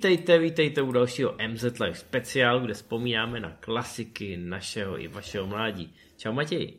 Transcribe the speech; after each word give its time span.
Vítejte, 0.00 0.38
vítejte 0.38 0.82
u 0.82 0.92
dalšího 0.92 1.34
MZ 1.48 1.78
Live 1.80 1.94
speciálu, 1.94 2.60
kde 2.60 2.74
vzpomínáme 2.74 3.40
na 3.40 3.56
klasiky 3.60 4.36
našeho 4.36 5.02
i 5.02 5.08
vašeho 5.08 5.46
mládí. 5.46 5.94
Čau 6.16 6.32
Matěj. 6.32 6.72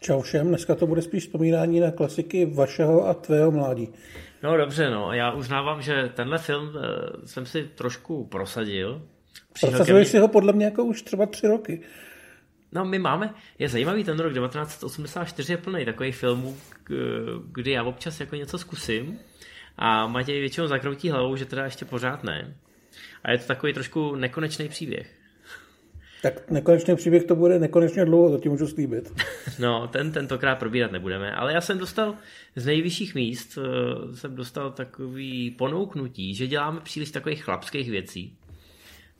Čau 0.00 0.20
všem, 0.20 0.48
dneska 0.48 0.74
to 0.74 0.86
bude 0.86 1.02
spíš 1.02 1.22
vzpomínání 1.22 1.80
na 1.80 1.90
klasiky 1.90 2.46
vašeho 2.46 3.08
a 3.08 3.14
tvého 3.14 3.50
mládí. 3.50 3.88
No 4.42 4.56
dobře, 4.56 4.90
no, 4.90 5.12
já 5.12 5.32
uznávám, 5.32 5.82
že 5.82 6.10
tenhle 6.14 6.38
film 6.38 6.68
uh, 6.68 6.74
jsem 7.24 7.46
si 7.46 7.64
trošku 7.74 8.24
prosadil. 8.24 9.02
Prosazuješ 9.60 10.08
si 10.08 10.18
ho 10.18 10.28
podle 10.28 10.52
mě 10.52 10.64
jako 10.64 10.84
už 10.84 11.02
třeba 11.02 11.26
tři 11.26 11.46
roky. 11.46 11.80
No 12.72 12.84
my 12.84 12.98
máme, 12.98 13.34
je 13.58 13.68
zajímavý 13.68 14.04
ten 14.04 14.18
rok 14.18 14.32
1984 14.32 15.52
je 15.52 15.56
plný 15.56 15.84
takových 15.84 16.16
filmů, 16.16 16.56
kdy 17.52 17.70
já 17.70 17.82
občas 17.82 18.20
jako 18.20 18.36
něco 18.36 18.58
zkusím 18.58 19.18
a 19.76 20.06
Matěj 20.06 20.40
většinou 20.40 20.66
zakroutí 20.66 21.10
hlavou, 21.10 21.36
že 21.36 21.44
teda 21.44 21.64
ještě 21.64 21.84
pořád 21.84 22.24
ne. 22.24 22.54
A 23.24 23.30
je 23.30 23.38
to 23.38 23.46
takový 23.46 23.72
trošku 23.72 24.14
nekonečný 24.14 24.68
příběh. 24.68 25.20
Tak 26.22 26.50
nekonečný 26.50 26.96
příběh 26.96 27.24
to 27.24 27.36
bude 27.36 27.58
nekonečně 27.58 28.04
dlouho, 28.04 28.30
to 28.30 28.38
ti 28.38 28.48
můžu 28.48 28.66
slíbit. 28.66 29.12
No, 29.58 29.88
ten 29.88 30.12
tentokrát 30.12 30.54
probírat 30.54 30.92
nebudeme, 30.92 31.32
ale 31.32 31.52
já 31.52 31.60
jsem 31.60 31.78
dostal 31.78 32.14
z 32.56 32.66
nejvyšších 32.66 33.14
míst, 33.14 33.58
eh, 33.58 34.16
jsem 34.16 34.36
dostal 34.36 34.70
takový 34.70 35.50
ponouknutí, 35.50 36.34
že 36.34 36.46
děláme 36.46 36.80
příliš 36.80 37.10
takových 37.10 37.44
chlapských 37.44 37.90
věcí, 37.90 38.36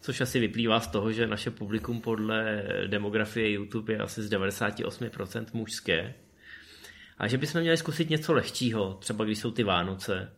což 0.00 0.20
asi 0.20 0.40
vyplývá 0.40 0.80
z 0.80 0.86
toho, 0.86 1.12
že 1.12 1.26
naše 1.26 1.50
publikum 1.50 2.00
podle 2.00 2.64
demografie 2.86 3.50
YouTube 3.50 3.92
je 3.92 3.98
asi 3.98 4.22
z 4.22 4.30
98% 4.30 5.46
mužské. 5.52 6.14
A 7.18 7.28
že 7.28 7.38
bychom 7.38 7.60
měli 7.60 7.76
zkusit 7.76 8.10
něco 8.10 8.32
lehčího, 8.32 8.94
třeba 8.94 9.24
když 9.24 9.38
jsou 9.38 9.50
ty 9.50 9.62
Vánoce, 9.62 10.32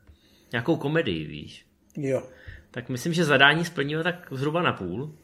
nějakou 0.53 0.77
komedii, 0.77 1.27
víš. 1.27 1.67
Jo. 1.97 2.23
Tak 2.71 2.89
myslím, 2.89 3.13
že 3.13 3.25
zadání 3.25 3.65
splníme 3.65 4.03
tak 4.03 4.29
zhruba 4.31 4.63
na 4.63 4.73
půl, 4.73 5.15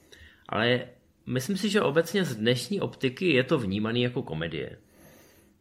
ale 0.49 0.81
myslím 1.27 1.57
si, 1.57 1.69
že 1.69 1.81
obecně 1.81 2.25
z 2.25 2.37
dnešní 2.37 2.81
optiky 2.81 3.33
je 3.33 3.45
to 3.45 3.59
vnímaný 3.59 4.03
jako 4.03 4.23
komedie. 4.23 4.77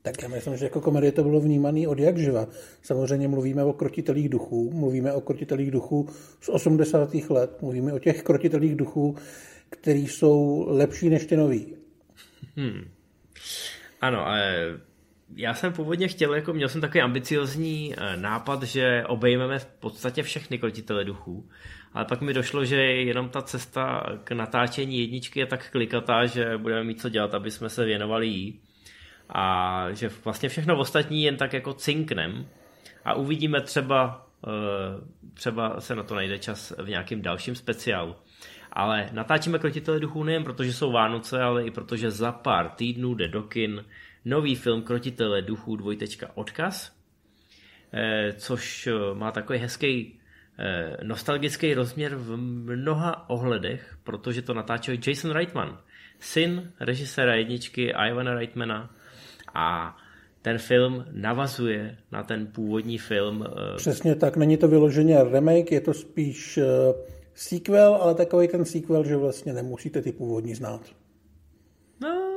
Tak 0.02 0.24
já 0.24 0.28
myslím, 0.28 0.58
že 0.58 0.66
jako 0.66 0.82
komedie 0.82 1.12
to 1.12 1.24
bylo 1.24 1.40
vnímané 1.40 1.88
od 1.88 2.00
jak 2.00 2.18
živa. 2.18 2.48
Samozřejmě 2.82 3.28
mluvíme 3.28 3.64
o 3.64 3.74
krotitelích 3.74 4.30
duchů, 4.30 4.72
mluvíme 4.74 5.14
o 5.14 5.22
krotitelích 5.22 5.72
duchů 5.72 6.10
z 6.42 6.50
80. 6.50 7.14
let, 7.30 7.62
mluvíme 7.62 7.94
o 7.94 8.00
těch 8.00 8.24
krotitelích 8.24 8.76
duchů, 8.76 9.16
který 9.70 10.08
jsou 10.08 10.66
lepší 10.68 11.10
než 11.10 11.26
ty 11.26 11.38
nový. 11.38 11.76
Hmm. 12.56 12.82
Ano, 14.02 14.28
ale 14.28 14.68
já 15.36 15.54
jsem 15.54 15.74
původně 15.74 16.08
chtěl, 16.08 16.36
jako 16.36 16.54
měl 16.54 16.70
jsem 16.70 16.82
takový 16.82 17.02
ambiciozní 17.02 17.94
eh, 17.98 18.18
nápad, 18.18 18.64
že 18.64 19.04
obejmeme 19.08 19.60
v 19.60 19.66
podstatě 19.66 20.24
všechny 20.24 20.60
krotitele 20.60 21.06
duchů, 21.06 21.50
ale 21.94 22.06
pak 22.06 22.22
mi 22.22 22.34
došlo, 22.34 22.66
že 22.66 22.76
jenom 22.82 23.30
ta 23.30 23.42
cesta 23.42 24.04
k 24.24 24.32
natáčení 24.32 25.00
jedničky 25.00 25.40
je 25.40 25.46
tak 25.46 25.72
klikatá, 25.72 26.26
že 26.26 26.58
budeme 26.58 26.84
mít 26.84 27.02
co 27.02 27.10
dělat, 27.10 27.34
aby 27.34 27.52
jsme 27.52 27.70
se 27.70 27.86
věnovali 27.86 28.28
jí 28.28 28.60
a 29.30 29.88
že 29.94 30.10
vlastně 30.26 30.50
všechno 30.50 30.78
ostatní 30.78 31.24
jen 31.24 31.38
tak 31.38 31.54
jako 31.54 31.74
cinknem 31.74 32.48
a 33.06 33.14
uvidíme 33.14 33.62
třeba, 33.62 34.28
eh, 34.48 34.52
třeba 35.34 35.82
se 35.82 35.96
na 35.96 36.04
to 36.04 36.16
najde 36.16 36.40
čas 36.40 36.74
v 36.78 36.90
nějakém 36.90 37.22
dalším 37.22 37.56
speciálu. 37.56 38.16
Ale 38.72 39.10
natáčíme 39.12 39.60
krotitele 39.60 40.00
duchů 40.00 40.24
nejen 40.24 40.44
protože 40.44 40.74
jsou 40.74 40.92
Vánoce, 40.92 41.42
ale 41.42 41.66
i 41.66 41.72
protože 41.72 42.12
za 42.12 42.32
pár 42.32 42.70
týdnů 42.70 43.16
jde 43.16 43.28
do 43.28 43.44
kin 43.44 43.86
nový 44.28 44.56
film 44.56 44.82
Krotitele 44.82 45.42
duchů 45.42 45.76
dvojtečka 45.76 46.32
odkaz, 46.36 46.92
eh, 47.94 48.34
což 48.38 48.88
eh, 48.88 48.94
má 49.14 49.32
takový 49.32 49.60
hezký 49.60 50.20
eh, 50.60 50.98
nostalgický 51.04 51.74
rozměr 51.74 52.16
v 52.16 52.38
mnoha 52.38 53.30
ohledech, 53.30 53.98
protože 54.04 54.42
to 54.42 54.54
natáčel 54.54 54.96
Jason 55.08 55.32
Reitman, 55.32 55.78
syn 56.20 56.72
režiséra 56.80 57.36
jedničky 57.36 57.94
Ivana 58.10 58.34
Reitmana 58.34 58.96
a 59.54 59.98
ten 60.42 60.58
film 60.58 61.06
navazuje 61.12 61.98
na 62.12 62.24
ten 62.24 62.48
původní 62.48 62.98
film. 62.98 63.46
Přesně 63.78 64.16
tak, 64.16 64.38
není 64.38 64.58
to 64.58 64.68
vyloženě 64.68 65.24
remake, 65.24 65.72
je 65.72 65.82
to 65.82 65.94
spíš 65.94 66.60
sequel, 67.34 67.96
ale 67.96 68.16
takový 68.16 68.48
ten 68.48 68.66
sequel, 68.66 69.04
že 69.04 69.16
vlastně 69.16 69.54
nemusíte 69.54 70.02
ty 70.02 70.12
původní 70.12 70.56
znát. 70.56 70.82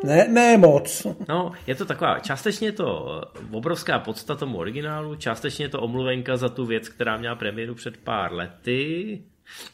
Ne, 0.05 0.29
ne 0.29 0.57
moc. 0.57 1.07
No, 1.29 1.53
je 1.67 1.75
to 1.75 1.85
taková, 1.85 2.19
částečně 2.19 2.69
je 2.69 2.73
to 2.73 3.21
obrovská 3.51 3.99
podsta 3.99 4.35
tomu 4.35 4.59
originálu, 4.59 5.15
částečně 5.15 5.65
je 5.65 5.69
to 5.69 5.81
omluvenka 5.81 6.37
za 6.37 6.49
tu 6.49 6.67
věc, 6.67 6.89
která 6.89 7.17
měla 7.17 7.35
premiéru 7.35 7.75
před 7.75 7.97
pár 7.97 8.33
lety 8.33 9.23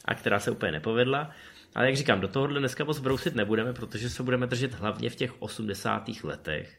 a 0.04 0.14
která 0.14 0.40
se 0.40 0.50
úplně 0.50 0.72
nepovedla. 0.72 1.30
Ale 1.74 1.86
jak 1.86 1.96
říkám, 1.96 2.20
do 2.20 2.28
tohohle 2.28 2.60
dneska 2.60 2.84
moc 2.84 2.98
brousit 2.98 3.34
nebudeme, 3.34 3.72
protože 3.72 4.10
se 4.10 4.22
budeme 4.22 4.46
držet 4.46 4.74
hlavně 4.74 5.10
v 5.10 5.16
těch 5.16 5.42
80. 5.42 6.04
letech. 6.24 6.78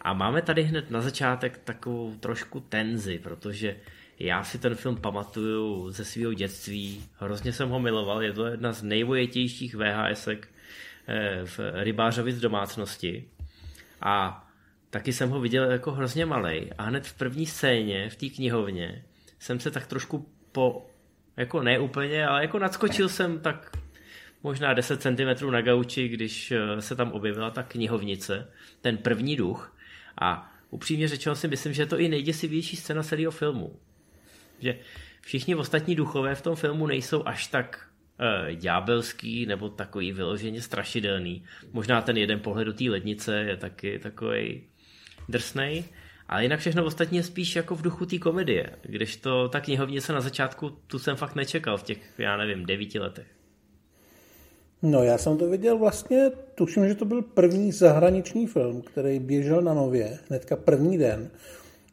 A 0.00 0.12
máme 0.12 0.42
tady 0.42 0.62
hned 0.62 0.90
na 0.90 1.00
začátek 1.00 1.58
takovou 1.64 2.14
trošku 2.14 2.60
tenzi, 2.60 3.18
protože 3.18 3.76
já 4.18 4.44
si 4.44 4.58
ten 4.58 4.74
film 4.74 4.96
pamatuju 4.96 5.90
ze 5.90 6.04
svého 6.04 6.32
dětství, 6.32 7.04
hrozně 7.18 7.52
jsem 7.52 7.68
ho 7.68 7.80
miloval, 7.80 8.22
je 8.22 8.32
to 8.32 8.46
jedna 8.46 8.72
z 8.72 8.82
nejvojetějších 8.82 9.74
VHSek, 9.74 10.48
Eh, 10.48 10.55
v 11.44 11.60
rybářovi 11.74 12.32
z 12.32 12.40
domácnosti. 12.40 13.28
A 14.00 14.46
taky 14.90 15.12
jsem 15.12 15.30
ho 15.30 15.40
viděl 15.40 15.70
jako 15.70 15.92
hrozně 15.92 16.26
malý 16.26 16.72
a 16.72 16.82
hned 16.82 17.06
v 17.06 17.14
první 17.14 17.46
scéně 17.46 18.10
v 18.10 18.16
té 18.16 18.28
knihovně 18.28 19.04
jsem 19.38 19.60
se 19.60 19.70
tak 19.70 19.86
trošku 19.86 20.28
po, 20.52 20.86
jako 21.36 21.62
ne 21.62 21.78
úplně, 21.78 22.26
ale 22.26 22.42
jako 22.42 22.58
nadskočil 22.58 23.08
jsem 23.08 23.40
tak 23.40 23.76
možná 24.42 24.74
10 24.74 25.02
cm 25.02 25.50
na 25.50 25.62
gauči, 25.62 26.08
když 26.08 26.52
eh, 26.52 26.82
se 26.82 26.96
tam 26.96 27.12
objevila 27.12 27.50
ta 27.50 27.62
knihovnice, 27.62 28.50
ten 28.80 28.96
první 28.96 29.36
duch. 29.36 29.76
A 30.20 30.52
upřímně 30.70 31.08
řečeno 31.08 31.36
si 31.36 31.48
myslím, 31.48 31.72
že 31.72 31.82
je 31.82 31.86
to 31.86 31.98
i 31.98 32.08
nejděsivější 32.08 32.76
scéna 32.76 33.02
celého 33.02 33.32
filmu. 33.32 33.76
Že 34.60 34.78
všichni 35.20 35.54
ostatní 35.54 35.94
duchové 35.94 36.34
v 36.34 36.42
tom 36.42 36.56
filmu 36.56 36.86
nejsou 36.86 37.22
až 37.26 37.46
tak 37.46 37.88
ďábelský 38.54 39.46
nebo 39.46 39.68
takový 39.68 40.12
vyloženě 40.12 40.62
strašidelný. 40.62 41.44
Možná 41.72 42.02
ten 42.02 42.16
jeden 42.16 42.40
pohled 42.40 42.66
do 42.66 42.72
té 42.72 42.84
lednice 42.84 43.38
je 43.38 43.56
taky 43.56 43.98
takový 43.98 44.62
drsnej, 45.28 45.84
ale 46.28 46.42
jinak 46.42 46.60
všechno 46.60 46.84
ostatní 46.84 47.16
je 47.16 47.22
spíš 47.22 47.56
jako 47.56 47.74
v 47.74 47.82
duchu 47.82 48.06
té 48.06 48.18
komedie, 48.18 48.70
když 48.82 49.16
to 49.16 49.48
ta 49.48 49.60
knihovnice 49.60 50.12
na 50.12 50.20
začátku, 50.20 50.70
tu 50.86 50.98
jsem 50.98 51.16
fakt 51.16 51.34
nečekal 51.34 51.76
v 51.76 51.82
těch, 51.82 51.98
já 52.18 52.36
nevím, 52.36 52.66
devíti 52.66 52.98
letech. 52.98 53.26
No 54.82 55.02
já 55.02 55.18
jsem 55.18 55.38
to 55.38 55.48
viděl 55.48 55.78
vlastně, 55.78 56.30
tuším, 56.54 56.88
že 56.88 56.94
to 56.94 57.04
byl 57.04 57.22
první 57.22 57.72
zahraniční 57.72 58.46
film, 58.46 58.82
který 58.82 59.18
běžel 59.18 59.62
na 59.62 59.74
nově, 59.74 60.18
hnedka 60.28 60.56
první 60.56 60.98
den. 60.98 61.30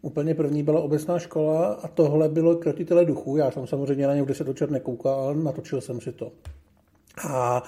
Úplně 0.05 0.35
první 0.35 0.63
byla 0.63 0.81
obecná 0.81 1.19
škola 1.19 1.73
a 1.73 1.87
tohle 1.87 2.29
bylo 2.29 2.55
Krotitele 2.55 3.05
duchů. 3.05 3.37
Já 3.37 3.51
jsem 3.51 3.67
samozřejmě 3.67 4.07
na 4.07 4.13
něj 4.13 4.23
v 4.23 4.25
10 4.25 4.47
večer 4.47 4.71
nekoukal, 4.71 5.35
natočil 5.35 5.81
jsem 5.81 6.01
si 6.01 6.11
to. 6.11 6.31
A 7.29 7.63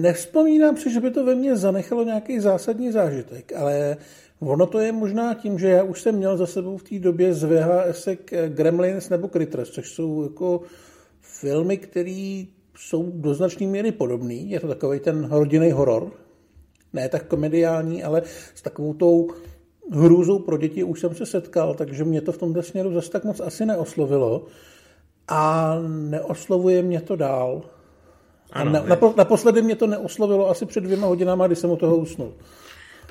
nevzpomínám 0.00 0.76
si, 0.76 0.92
že 0.92 1.00
by 1.00 1.10
to 1.10 1.24
ve 1.24 1.34
mně 1.34 1.56
zanechalo 1.56 2.04
nějaký 2.04 2.40
zásadní 2.40 2.92
zážitek, 2.92 3.52
ale 3.56 3.96
ono 4.40 4.66
to 4.66 4.78
je 4.78 4.92
možná 4.92 5.34
tím, 5.34 5.58
že 5.58 5.68
já 5.68 5.82
už 5.82 6.02
jsem 6.02 6.14
měl 6.14 6.36
za 6.36 6.46
sebou 6.46 6.76
v 6.76 6.82
té 6.82 6.98
době 6.98 7.34
z 7.34 7.44
VHS 7.44 8.08
Gremlins 8.48 9.08
nebo 9.08 9.28
Critters, 9.28 9.70
což 9.70 9.94
jsou 9.94 10.22
jako 10.22 10.60
filmy, 11.20 11.76
které 11.76 12.44
jsou 12.76 13.10
do 13.14 13.34
značné 13.34 13.66
míry 13.66 13.92
podobný. 13.92 14.50
Je 14.50 14.60
to 14.60 14.68
takový 14.68 15.00
ten 15.00 15.28
rodinný 15.30 15.70
horor, 15.70 16.12
ne 16.92 17.08
tak 17.08 17.26
komediální, 17.26 18.02
ale 18.02 18.22
s 18.54 18.62
takovou 18.62 18.94
tou 18.94 19.28
hrůzou 19.90 20.38
pro 20.38 20.56
děti 20.56 20.84
už 20.84 21.00
jsem 21.00 21.14
se 21.14 21.26
setkal, 21.26 21.74
takže 21.74 22.04
mě 22.04 22.20
to 22.20 22.32
v 22.32 22.38
tomto 22.38 22.62
směru 22.62 22.94
zase 22.94 23.10
tak 23.10 23.24
moc 23.24 23.40
asi 23.40 23.66
neoslovilo 23.66 24.46
a 25.28 25.74
neoslovuje 25.88 26.82
mě 26.82 27.00
to 27.00 27.16
dál. 27.16 27.62
Ano, 28.52 28.70
a 28.70 28.88
na, 28.88 28.96
naposledy 29.16 29.62
mě 29.62 29.76
to 29.76 29.86
neoslovilo 29.86 30.50
asi 30.50 30.66
před 30.66 30.84
dvěma 30.84 31.06
hodinama, 31.06 31.46
kdy 31.46 31.56
jsem 31.56 31.70
u 31.70 31.76
toho 31.76 31.96
usnul. 31.96 32.34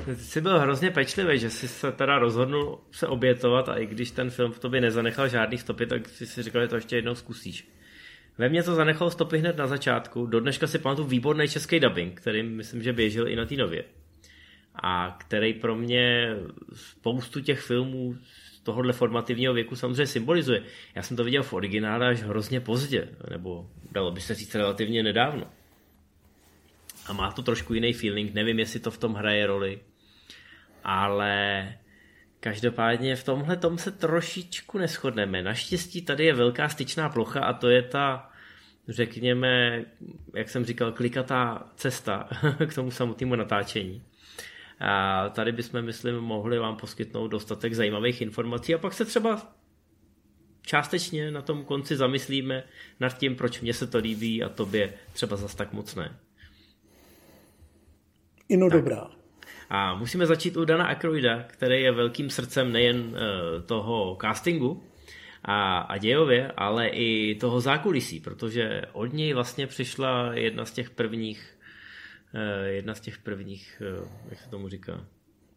Ty 0.05 0.15
jsi 0.15 0.41
byl 0.41 0.59
hrozně 0.59 0.91
pečlivý, 0.91 1.39
že 1.39 1.49
jsi 1.49 1.67
se 1.67 1.91
teda 1.91 2.19
rozhodnul 2.19 2.79
se 2.91 3.07
obětovat 3.07 3.69
a 3.69 3.75
i 3.75 3.85
když 3.85 4.11
ten 4.11 4.29
film 4.29 4.51
v 4.51 4.59
tobě 4.59 4.81
nezanechal 4.81 5.27
žádný 5.27 5.57
stopy, 5.57 5.85
tak 5.85 6.09
jsi 6.09 6.27
si 6.27 6.43
říkal, 6.43 6.61
že 6.61 6.67
to 6.67 6.75
ještě 6.75 6.95
jednou 6.95 7.15
zkusíš. 7.15 7.67
Ve 8.37 8.49
mně 8.49 8.63
to 8.63 8.75
zanechalo 8.75 9.11
stopy 9.11 9.37
hned 9.37 9.57
na 9.57 9.67
začátku. 9.67 10.25
Do 10.25 10.39
dneška 10.39 10.67
si 10.67 10.79
pamatuju 10.79 11.07
výborný 11.07 11.47
český 11.47 11.79
dubbing, 11.79 12.21
který 12.21 12.43
myslím, 12.43 12.83
že 12.83 12.93
běžel 12.93 13.27
i 13.27 13.35
na 13.35 13.45
té 13.45 13.55
nově 13.55 13.83
a 14.83 15.17
který 15.19 15.53
pro 15.53 15.75
mě 15.75 16.35
spoustu 16.73 17.41
těch 17.41 17.59
filmů 17.59 18.15
z 18.53 18.59
tohohle 18.59 18.93
formativního 18.93 19.53
věku 19.53 19.75
samozřejmě 19.75 20.07
symbolizuje. 20.07 20.63
Já 20.95 21.01
jsem 21.01 21.17
to 21.17 21.23
viděl 21.23 21.43
v 21.43 21.53
originále 21.53 22.07
až 22.07 22.21
hrozně 22.21 22.59
pozdě, 22.59 23.09
nebo 23.29 23.69
dalo 23.91 24.11
by 24.11 24.21
se 24.21 24.35
říct 24.35 24.55
relativně 24.55 25.03
nedávno. 25.03 25.47
A 27.07 27.13
má 27.13 27.31
to 27.31 27.41
trošku 27.41 27.73
jiný 27.73 27.93
feeling, 27.93 28.33
nevím, 28.33 28.59
jestli 28.59 28.79
to 28.79 28.91
v 28.91 28.97
tom 28.97 29.13
hraje 29.13 29.47
roli, 29.47 29.79
ale 30.83 31.73
každopádně 32.39 33.15
v 33.15 33.23
tomhle 33.23 33.57
tom 33.57 33.77
se 33.77 33.91
trošičku 33.91 34.77
neschodneme. 34.77 35.43
Naštěstí 35.43 36.01
tady 36.01 36.25
je 36.25 36.33
velká 36.33 36.69
styčná 36.69 37.09
plocha 37.09 37.39
a 37.39 37.53
to 37.53 37.69
je 37.69 37.81
ta 37.81 38.29
řekněme, 38.87 39.83
jak 40.35 40.49
jsem 40.49 40.65
říkal, 40.65 40.91
klikatá 40.91 41.69
cesta 41.75 42.29
k 42.67 42.75
tomu 42.75 42.91
samotnému 42.91 43.35
natáčení. 43.35 44.03
A 44.79 45.29
tady 45.29 45.51
bychom, 45.51 45.81
myslím, 45.81 46.15
mohli 46.15 46.59
vám 46.59 46.75
poskytnout 46.75 47.27
dostatek 47.27 47.73
zajímavých 47.73 48.21
informací 48.21 48.75
a 48.75 48.77
pak 48.77 48.93
se 48.93 49.05
třeba 49.05 49.41
částečně 50.61 51.31
na 51.31 51.41
tom 51.41 51.65
konci 51.65 51.95
zamyslíme 51.95 52.63
nad 52.99 53.17
tím, 53.17 53.35
proč 53.35 53.61
mně 53.61 53.73
se 53.73 53.87
to 53.87 53.97
líbí 53.97 54.43
a 54.43 54.49
tobě 54.49 54.93
třeba 55.13 55.35
zas 55.35 55.55
tak 55.55 55.73
moc 55.73 55.95
ne. 55.95 56.15
Ino 58.49 58.69
tak. 58.69 58.79
dobrá. 58.79 59.07
A 59.69 59.95
musíme 59.95 60.25
začít 60.25 60.57
u 60.57 60.65
Dana 60.65 60.85
Aykroyda, 60.85 61.43
který 61.43 61.81
je 61.81 61.91
velkým 61.91 62.29
srdcem 62.29 62.71
nejen 62.71 63.15
eh, 63.15 63.61
toho 63.61 64.17
castingu 64.21 64.83
a, 65.43 65.77
a 65.79 65.97
dějově, 65.97 66.51
ale 66.57 66.87
i 66.87 67.35
toho 67.35 67.61
zákulisí, 67.61 68.19
protože 68.19 68.81
od 68.93 69.13
něj 69.13 69.33
vlastně 69.33 69.67
přišla 69.67 70.33
jedna 70.33 70.65
z 70.65 70.71
těch 70.71 70.89
prvních 70.89 71.58
jedna 72.65 72.95
z 72.95 72.99
těch 72.99 73.17
prvních, 73.17 73.81
eh, 73.81 74.07
jak 74.29 74.39
se 74.39 74.49
tomu 74.49 74.69
říká, 74.69 75.05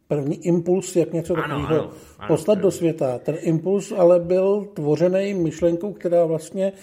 první 0.07 0.45
impuls, 0.45 0.95
jak 0.95 1.13
něco 1.13 1.33
takového 1.33 1.89
poslat 2.27 2.59
do 2.59 2.71
světa. 2.71 3.19
Ten 3.19 3.35
impuls 3.39 3.91
ale 3.91 4.19
byl 4.19 4.65
tvořený 4.73 5.33
myšlenkou, 5.33 5.93
která 5.93 6.25
vlastně 6.25 6.73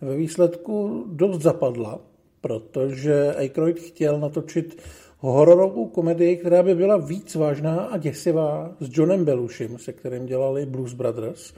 ve 0.00 0.16
výsledku 0.16 1.04
dost 1.08 1.42
zapadla, 1.42 2.00
protože 2.40 3.34
Aykroyd 3.34 3.80
chtěl 3.80 4.20
natočit 4.20 4.82
hororovou 5.18 5.88
komedii, 5.88 6.36
která 6.36 6.62
by 6.62 6.74
byla 6.74 6.96
víc 6.96 7.34
vážná 7.34 7.76
a 7.76 7.96
děsivá 7.96 8.74
s 8.80 8.98
Johnem 8.98 9.24
Belushim, 9.24 9.78
se 9.78 9.92
kterým 9.92 10.26
dělali 10.26 10.66
Blues 10.66 10.94
Brothers. 10.94 11.54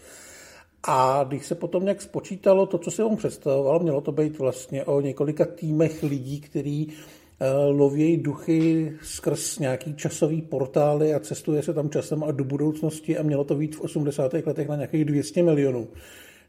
A 0.82 1.24
když 1.28 1.46
se 1.46 1.54
potom 1.54 1.84
nějak 1.84 2.02
spočítalo 2.02 2.66
to, 2.66 2.78
co 2.78 2.90
si 2.90 3.02
on 3.02 3.16
představoval, 3.16 3.78
mělo 3.78 4.00
to 4.00 4.12
být 4.12 4.38
vlastně 4.38 4.84
o 4.84 5.00
několika 5.00 5.44
týmech 5.44 6.02
lidí, 6.02 6.40
který 6.40 6.86
Eh, 6.88 7.21
lovějí 7.70 8.16
duchy 8.16 8.92
skrz 9.02 9.58
nějaký 9.58 9.94
časový 9.94 10.42
portály 10.42 11.14
a 11.14 11.20
cestuje 11.20 11.62
se 11.62 11.74
tam 11.74 11.90
časem 11.90 12.24
a 12.24 12.30
do 12.30 12.44
budoucnosti 12.44 13.18
a 13.18 13.22
mělo 13.22 13.44
to 13.44 13.54
být 13.54 13.76
v 13.76 13.80
80. 13.80 14.32
letech 14.32 14.68
na 14.68 14.76
nějakých 14.76 15.04
200 15.04 15.42
milionů. 15.42 15.88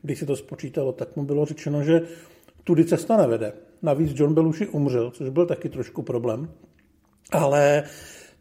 Když 0.02 0.20
se 0.20 0.26
to 0.26 0.36
spočítalo, 0.36 0.92
tak 0.92 1.16
mu 1.16 1.24
bylo 1.24 1.46
řečeno, 1.46 1.84
že 1.84 2.02
tudy 2.64 2.86
cesta 2.86 3.18
nevede. 3.18 3.54
Navíc 3.82 4.20
John 4.20 4.34
Belushi 4.34 4.68
umřel, 4.68 5.12
což 5.12 5.30
byl 5.30 5.46
taky 5.46 5.70
trošku 5.70 6.02
problém. 6.02 6.50
Ale 7.32 7.84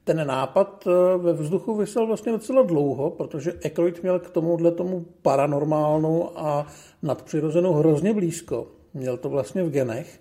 ten 0.04 0.26
nápad 0.26 0.86
eh, 0.86 1.18
ve 1.18 1.32
vzduchu 1.32 1.76
vysel 1.76 2.06
vlastně 2.06 2.32
docela 2.32 2.62
dlouho, 2.62 3.10
protože 3.10 3.52
Aykroyd 3.64 4.02
měl 4.02 4.18
k 4.18 4.30
tomuhle 4.30 4.72
tomu 4.72 5.06
paranormálnu 5.22 6.38
a 6.40 6.66
nadpřirozenou 7.02 7.72
hrozně 7.72 8.14
blízko. 8.14 8.66
Měl 8.94 9.16
to 9.16 9.28
vlastně 9.28 9.62
v 9.62 9.70
genech. 9.70 10.20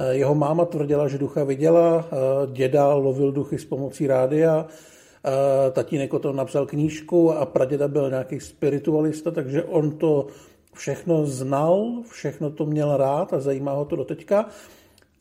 Eh, 0.00 0.14
jeho 0.14 0.34
máma 0.34 0.64
tvrdila, 0.64 1.08
že 1.08 1.18
ducha 1.18 1.44
viděla, 1.44 2.04
eh, 2.04 2.16
děda 2.52 2.94
lovil 2.94 3.32
duchy 3.32 3.58
s 3.58 3.64
pomocí 3.64 4.06
rádia, 4.06 4.66
eh, 4.66 5.70
tatínek 5.70 6.14
o 6.14 6.18
tom 6.18 6.36
napsal 6.36 6.66
knížku 6.66 7.32
a 7.32 7.46
praděda 7.46 7.88
byl 7.88 8.10
nějaký 8.10 8.40
spiritualista, 8.40 9.30
takže 9.30 9.64
on 9.64 9.90
to 9.90 10.26
všechno 10.74 11.26
znal, 11.26 12.02
všechno 12.10 12.50
to 12.50 12.66
měl 12.66 12.96
rád 12.96 13.32
a 13.32 13.40
zajímá 13.40 13.72
ho 13.72 13.84
to 13.84 13.96
do 13.96 14.04
teďka. 14.04 14.48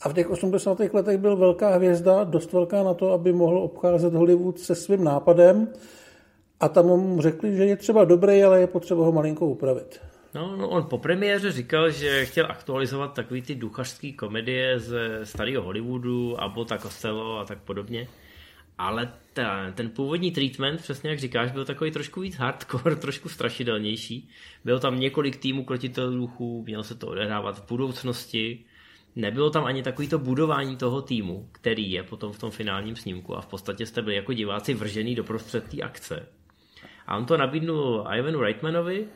A 0.01 0.09
v 0.09 0.13
těch 0.13 0.29
80. 0.29 0.93
letech 0.93 1.17
byl 1.17 1.35
velká 1.35 1.75
hvězda, 1.75 2.23
dost 2.23 2.53
velká 2.53 2.83
na 2.83 2.93
to, 2.93 3.11
aby 3.11 3.33
mohl 3.33 3.57
obcházet 3.57 4.13
Hollywood 4.13 4.59
se 4.59 4.75
svým 4.75 5.03
nápadem 5.03 5.67
a 6.59 6.69
tam 6.69 6.85
mu 6.85 7.21
řekli, 7.21 7.55
že 7.55 7.65
je 7.65 7.75
třeba 7.75 8.05
dobrý, 8.05 8.43
ale 8.43 8.59
je 8.59 8.67
potřeba 8.67 9.05
ho 9.05 9.11
malinko 9.11 9.45
upravit. 9.45 9.99
No, 10.33 10.55
no, 10.55 10.69
on 10.69 10.83
po 10.83 10.97
premiéře 10.97 11.51
říkal, 11.51 11.91
že 11.91 12.25
chtěl 12.25 12.45
aktualizovat 12.49 13.13
takový 13.13 13.41
ty 13.41 13.55
duchařské 13.55 14.11
komedie 14.11 14.79
ze 14.79 15.25
starého 15.25 15.63
Hollywoodu, 15.63 16.41
Abbott 16.41 16.71
a 16.71 16.77
Costello 16.77 17.39
a 17.39 17.45
tak 17.45 17.61
podobně. 17.61 18.07
Ale 18.77 19.13
ta, 19.33 19.71
ten 19.71 19.89
původní 19.89 20.31
treatment, 20.31 20.81
přesně 20.81 21.09
jak 21.09 21.19
říkáš, 21.19 21.51
byl 21.51 21.65
takový 21.65 21.91
trošku 21.91 22.21
víc 22.21 22.35
hardcore, 22.35 22.95
trošku 23.05 23.29
strašidelnější. 23.29 24.29
Bylo 24.65 24.79
tam 24.79 24.99
několik 24.99 25.37
týmů 25.37 25.63
krotitelů 25.63 26.17
duchů, 26.17 26.63
mělo 26.63 26.83
se 26.83 26.95
to 26.95 27.07
odehrávat 27.07 27.59
v 27.59 27.69
budoucnosti. 27.69 28.65
Nebylo 29.15 29.49
tam 29.49 29.65
ani 29.65 29.83
takový 29.83 30.07
to 30.07 30.19
budování 30.19 30.77
toho 30.77 31.01
týmu, 31.01 31.49
který 31.51 31.91
je 31.91 32.03
potom 32.03 32.31
v 32.31 32.39
tom 32.39 32.51
finálním 32.51 32.95
snímku 32.95 33.37
a 33.37 33.41
v 33.41 33.47
podstatě 33.47 33.85
jste 33.85 34.01
byli 34.01 34.15
jako 34.15 34.33
diváci 34.33 34.73
vržený 34.73 35.15
do 35.15 35.23
prostřed 35.23 35.69
té 35.69 35.81
akce. 35.81 36.25
A 37.07 37.17
on 37.17 37.25
to 37.25 37.37
nabídnul 37.37 38.07
Ivanu 38.17 38.39
Reitmanovi, 38.39 39.07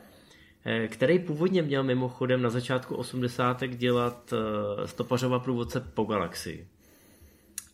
který 0.88 1.18
původně 1.18 1.62
měl 1.62 1.82
mimochodem 1.82 2.42
na 2.42 2.50
začátku 2.50 2.94
80. 2.94 3.64
dělat 3.66 4.32
eh, 4.32 4.88
stopařova 4.88 5.38
průvodce 5.38 5.80
po 5.94 6.04
galaxii. 6.04 6.66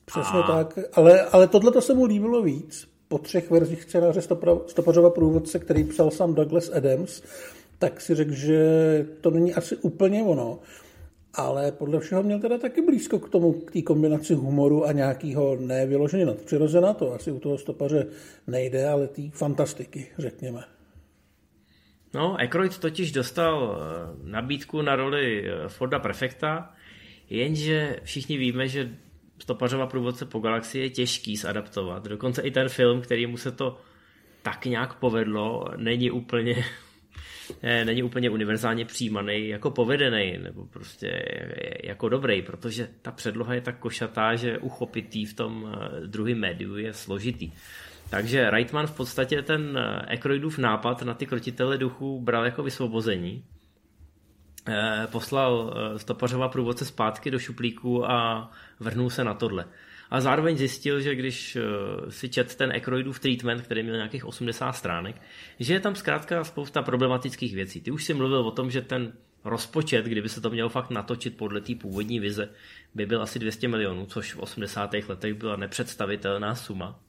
Přesně 0.04 0.38
a... 0.38 0.46
tak, 0.46 0.78
ale, 0.92 1.22
ale 1.22 1.48
tohle 1.48 1.72
to 1.72 1.80
se 1.80 1.94
mu 1.94 2.04
líbilo 2.04 2.42
víc. 2.42 2.88
Po 3.08 3.18
třech 3.18 3.50
verzích 3.50 3.82
scénáře 3.82 4.20
Stopařova 4.66 5.10
průvodce, 5.10 5.58
který 5.58 5.84
psal 5.84 6.10
sám 6.10 6.34
Douglas 6.34 6.68
Adams, 6.68 7.22
tak 7.78 8.00
si 8.00 8.14
řekl, 8.14 8.32
že 8.32 9.06
to 9.20 9.30
není 9.30 9.54
asi 9.54 9.76
úplně 9.76 10.22
ono. 10.22 10.58
Ale 11.34 11.72
podle 11.72 12.00
všeho 12.00 12.22
měl 12.22 12.40
teda 12.40 12.58
taky 12.58 12.82
blízko 12.82 13.18
k 13.18 13.28
tomu, 13.28 13.52
k 13.52 13.70
té 13.72 13.82
kombinaci 13.82 14.34
humoru 14.34 14.86
a 14.86 14.92
nějakého 14.92 15.56
nevyloženě 15.56 16.26
nadpřirozena. 16.26 16.94
To 16.94 17.12
asi 17.12 17.32
u 17.32 17.38
toho 17.38 17.58
stopaře 17.58 18.06
nejde, 18.46 18.88
ale 18.88 19.08
té 19.08 19.22
fantastiky, 19.32 20.06
řekněme. 20.18 20.64
No, 22.14 22.40
Aykroyd 22.40 22.78
totiž 22.78 23.12
dostal 23.12 23.78
eh, 23.78 24.30
nabídku 24.30 24.82
na 24.82 24.96
roli 24.96 25.48
eh, 25.48 25.68
Forda 25.68 25.98
Prefekta, 25.98 26.74
jenže 27.30 28.00
všichni 28.04 28.36
víme, 28.36 28.68
že 28.68 28.90
stopařova 29.38 29.86
průvodce 29.86 30.26
po 30.26 30.38
galaxii 30.38 30.82
je 30.82 30.90
těžký 30.90 31.36
zadaptovat. 31.36 32.06
Dokonce 32.06 32.42
i 32.42 32.50
ten 32.50 32.68
film, 32.68 33.00
který 33.00 33.26
mu 33.26 33.36
se 33.36 33.52
to 33.52 33.80
tak 34.42 34.64
nějak 34.66 34.94
povedlo, 34.94 35.64
není 35.76 36.10
úplně 36.10 36.64
eh, 37.62 37.84
není 37.84 38.02
úplně 38.02 38.30
univerzálně 38.30 38.84
přijímaný 38.84 39.48
jako 39.48 39.70
povedený 39.70 40.38
nebo 40.42 40.66
prostě 40.66 41.22
jako 41.84 42.08
dobrý, 42.08 42.42
protože 42.42 42.88
ta 43.02 43.10
předloha 43.12 43.54
je 43.54 43.60
tak 43.60 43.78
košatá, 43.78 44.34
že 44.34 44.58
uchopitý 44.58 45.26
v 45.26 45.34
tom 45.34 45.76
druhém 46.06 46.38
médiu 46.38 46.76
je 46.76 46.92
složitý. 46.92 47.52
Takže 48.10 48.50
Reitman 48.50 48.86
v 48.86 48.96
podstatě 48.96 49.42
ten 49.42 49.78
Ekroidův 50.08 50.58
eh, 50.58 50.62
nápad 50.62 51.02
na 51.02 51.14
ty 51.14 51.26
krotitele 51.26 51.78
duchů 51.78 52.20
bral 52.20 52.44
jako 52.44 52.62
vysvobození. 52.62 53.44
Eh, 54.68 55.06
poslal 55.12 55.74
eh, 55.74 55.98
stopařova 55.98 56.48
průvodce 56.48 56.84
zpátky 56.84 57.30
do 57.30 57.38
šuplíku 57.38 58.10
a 58.10 58.50
vrhnul 58.80 59.10
se 59.10 59.24
na 59.24 59.34
tohle. 59.34 59.64
A 60.10 60.20
zároveň 60.20 60.56
zjistil, 60.56 61.00
že 61.00 61.14
když 61.14 61.58
si 62.08 62.28
čet 62.28 62.54
ten 62.54 62.72
Ekroidův 62.72 63.20
treatment, 63.20 63.62
který 63.62 63.82
měl 63.82 63.96
nějakých 63.96 64.24
80 64.24 64.72
stránek, 64.72 65.22
že 65.60 65.74
je 65.74 65.80
tam 65.80 65.94
zkrátka 65.94 66.44
spousta 66.44 66.82
problematických 66.82 67.54
věcí. 67.54 67.80
Ty 67.80 67.90
už 67.90 68.04
si 68.04 68.14
mluvil 68.14 68.40
o 68.40 68.50
tom, 68.50 68.70
že 68.70 68.82
ten 68.82 69.12
rozpočet, 69.44 70.04
kdyby 70.04 70.28
se 70.28 70.40
to 70.40 70.50
mělo 70.50 70.68
fakt 70.68 70.90
natočit 70.90 71.36
podle 71.36 71.60
té 71.60 71.74
původní 71.74 72.20
vize, 72.20 72.48
by 72.94 73.06
byl 73.06 73.22
asi 73.22 73.38
200 73.38 73.68
milionů, 73.68 74.06
což 74.06 74.34
v 74.34 74.38
80. 74.38 74.94
letech 75.08 75.34
byla 75.34 75.56
nepředstavitelná 75.56 76.54
suma 76.54 77.00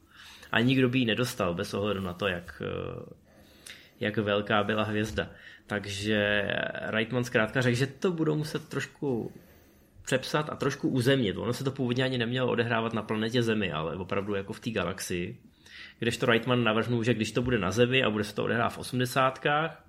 a 0.51 0.59
nikdo 0.59 0.89
by 0.89 0.99
ji 0.99 1.05
nedostal 1.05 1.53
bez 1.53 1.73
ohledu 1.73 2.01
na 2.01 2.13
to, 2.13 2.27
jak, 2.27 2.61
eh, 2.65 3.13
jak 3.99 4.17
velká 4.17 4.63
byla 4.63 4.83
hvězda. 4.83 5.29
Takže 5.67 6.47
Reitman 6.87 7.23
zkrátka 7.23 7.61
řekl, 7.61 7.77
že 7.77 7.87
to 7.87 8.11
budou 8.11 8.35
muset 8.35 8.69
trošku 8.69 9.31
přepsat 10.03 10.49
a 10.49 10.55
trošku 10.55 10.89
uzemnit. 10.89 11.37
Ono 11.37 11.53
se 11.53 11.63
to 11.63 11.71
původně 11.71 12.03
ani 12.03 12.17
nemělo 12.17 12.51
odehrávat 12.51 12.93
na 12.93 13.01
planetě 13.01 13.43
Zemi, 13.43 13.71
ale 13.71 13.95
opravdu 13.95 14.35
jako 14.35 14.53
v 14.53 14.59
té 14.59 14.71
galaxii. 14.71 15.37
Kdežto 15.99 16.25
Reitman 16.25 16.63
navrhnul, 16.63 17.03
že 17.03 17.13
když 17.13 17.31
to 17.31 17.41
bude 17.41 17.59
na 17.59 17.71
Zemi 17.71 18.03
a 18.03 18.09
bude 18.09 18.23
se 18.23 18.35
to 18.35 18.43
odehrávat 18.43 18.73
v 18.73 18.77
osmdesátkách, 18.77 19.85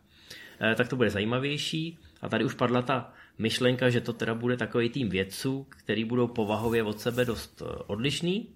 eh, 0.61 0.75
tak 0.75 0.88
to 0.88 0.97
bude 0.97 1.11
zajímavější. 1.11 1.99
A 2.23 2.28
tady 2.28 2.45
už 2.45 2.54
padla 2.54 2.83
ta 2.83 3.12
myšlenka, 3.38 3.90
že 3.90 4.00
to 4.00 4.12
teda 4.12 4.35
bude 4.35 4.57
takový 4.57 4.88
tým 4.88 5.09
vědců, 5.09 5.66
který 5.71 6.04
budou 6.04 6.26
povahově 6.26 6.83
od 6.83 7.00
sebe 7.00 7.25
dost 7.25 7.62
eh, 7.62 7.83
odlišný, 7.87 8.49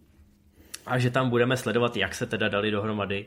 a 0.87 0.99
že 0.99 1.11
tam 1.11 1.31
budeme 1.31 1.57
sledovat, 1.57 1.97
jak 1.97 2.15
se 2.15 2.27
teda 2.27 2.49
dali 2.49 2.71
dohromady 2.71 3.27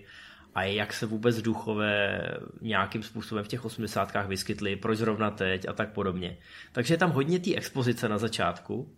a 0.55 0.63
jak 0.63 0.93
se 0.93 1.05
vůbec 1.05 1.41
duchové 1.41 2.21
nějakým 2.61 3.03
způsobem 3.03 3.43
v 3.43 3.47
těch 3.47 3.65
osmdesátkách 3.65 4.27
vyskytly, 4.27 4.75
proč 4.75 4.97
zrovna 4.97 5.31
teď 5.31 5.67
a 5.67 5.73
tak 5.73 5.93
podobně. 5.93 6.37
Takže 6.71 6.93
je 6.93 6.97
tam 6.97 7.11
hodně 7.11 7.39
té 7.39 7.55
expozice 7.55 8.09
na 8.09 8.17
začátku, 8.17 8.89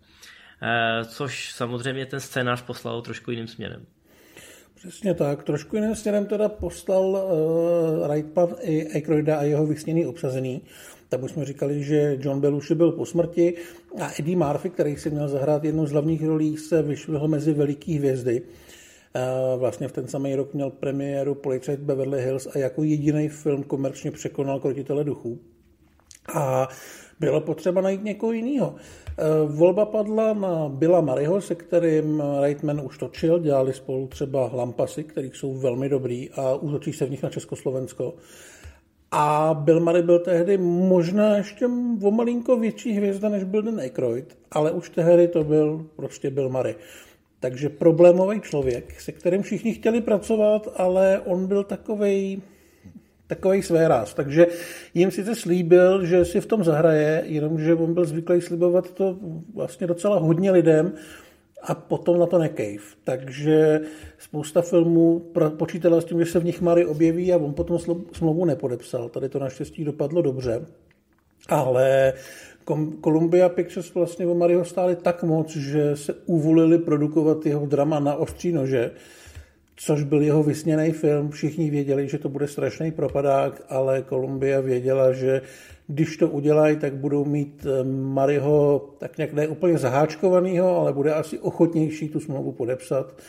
eh, 0.62 1.04
což 1.04 1.52
samozřejmě 1.52 2.06
ten 2.06 2.20
scénář 2.20 2.62
poslal 2.62 3.02
trošku 3.02 3.30
jiným 3.30 3.48
směrem. 3.48 3.86
Přesně 4.82 5.14
tak. 5.14 5.42
Trošku 5.42 5.76
jiným 5.76 5.94
směrem 5.94 6.26
teda 6.26 6.48
poslal 6.48 7.04
uh, 7.04 8.08
Reitman 8.08 8.48
i 8.60 8.88
Aykroyda 8.94 9.36
a 9.36 9.42
jeho 9.42 9.66
vysněný 9.66 10.06
obsazený. 10.06 10.62
Tak 11.12 11.22
už 11.22 11.30
jsme 11.30 11.44
říkali, 11.44 11.84
že 11.84 12.18
John 12.20 12.40
Belushi 12.40 12.74
byl 12.74 12.92
po 12.92 13.06
smrti 13.06 13.54
a 14.00 14.10
Eddie 14.18 14.36
Murphy, 14.36 14.70
který 14.70 14.96
si 14.96 15.10
měl 15.10 15.28
zahrát 15.28 15.64
jednu 15.64 15.86
z 15.86 15.90
hlavních 15.90 16.26
rolí, 16.26 16.56
se 16.56 16.82
vyšvihl 16.82 17.28
mezi 17.28 17.52
veliký 17.52 17.98
hvězdy. 17.98 18.42
Vlastně 19.56 19.88
v 19.88 19.92
ten 19.92 20.08
samý 20.08 20.34
rok 20.34 20.54
měl 20.54 20.70
premiéru 20.70 21.34
Policajt 21.34 21.80
Beverly 21.80 22.22
Hills 22.22 22.46
a 22.46 22.58
jako 22.58 22.82
jediný 22.82 23.28
film 23.28 23.62
komerčně 23.62 24.10
překonal 24.10 24.60
Krotitele 24.60 25.04
duchů. 25.04 25.38
A 26.34 26.68
bylo 27.20 27.40
potřeba 27.40 27.80
najít 27.80 28.04
někoho 28.04 28.32
jiného. 28.32 28.74
Eh, 28.74 29.22
volba 29.46 29.86
padla 29.86 30.32
na 30.32 30.68
Billa 30.68 31.00
Maryho, 31.00 31.40
se 31.40 31.54
kterým 31.54 32.22
Reitman 32.40 32.80
už 32.84 32.98
točil, 32.98 33.38
dělali 33.38 33.72
spolu 33.72 34.06
třeba 34.06 34.50
Lampasy, 34.52 35.04
kterých 35.04 35.36
jsou 35.36 35.54
velmi 35.54 35.88
dobrý 35.88 36.30
a 36.30 36.54
útočí 36.54 36.92
se 36.92 37.06
v 37.06 37.10
nich 37.10 37.22
na 37.22 37.30
Československo. 37.30 38.14
A 39.14 39.54
Bill 39.54 39.80
Murray 39.80 40.02
byl 40.02 40.18
tehdy 40.18 40.58
možná 40.58 41.36
ještě 41.36 41.66
o 42.02 42.10
malinko 42.10 42.56
větší 42.56 42.92
hvězda, 42.92 43.28
než 43.28 43.44
byl 43.44 43.62
Dan 43.62 43.80
Aykroyd, 43.80 44.38
ale 44.50 44.70
už 44.70 44.90
tehdy 44.90 45.28
to 45.28 45.44
byl 45.44 45.86
prostě 45.96 46.30
Bill 46.30 46.48
Murray. 46.48 46.74
Takže 47.40 47.68
problémový 47.68 48.40
člověk, 48.40 49.00
se 49.00 49.12
kterým 49.12 49.42
všichni 49.42 49.74
chtěli 49.74 50.00
pracovat, 50.00 50.68
ale 50.76 51.20
on 51.24 51.46
byl 51.46 51.64
takovej, 51.64 52.40
takový 53.26 53.62
své 53.62 53.88
ráz. 53.88 54.14
Takže 54.14 54.46
jim 54.94 55.10
sice 55.10 55.34
slíbil, 55.34 56.06
že 56.06 56.24
si 56.24 56.40
v 56.40 56.46
tom 56.46 56.64
zahraje, 56.64 57.22
jenomže 57.26 57.74
on 57.74 57.94
byl 57.94 58.04
zvyklý 58.04 58.40
slibovat 58.40 58.90
to 58.90 59.18
vlastně 59.54 59.86
docela 59.86 60.18
hodně 60.18 60.50
lidem 60.50 60.92
a 61.62 61.74
potom 61.74 62.18
na 62.18 62.26
to 62.26 62.38
nekejv. 62.38 62.96
Takže 63.04 63.80
spousta 64.18 64.62
filmů 64.62 65.22
počítala 65.56 66.00
s 66.00 66.04
tím, 66.04 66.24
že 66.24 66.32
se 66.32 66.38
v 66.38 66.44
nich 66.44 66.60
Mary 66.60 66.86
objeví 66.86 67.32
a 67.32 67.36
on 67.36 67.54
potom 67.54 67.78
smlouvu 68.12 68.44
nepodepsal. 68.44 69.08
Tady 69.08 69.28
to 69.28 69.38
naštěstí 69.38 69.84
dopadlo 69.84 70.22
dobře. 70.22 70.66
Ale 71.48 72.12
Columbia 73.04 73.48
Pictures 73.48 73.94
vlastně 73.94 74.26
o 74.26 74.34
Maryho 74.34 74.64
stáli 74.64 74.96
tak 74.96 75.22
moc, 75.22 75.56
že 75.56 75.96
se 75.96 76.14
uvolili 76.26 76.78
produkovat 76.78 77.46
jeho 77.46 77.66
drama 77.66 78.00
na 78.00 78.14
ostří 78.14 78.52
nože, 78.52 78.90
což 79.76 80.02
byl 80.02 80.22
jeho 80.22 80.42
vysněný 80.42 80.92
film. 80.92 81.30
Všichni 81.30 81.70
věděli, 81.70 82.08
že 82.08 82.18
to 82.18 82.28
bude 82.28 82.48
strašný 82.48 82.92
propadák, 82.92 83.62
ale 83.68 84.04
Columbia 84.08 84.60
věděla, 84.60 85.12
že 85.12 85.42
když 85.86 86.16
to 86.16 86.28
udělají, 86.28 86.76
tak 86.76 86.94
budou 86.94 87.24
mít 87.24 87.66
eh, 87.66 87.84
Maryho 87.84 88.88
tak 88.98 89.18
nějak 89.18 89.32
ne 89.32 89.48
úplně 89.48 89.78
zaháčkovanýho, 89.78 90.76
ale 90.76 90.92
bude 90.92 91.14
asi 91.14 91.38
ochotnější 91.38 92.08
tu 92.08 92.20
smlouvu 92.20 92.52
podepsat. 92.52 93.22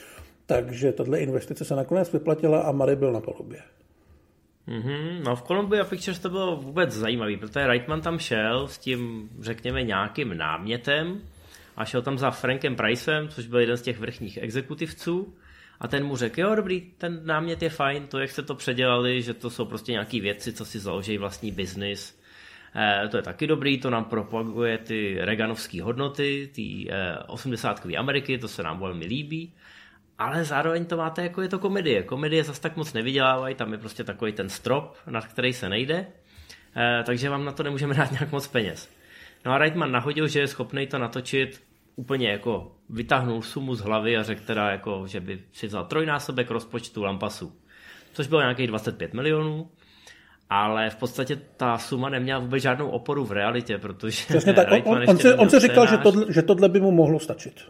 Takže 0.45 0.91
tahle 0.91 1.19
investice 1.19 1.65
se 1.65 1.75
nakonec 1.75 2.13
vyplatila 2.13 2.61
a 2.61 2.71
Mary 2.71 2.95
byl 2.95 3.11
na 3.11 3.21
palubě. 3.21 3.59
Mm-hmm. 4.67 5.23
No 5.23 5.35
v 5.35 5.41
Columbia 5.41 5.83
Pictures 5.83 6.19
to 6.19 6.29
bylo 6.29 6.55
vůbec 6.55 6.91
zajímavý, 6.91 7.37
protože 7.37 7.67
Reitman 7.67 8.01
tam 8.01 8.19
šel 8.19 8.67
s 8.67 8.77
tím, 8.77 9.29
řekněme, 9.39 9.83
nějakým 9.83 10.37
námětem 10.37 11.21
a 11.75 11.85
šel 11.85 12.01
tam 12.01 12.17
za 12.17 12.31
Frankem 12.31 12.75
Pricem, 12.75 13.29
což 13.29 13.47
byl 13.47 13.59
jeden 13.59 13.77
z 13.77 13.81
těch 13.81 13.99
vrchních 13.99 14.37
exekutivců 14.37 15.33
a 15.79 15.87
ten 15.87 16.03
mu 16.03 16.15
řekl, 16.15 16.41
jo 16.41 16.55
dobrý, 16.55 16.81
ten 16.97 17.21
námět 17.23 17.61
je 17.61 17.69
fajn, 17.69 18.07
to 18.07 18.19
jak 18.19 18.31
jste 18.31 18.41
to 18.41 18.55
předělali, 18.55 19.21
že 19.21 19.33
to 19.33 19.49
jsou 19.49 19.65
prostě 19.65 19.91
nějaký 19.91 20.21
věci, 20.21 20.53
co 20.53 20.65
si 20.65 20.79
založí 20.79 21.17
vlastní 21.17 21.51
biznis, 21.51 22.22
to 23.09 23.17
je 23.17 23.23
taky 23.23 23.47
dobrý, 23.47 23.77
to 23.77 23.89
nám 23.89 24.05
propaguje 24.05 24.77
ty 24.77 25.17
reganovské 25.19 25.81
hodnoty, 25.81 26.49
ty 26.55 26.87
eh, 26.91 27.17
80 27.27 27.81
Ameriky, 27.97 28.37
to 28.37 28.47
se 28.47 28.63
nám 28.63 28.79
velmi 28.79 29.05
líbí 29.05 29.53
ale 30.17 30.45
zároveň 30.45 30.85
to 30.85 30.97
máte 30.97 31.23
jako 31.23 31.41
je 31.41 31.49
to 31.49 31.59
komedie. 31.59 32.03
Komedie 32.03 32.43
zase 32.43 32.61
tak 32.61 32.77
moc 32.77 32.93
nevydělávají, 32.93 33.55
tam 33.55 33.71
je 33.71 33.77
prostě 33.77 34.03
takový 34.03 34.31
ten 34.31 34.49
strop, 34.49 34.97
nad 35.07 35.27
který 35.27 35.53
se 35.53 35.69
nejde, 35.69 36.07
eh, 36.75 37.03
takže 37.05 37.29
vám 37.29 37.45
na 37.45 37.51
to 37.51 37.63
nemůžeme 37.63 37.93
dát 37.97 38.11
nějak 38.11 38.31
moc 38.31 38.47
peněz. 38.47 38.89
No 39.45 39.51
a 39.51 39.57
Reitman 39.57 39.91
nahodil, 39.91 40.27
že 40.27 40.39
je 40.39 40.47
schopný 40.47 40.87
to 40.87 40.97
natočit 40.97 41.63
úplně 41.95 42.29
jako 42.29 42.75
vytáhnul 42.89 43.41
sumu 43.41 43.75
z 43.75 43.81
hlavy 43.81 44.17
a 44.17 44.23
řekl 44.23 44.41
teda 44.45 44.71
jako, 44.71 45.03
že 45.07 45.19
by 45.19 45.39
si 45.51 45.67
vzal 45.67 45.85
trojnásobek 45.85 46.51
rozpočtu 46.51 47.03
Lampasu, 47.03 47.53
což 48.13 48.27
bylo 48.27 48.41
nějakých 48.41 48.67
25 48.67 49.13
milionů, 49.13 49.71
ale 50.53 50.89
v 50.89 50.95
podstatě 50.95 51.35
ta 51.57 51.77
suma 51.77 52.09
neměla 52.09 52.39
vůbec 52.39 52.63
žádnou 52.63 52.89
oporu 52.89 53.25
v 53.25 53.31
realitě, 53.31 53.77
protože 53.77 54.25
Přesně 54.27 54.53
tak, 54.53 54.67
on, 54.71 54.97
on, 54.97 55.09
on, 55.09 55.17
se, 55.17 55.35
on 55.35 55.49
se 55.49 55.59
říkal, 55.59 55.87
že 55.87 55.97
tohle, 55.97 56.33
že 56.33 56.41
tohle 56.41 56.69
by 56.69 56.79
mu 56.79 56.91
mohlo 56.91 57.19
stačit. 57.19 57.61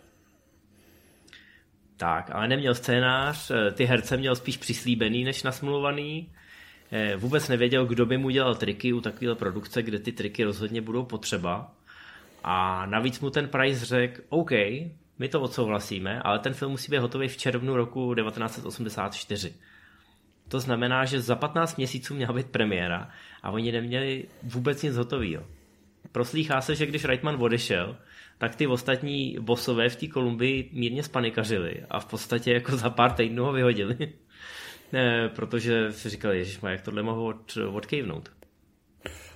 Tak, 1.97 2.29
ale 2.33 2.47
neměl 2.47 2.75
scénář, 2.75 3.51
ty 3.73 3.85
herce 3.85 4.17
měl 4.17 4.35
spíš 4.35 4.57
přislíbený 4.57 5.23
než 5.23 5.43
nasmluvaný. 5.43 6.29
Eh, 6.91 7.15
vůbec 7.15 7.49
nevěděl, 7.49 7.85
kdo 7.85 8.05
by 8.05 8.17
mu 8.17 8.29
dělal 8.29 8.55
triky 8.55 8.93
u 8.93 9.01
takové 9.01 9.35
produkce, 9.35 9.83
kde 9.83 9.99
ty 9.99 10.11
triky 10.11 10.43
rozhodně 10.43 10.81
budou 10.81 11.03
potřeba. 11.05 11.71
A 12.43 12.85
navíc 12.85 13.19
mu 13.19 13.29
ten 13.29 13.47
Price 13.47 13.85
řekl, 13.85 14.21
OK, 14.29 14.51
my 15.19 15.27
to 15.29 15.41
odsouhlasíme, 15.41 16.21
ale 16.21 16.39
ten 16.39 16.53
film 16.53 16.71
musí 16.71 16.91
být 16.91 16.97
hotový 16.97 17.27
v 17.27 17.37
červnu 17.37 17.75
roku 17.75 18.15
1984. 18.15 19.53
To 20.47 20.59
znamená, 20.59 21.05
že 21.05 21.21
za 21.21 21.35
15 21.35 21.77
měsíců 21.77 22.13
měla 22.15 22.33
být 22.33 22.47
premiéra 22.47 23.09
a 23.43 23.51
oni 23.51 23.71
neměli 23.71 24.25
vůbec 24.43 24.83
nic 24.83 24.95
hotového. 24.95 25.43
Proslýchá 26.11 26.61
se, 26.61 26.75
že 26.75 26.85
když 26.85 27.05
Reitman 27.05 27.43
odešel, 27.43 27.97
tak 28.37 28.55
ty 28.55 28.67
ostatní 28.67 29.37
bosové 29.39 29.89
v 29.89 29.95
té 29.95 30.07
Kolumbii 30.07 30.69
mírně 30.73 31.03
spanikařili 31.03 31.83
a 31.89 31.99
v 31.99 32.05
podstatě 32.05 32.53
jako 32.53 32.77
za 32.77 32.89
pár 32.89 33.11
týdnů 33.11 33.43
ho 33.43 33.51
vyhodili. 33.51 33.97
ne, 34.93 35.29
protože 35.35 35.91
si 35.91 36.09
říkali, 36.09 36.45
že 36.45 36.59
jak 36.63 36.81
tohle 36.81 37.03
mohou 37.03 37.25
od, 37.25 37.57
odkejvnout. 37.73 38.29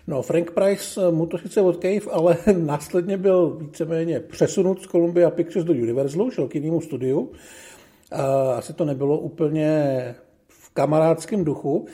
No, 0.07 0.21
Frank 0.21 0.51
Price 0.51 1.11
mu 1.11 1.25
to 1.25 1.37
sice 1.37 1.61
odkejv, 1.61 2.07
ale 2.11 2.37
následně 2.57 3.17
byl 3.17 3.49
víceméně 3.49 4.19
přesunut 4.19 4.81
z 4.81 4.87
Columbia 4.87 5.29
Pictures 5.29 5.65
do 5.65 5.73
Universalu, 5.73 6.31
šel 6.31 6.47
k 6.47 6.55
jinému 6.55 6.81
studiu. 6.81 7.31
Asi 8.57 8.73
to 8.73 8.85
nebylo 8.85 9.19
úplně 9.19 10.15
kamarádském 10.77 11.43
duchu. 11.43 11.85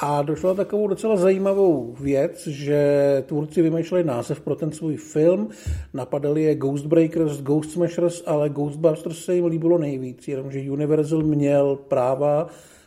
A 0.00 0.22
došlo 0.22 0.54
takovou 0.54 0.86
docela 0.88 1.16
zajímavou 1.16 1.94
věc, 2.00 2.46
že 2.46 2.82
tvůrci 3.26 3.62
vymýšleli 3.62 4.04
název 4.04 4.40
pro 4.40 4.54
ten 4.56 4.72
svůj 4.72 4.96
film, 4.96 5.48
napadali 5.94 6.42
je 6.42 6.54
Ghostbreakers, 6.54 7.40
Ghost 7.40 7.70
Smashers, 7.70 8.22
ale 8.26 8.48
Ghostbusters 8.48 9.24
se 9.24 9.34
jim 9.34 9.46
líbilo 9.46 9.78
nejvíc, 9.78 10.28
jenomže 10.28 10.70
Universal 10.70 11.22
měl 11.22 11.76
práva 11.76 12.46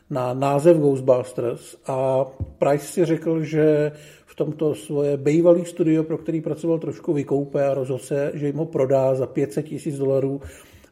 na 0.10 0.34
název 0.34 0.78
Ghostbusters 0.78 1.76
a 1.88 2.26
Price 2.60 2.86
si 2.86 3.06
řekl, 3.06 3.44
že 3.44 3.92
v 4.26 4.36
tomto 4.36 4.76
svoje 4.76 5.18
bývalý 5.18 5.66
studio, 5.66 6.04
pro 6.04 6.18
který 6.18 6.42
pracoval 6.42 6.80
trošku 6.80 7.14
vykoupe 7.14 7.68
a 7.68 7.74
rozhodl 7.74 8.04
se, 8.04 8.32
že 8.34 8.48
jim 8.48 8.56
ho 8.56 8.66
prodá 8.66 9.16
za 9.16 9.28
500 9.28 9.66
tisíc 9.66 9.98
dolarů 9.98 10.42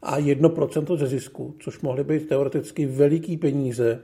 a 0.01 0.19
1% 0.19 0.97
ze 0.97 1.07
zisku, 1.07 1.55
což 1.59 1.81
mohly 1.81 2.03
být 2.03 2.27
teoreticky 2.27 2.85
veliký 2.85 3.37
peníze 3.37 3.99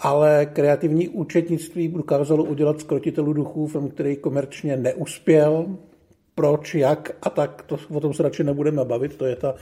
ale 0.00 0.46
kreativní 0.46 1.08
účetnictví 1.08 1.88
dokázalo 1.88 2.44
udělat 2.44 2.80
z 2.80 2.86
duchů 3.12 3.66
film, 3.66 3.90
který 3.90 4.16
komerčně 4.16 4.76
neuspěl. 4.76 5.66
Proč, 6.34 6.74
jak 6.74 7.10
a 7.22 7.30
tak, 7.30 7.62
to, 7.62 7.78
o 7.90 8.00
tom 8.00 8.14
se 8.14 8.22
radši 8.22 8.44
nebudeme 8.44 8.84
bavit, 8.84 9.16
to 9.16 9.26
je 9.26 9.36
ta 9.36 9.54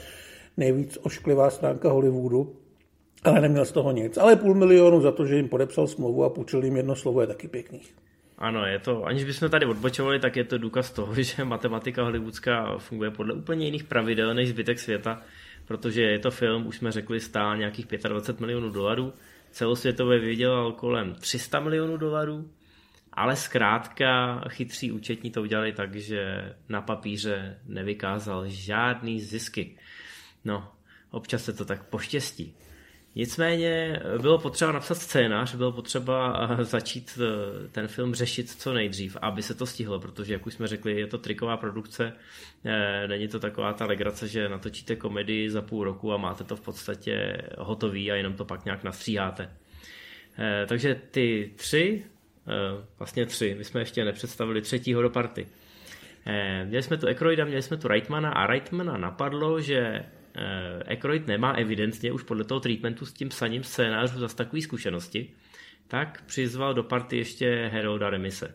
nejvíc 0.56 0.98
ošklivá 1.02 1.50
stránka 1.50 1.90
Hollywoodu, 1.90 2.56
ale 3.24 3.40
neměl 3.40 3.64
z 3.64 3.72
toho 3.72 3.92
nic. 3.92 4.18
Ale 4.18 4.36
půl 4.36 4.54
milionu 4.54 5.00
za 5.00 5.12
to, 5.12 5.26
že 5.26 5.36
jim 5.36 5.48
podepsal 5.48 5.86
smlouvu 5.86 6.24
a 6.24 6.30
půjčil 6.30 6.64
jim 6.64 6.76
jedno 6.76 6.96
slovo, 6.96 7.20
je 7.20 7.26
taky 7.26 7.48
pěkný. 7.48 7.80
Ano, 8.38 8.66
je 8.66 8.78
to, 8.78 9.04
aniž 9.04 9.24
bychom 9.24 9.50
tady 9.50 9.66
odbočovali, 9.66 10.20
tak 10.20 10.36
je 10.36 10.44
to 10.44 10.58
důkaz 10.58 10.90
toho, 10.90 11.14
že 11.22 11.44
matematika 11.44 12.02
hollywoodská 12.02 12.78
funguje 12.78 13.10
podle 13.10 13.34
úplně 13.34 13.64
jiných 13.64 13.84
pravidel 13.84 14.34
než 14.34 14.48
zbytek 14.48 14.78
světa, 14.78 15.22
protože 15.66 16.02
je 16.02 16.18
to 16.18 16.30
film, 16.30 16.66
už 16.66 16.76
jsme 16.76 16.92
řekli, 16.92 17.20
stál 17.20 17.56
nějakých 17.56 17.86
25 18.08 18.40
milionů 18.40 18.70
dolarů, 18.70 19.12
celosvětově 19.56 20.18
vydělal 20.18 20.72
kolem 20.72 21.14
300 21.14 21.60
milionů 21.60 21.96
dolarů, 21.96 22.50
ale 23.12 23.36
zkrátka 23.36 24.40
chytří 24.48 24.92
účetní 24.92 25.30
to 25.30 25.42
udělali 25.42 25.72
tak, 25.72 25.94
že 25.94 26.52
na 26.68 26.82
papíře 26.82 27.60
nevykázal 27.64 28.48
žádný 28.48 29.20
zisky. 29.20 29.78
No, 30.44 30.72
občas 31.10 31.44
se 31.44 31.52
to 31.52 31.64
tak 31.64 31.82
poštěstí. 31.82 32.54
Nicméně 33.18 34.00
bylo 34.20 34.38
potřeba 34.38 34.72
napsat 34.72 34.94
scénář, 34.94 35.54
bylo 35.54 35.72
potřeba 35.72 36.48
eh, 36.60 36.64
začít 36.64 37.18
eh, 37.22 37.68
ten 37.68 37.88
film 37.88 38.14
řešit 38.14 38.50
co 38.50 38.74
nejdřív, 38.74 39.16
aby 39.22 39.42
se 39.42 39.54
to 39.54 39.66
stihlo, 39.66 40.00
protože, 40.00 40.32
jak 40.32 40.46
už 40.46 40.54
jsme 40.54 40.66
řekli, 40.66 41.00
je 41.00 41.06
to 41.06 41.18
triková 41.18 41.56
produkce, 41.56 42.12
eh, 42.64 43.08
není 43.08 43.28
to 43.28 43.40
taková 43.40 43.72
ta 43.72 43.86
legrace, 43.86 44.28
že 44.28 44.48
natočíte 44.48 44.96
komedii 44.96 45.50
za 45.50 45.62
půl 45.62 45.84
roku 45.84 46.12
a 46.12 46.16
máte 46.16 46.44
to 46.44 46.56
v 46.56 46.60
podstatě 46.60 47.42
hotový 47.58 48.12
a 48.12 48.14
jenom 48.14 48.34
to 48.34 48.44
pak 48.44 48.64
nějak 48.64 48.84
nastříháte. 48.84 49.50
Takže 50.66 51.00
ty 51.10 51.52
tři, 51.56 52.04
vlastně 52.98 53.26
tři, 53.26 53.54
my 53.58 53.64
jsme 53.64 53.80
ještě 53.80 54.04
nepředstavili 54.04 54.60
třetího 54.60 55.02
do 55.02 55.10
party. 55.10 55.46
Měli 56.64 56.82
jsme 56.82 56.96
tu 56.96 57.06
Ekroida, 57.06 57.44
měli 57.44 57.62
jsme 57.62 57.76
tu 57.76 57.88
Reitmana 57.88 58.30
a 58.30 58.46
Reitmana 58.46 58.96
napadlo, 58.96 59.60
že 59.60 60.04
Ekroid 60.86 61.26
nemá 61.26 61.52
evidentně 61.52 62.12
už 62.12 62.22
podle 62.22 62.44
toho 62.44 62.60
treatmentu 62.60 63.06
s 63.06 63.12
tím 63.12 63.28
psaním 63.28 63.64
scénářů 63.64 64.18
zase 64.18 64.36
takové 64.36 64.62
zkušenosti, 64.62 65.30
tak 65.88 66.22
přizval 66.26 66.74
do 66.74 66.82
party 66.82 67.16
ještě 67.16 67.70
Herolda 67.72 68.10
Remise. 68.10 68.54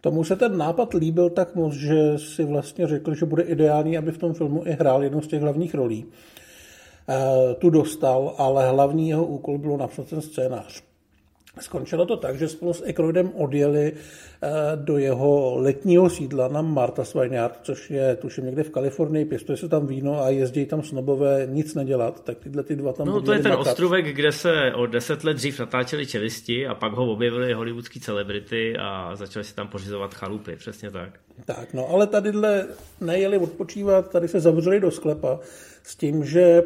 Tomu 0.00 0.24
se 0.24 0.36
ten 0.36 0.58
nápad 0.58 0.94
líbil 0.94 1.30
tak 1.30 1.54
moc, 1.54 1.74
že 1.74 2.18
si 2.18 2.44
vlastně 2.44 2.86
řekl, 2.86 3.14
že 3.14 3.26
bude 3.26 3.42
ideální, 3.42 3.98
aby 3.98 4.12
v 4.12 4.18
tom 4.18 4.34
filmu 4.34 4.66
i 4.66 4.70
hrál 4.72 5.02
jednu 5.02 5.22
z 5.22 5.26
těch 5.26 5.42
hlavních 5.42 5.74
rolí. 5.74 6.06
E, 7.08 7.54
tu 7.54 7.70
dostal, 7.70 8.34
ale 8.38 8.70
hlavní 8.70 9.08
jeho 9.08 9.26
úkol 9.26 9.58
bylo 9.58 9.76
napsat 9.76 10.08
ten 10.08 10.20
scénář. 10.20 10.89
Skončilo 11.60 12.06
to 12.06 12.16
tak, 12.16 12.38
že 12.38 12.48
spolu 12.48 12.72
s 12.72 12.82
Ekroidem 12.86 13.30
odjeli 13.34 13.92
eh, 13.92 14.48
do 14.74 14.98
jeho 14.98 15.56
letního 15.58 16.10
sídla 16.10 16.48
na 16.48 16.62
Marta 16.62 17.02
Vineyard, 17.20 17.58
což 17.62 17.90
je 17.90 18.16
tuším 18.16 18.44
někde 18.44 18.62
v 18.62 18.70
Kalifornii, 18.70 19.24
pěstuje 19.24 19.56
se 19.56 19.68
tam 19.68 19.86
víno 19.86 20.22
a 20.22 20.28
jezdí 20.28 20.66
tam 20.66 20.82
snobové 20.82 21.46
nic 21.50 21.74
nedělat, 21.74 22.24
tak 22.24 22.38
tyhle 22.38 22.62
ty 22.62 22.76
dva 22.76 22.92
tam 22.92 23.06
No 23.06 23.20
to 23.20 23.32
je 23.32 23.38
ten 23.38 23.52
ostrovek, 23.52 24.06
kde 24.06 24.32
se 24.32 24.72
o 24.74 24.86
deset 24.86 25.24
let 25.24 25.34
dřív 25.34 25.60
natáčeli 25.60 26.06
čelisti 26.06 26.66
a 26.66 26.74
pak 26.74 26.92
ho 26.92 27.12
objevili 27.12 27.52
hollywoodský 27.52 28.00
celebrity 28.00 28.76
a 28.78 29.16
začali 29.16 29.44
si 29.44 29.54
tam 29.54 29.68
pořizovat 29.68 30.14
chalupy, 30.14 30.56
přesně 30.56 30.90
tak. 30.90 31.20
Tak, 31.44 31.74
no 31.74 31.88
ale 31.88 32.06
tadyhle 32.06 32.66
nejeli 33.00 33.38
odpočívat, 33.38 34.10
tady 34.10 34.28
se 34.28 34.40
zavřeli 34.40 34.80
do 34.80 34.90
sklepa 34.90 35.40
s 35.82 35.96
tím, 35.96 36.24
že 36.24 36.62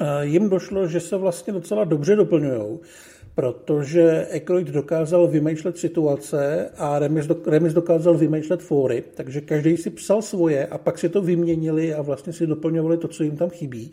eh, 0.00 0.26
jim 0.26 0.48
došlo, 0.48 0.86
že 0.86 1.00
se 1.00 1.16
vlastně 1.16 1.52
docela 1.52 1.84
dobře 1.84 2.16
doplňují 2.16 2.78
protože 3.34 4.26
Ekroid 4.30 4.68
dokázal 4.68 5.28
vymýšlet 5.28 5.78
situace 5.78 6.70
a 6.76 6.98
Remis, 6.98 7.26
do, 7.26 7.36
Remis 7.46 7.72
dokázal 7.72 8.14
vymýšlet 8.14 8.62
fóry, 8.62 9.04
takže 9.14 9.40
každý 9.40 9.76
si 9.76 9.90
psal 9.90 10.22
svoje 10.22 10.66
a 10.66 10.78
pak 10.78 10.98
si 10.98 11.08
to 11.08 11.22
vyměnili 11.22 11.94
a 11.94 12.02
vlastně 12.02 12.32
si 12.32 12.46
doplňovali 12.46 12.96
to, 12.98 13.08
co 13.08 13.22
jim 13.22 13.36
tam 13.36 13.50
chybí 13.50 13.92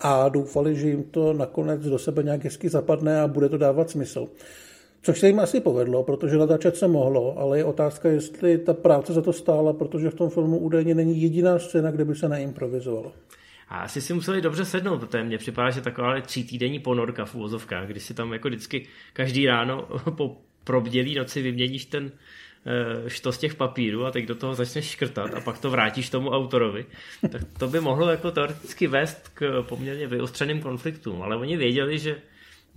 a 0.00 0.28
doufali, 0.28 0.76
že 0.76 0.88
jim 0.88 1.02
to 1.02 1.32
nakonec 1.32 1.80
do 1.80 1.98
sebe 1.98 2.22
nějak 2.22 2.44
hezky 2.44 2.68
zapadne 2.68 3.20
a 3.20 3.28
bude 3.28 3.48
to 3.48 3.58
dávat 3.58 3.90
smysl. 3.90 4.28
Což 5.02 5.20
se 5.20 5.26
jim 5.26 5.40
asi 5.40 5.60
povedlo, 5.60 6.02
protože 6.02 6.36
natáčet 6.36 6.76
se 6.76 6.88
mohlo, 6.88 7.38
ale 7.38 7.58
je 7.58 7.64
otázka, 7.64 8.08
jestli 8.08 8.58
ta 8.58 8.74
práce 8.74 9.12
za 9.12 9.22
to 9.22 9.32
stála, 9.32 9.72
protože 9.72 10.10
v 10.10 10.14
tom 10.14 10.30
filmu 10.30 10.58
údajně 10.58 10.94
není 10.94 11.22
jediná 11.22 11.58
scéna, 11.58 11.90
kde 11.90 12.04
by 12.04 12.14
se 12.14 12.28
neimprovizovalo. 12.28 13.12
A 13.68 13.78
asi 13.78 14.00
si 14.00 14.14
museli 14.14 14.40
dobře 14.40 14.64
sednout, 14.64 14.98
protože 14.98 15.22
mně 15.22 15.38
připadá, 15.38 15.70
že 15.70 15.80
taková 15.80 16.20
tří 16.20 16.44
týdenní 16.44 16.78
ponorka 16.78 17.24
v 17.24 17.34
úvozovkách, 17.34 17.86
kdy 17.86 18.00
si 18.00 18.14
tam 18.14 18.32
jako 18.32 18.48
vždycky 18.48 18.86
každý 19.12 19.46
ráno 19.46 19.82
po 20.16 20.36
probdělý 20.64 21.14
noci 21.14 21.42
vyměníš 21.42 21.84
ten 21.84 22.12
eh, 22.66 23.10
što 23.10 23.32
z 23.32 23.38
těch 23.38 23.54
papírů 23.54 24.04
a 24.04 24.10
teď 24.10 24.26
do 24.26 24.34
toho 24.34 24.54
začneš 24.54 24.90
škrtat 24.90 25.34
a 25.34 25.40
pak 25.40 25.58
to 25.58 25.70
vrátíš 25.70 26.10
tomu 26.10 26.30
autorovi, 26.30 26.86
tak 27.30 27.42
to 27.58 27.68
by 27.68 27.80
mohlo 27.80 28.10
jako 28.10 28.30
teoreticky 28.30 28.86
vést 28.86 29.28
k 29.28 29.62
poměrně 29.62 30.06
vyostřeným 30.06 30.60
konfliktům, 30.60 31.22
ale 31.22 31.36
oni 31.36 31.56
věděli, 31.56 31.98
že, 31.98 32.16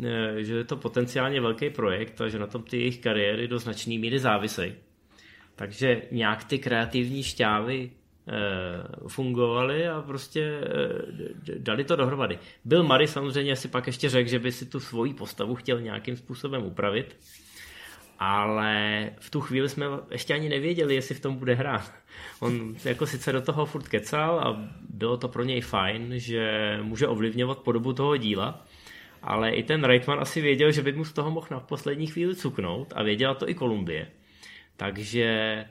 eh, 0.03 0.43
že 0.43 0.55
je 0.55 0.63
to 0.63 0.77
potenciálně 0.77 1.41
velký 1.41 1.69
projekt 1.69 2.21
a 2.21 2.27
že 2.29 2.39
na 2.39 2.47
tom 2.47 2.63
ty 2.63 2.77
jejich 2.77 2.99
kariéry 2.99 3.47
do 3.47 3.59
značné 3.59 3.97
míry 3.97 4.19
závisejí. 4.19 4.73
Takže 5.55 6.01
nějak 6.11 6.43
ty 6.43 6.59
kreativní 6.59 7.23
šťávy 7.23 7.89
fungovaly 9.07 9.87
a 9.87 10.01
prostě 10.01 10.41
eh, 10.41 11.57
dali 11.57 11.83
to 11.83 11.95
dohromady. 11.95 12.39
Bill 12.65 12.83
Murray 12.83 13.07
samozřejmě 13.07 13.55
si 13.55 13.67
pak 13.67 13.87
ještě 13.87 14.09
řekl, 14.09 14.29
že 14.29 14.39
by 14.39 14.51
si 14.51 14.65
tu 14.65 14.79
svoji 14.79 15.13
postavu 15.13 15.55
chtěl 15.55 15.81
nějakým 15.81 16.17
způsobem 16.17 16.63
upravit, 16.63 17.17
ale 18.19 19.09
v 19.19 19.29
tu 19.29 19.41
chvíli 19.41 19.69
jsme 19.69 19.85
ještě 20.11 20.33
ani 20.33 20.49
nevěděli, 20.49 20.95
jestli 20.95 21.15
v 21.15 21.19
tom 21.19 21.35
bude 21.35 21.53
hrát. 21.53 21.93
On 22.39 22.75
jako 22.85 23.07
sice 23.07 23.31
do 23.31 23.41
toho 23.41 23.65
furt 23.65 23.87
kecal 23.87 24.39
a 24.39 24.69
bylo 24.89 25.17
to 25.17 25.27
pro 25.27 25.43
něj 25.43 25.61
fajn, 25.61 26.13
že 26.15 26.77
může 26.81 27.07
ovlivňovat 27.07 27.59
podobu 27.59 27.93
toho 27.93 28.17
díla, 28.17 28.65
ale 29.21 29.51
i 29.51 29.63
ten 29.63 29.83
Reitman 29.83 30.19
asi 30.19 30.41
věděl, 30.41 30.71
že 30.71 30.81
by 30.81 30.91
mu 30.91 31.05
z 31.05 31.13
toho 31.13 31.31
mohl 31.31 31.47
na 31.51 31.59
poslední 31.59 32.07
chvíli 32.07 32.35
cuknout 32.35 32.93
a 32.95 33.03
věděla 33.03 33.33
to 33.33 33.49
i 33.49 33.53
Kolumbie. 33.53 34.07
Takže 34.77 35.65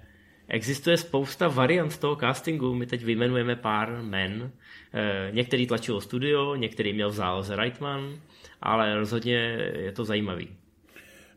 Existuje 0.49 0.97
spousta 0.97 1.49
variant 1.49 1.99
toho 1.99 2.17
castingu, 2.17 2.75
my 2.75 2.87
teď 2.87 3.05
vyjmenujeme 3.05 3.57
pár 3.57 4.03
men. 4.03 4.51
Eh, 4.95 5.31
některý 5.33 5.67
tlačilo 5.67 6.01
studio, 6.01 6.55
některý 6.55 6.93
měl 6.93 7.11
v 7.11 7.15
záloze 7.15 7.57
Reitman, 7.57 8.15
ale 8.61 8.95
rozhodně 8.95 9.35
je 9.77 9.93
to 9.93 10.05
zajímavý. 10.05 10.49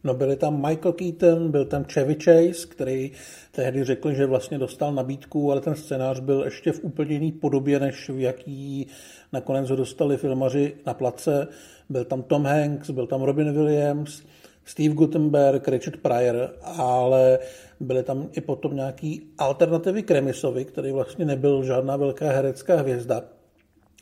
No 0.03 0.13
byli 0.13 0.35
tam 0.35 0.61
Michael 0.67 0.93
Keaton, 0.93 1.51
byl 1.51 1.65
tam 1.65 1.83
Chevy 1.83 2.15
Chase, 2.15 2.67
který 2.67 3.11
tehdy 3.51 3.83
řekl, 3.83 4.13
že 4.13 4.25
vlastně 4.25 4.57
dostal 4.57 4.93
nabídku, 4.93 5.51
ale 5.51 5.61
ten 5.61 5.75
scénář 5.75 6.19
byl 6.19 6.43
ještě 6.43 6.71
v 6.71 6.83
úplně 6.83 7.13
jiný 7.13 7.31
podobě, 7.31 7.79
než 7.79 8.09
v 8.09 8.19
jaký 8.19 8.87
nakonec 9.33 9.69
ho 9.69 9.75
dostali 9.75 10.17
filmaři 10.17 10.73
na 10.85 10.93
place. 10.93 11.47
Byl 11.89 12.05
tam 12.05 12.23
Tom 12.23 12.45
Hanks, 12.45 12.89
byl 12.89 13.07
tam 13.07 13.21
Robin 13.21 13.53
Williams, 13.53 14.23
Steve 14.65 14.95
Gutenberg, 14.95 15.67
Richard 15.67 15.97
Pryor, 15.97 16.49
ale 16.61 17.39
byly 17.79 18.03
tam 18.03 18.29
i 18.31 18.41
potom 18.41 18.75
nějaký 18.75 19.21
alternativy 19.37 20.03
Kremisovi, 20.03 20.65
který 20.65 20.91
vlastně 20.91 21.25
nebyl 21.25 21.63
žádná 21.63 21.97
velká 21.97 22.31
herecká 22.31 22.75
hvězda. 22.75 23.21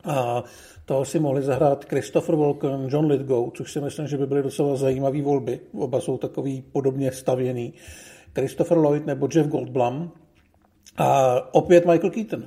A 0.04 0.44
toho 0.86 1.06
si 1.06 1.20
mohli 1.20 1.42
zahrát 1.42 1.86
Christopher 1.86 2.36
Walken, 2.36 2.88
John 2.90 3.06
Lithgow, 3.06 3.50
což 3.54 3.72
si 3.72 3.82
myslím, 3.82 4.08
že 4.08 4.18
by 4.18 4.28
byly 4.28 4.44
docela 4.44 4.76
zajímavé 4.76 5.22
volby. 5.22 5.60
Oba 5.74 6.02
jsou 6.02 6.18
takový 6.18 6.62
podobně 6.62 7.12
stavěný. 7.12 7.74
Christopher 8.36 8.78
Lloyd 8.78 9.06
nebo 9.06 9.28
Jeff 9.36 9.48
Goldblum. 9.48 10.12
A 10.98 11.38
opět 11.54 11.86
Michael 11.86 12.12
Keaton. 12.12 12.44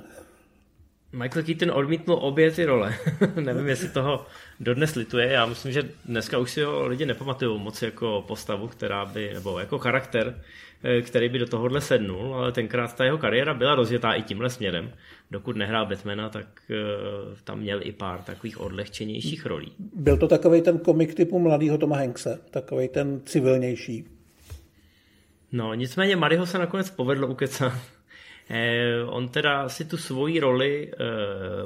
Michael 1.13 1.45
Keaton 1.45 1.71
odmítnul 1.71 2.17
obě 2.21 2.51
ty 2.51 2.65
role. 2.65 2.95
Nevím, 3.41 3.67
jestli 3.67 3.89
toho 3.89 4.25
dodnes 4.59 4.95
lituje. 4.95 5.27
Já 5.27 5.45
myslím, 5.45 5.71
že 5.71 5.89
dneska 6.05 6.37
už 6.37 6.51
si 6.51 6.61
ho 6.61 6.87
lidi 6.87 7.05
nepamatují 7.05 7.59
moc 7.59 7.81
jako 7.81 8.23
postavu, 8.27 8.67
která 8.67 9.05
by, 9.05 9.33
nebo 9.33 9.59
jako 9.59 9.77
charakter, 9.79 10.41
eh, 10.83 11.01
který 11.01 11.29
by 11.29 11.39
do 11.39 11.45
tohohle 11.45 11.81
sednul, 11.81 12.35
ale 12.35 12.51
tenkrát 12.51 12.95
ta 12.95 13.05
jeho 13.05 13.17
kariéra 13.17 13.53
byla 13.53 13.75
rozjetá 13.75 14.13
i 14.13 14.21
tímhle 14.21 14.49
směrem. 14.49 14.91
Dokud 15.31 15.55
nehrál 15.55 15.85
Batmana, 15.85 16.29
tak 16.29 16.47
uh, 16.69 17.37
tam 17.43 17.59
měl 17.59 17.79
i 17.83 17.91
pár 17.91 18.21
takových 18.21 18.59
odlehčenějších 18.59 19.45
rolí. 19.45 19.71
Byl 19.95 20.17
to 20.17 20.27
takový 20.27 20.61
ten 20.61 20.79
komik 20.79 21.15
typu 21.15 21.39
mladého 21.39 21.77
Toma 21.77 21.97
Hankse, 21.97 22.39
takový 22.51 22.87
ten 22.87 23.21
civilnější. 23.25 24.05
No, 25.51 25.73
nicméně 25.73 26.15
Mariho 26.15 26.45
se 26.45 26.57
nakonec 26.57 26.89
povedlo 26.89 27.27
ukecat 27.27 27.73
Eh, 27.73 28.02
on 29.05 29.29
teda 29.29 29.69
si 29.69 29.85
tu 29.85 29.97
svoji 29.97 30.39
roli 30.39 30.91
eh, 30.91 30.97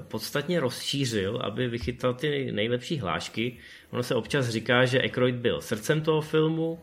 podstatně 0.08 0.60
rozšířil, 0.60 1.40
aby 1.44 1.68
vychytal 1.68 2.14
ty 2.14 2.52
nejlepší 2.52 3.00
hlášky. 3.00 3.58
Ono 3.92 4.04
se 4.04 4.16
občas 4.16 4.50
říká, 4.50 4.86
že 4.86 5.02
Aykroyd 5.02 5.36
byl 5.36 5.62
srdcem 5.62 6.02
toho 6.02 6.22
filmu, 6.22 6.80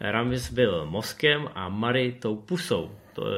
Ramis 0.00 0.52
byl 0.52 0.86
mozkem 0.86 1.48
a 1.54 1.68
Mary 1.68 2.16
tou 2.20 2.36
pusou 2.36 2.90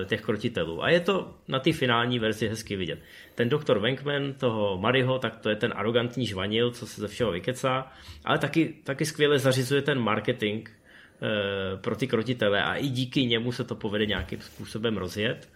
těch 0.04 0.20
krotitelů. 0.20 0.84
A 0.84 0.90
je 0.90 1.00
to 1.00 1.34
na 1.48 1.58
té 1.58 1.72
finální 1.72 2.18
verzi 2.18 2.48
hezky 2.48 2.76
vidět. 2.76 2.98
Ten 3.34 3.48
doktor 3.48 3.78
Venkman, 3.78 4.32
toho 4.32 4.78
Maryho, 4.78 5.18
tak 5.18 5.36
to 5.36 5.50
je 5.50 5.56
ten 5.56 5.72
arrogantní 5.76 6.26
žvanil, 6.26 6.70
co 6.70 6.86
se 6.86 7.00
ze 7.00 7.08
všeho 7.08 7.32
vykecá, 7.32 7.92
ale 8.24 8.38
taky, 8.38 8.74
taky 8.84 9.06
skvěle 9.06 9.38
zařizuje 9.38 9.82
ten 9.82 9.98
marketing 9.98 10.68
e, 10.68 11.76
pro 11.76 11.96
ty 11.96 12.06
krotitele 12.06 12.62
a 12.62 12.74
i 12.74 12.88
díky 12.88 13.26
němu 13.26 13.52
se 13.52 13.64
to 13.64 13.74
povede 13.74 14.06
nějakým 14.06 14.40
způsobem 14.40 14.96
rozjet. 14.96 15.48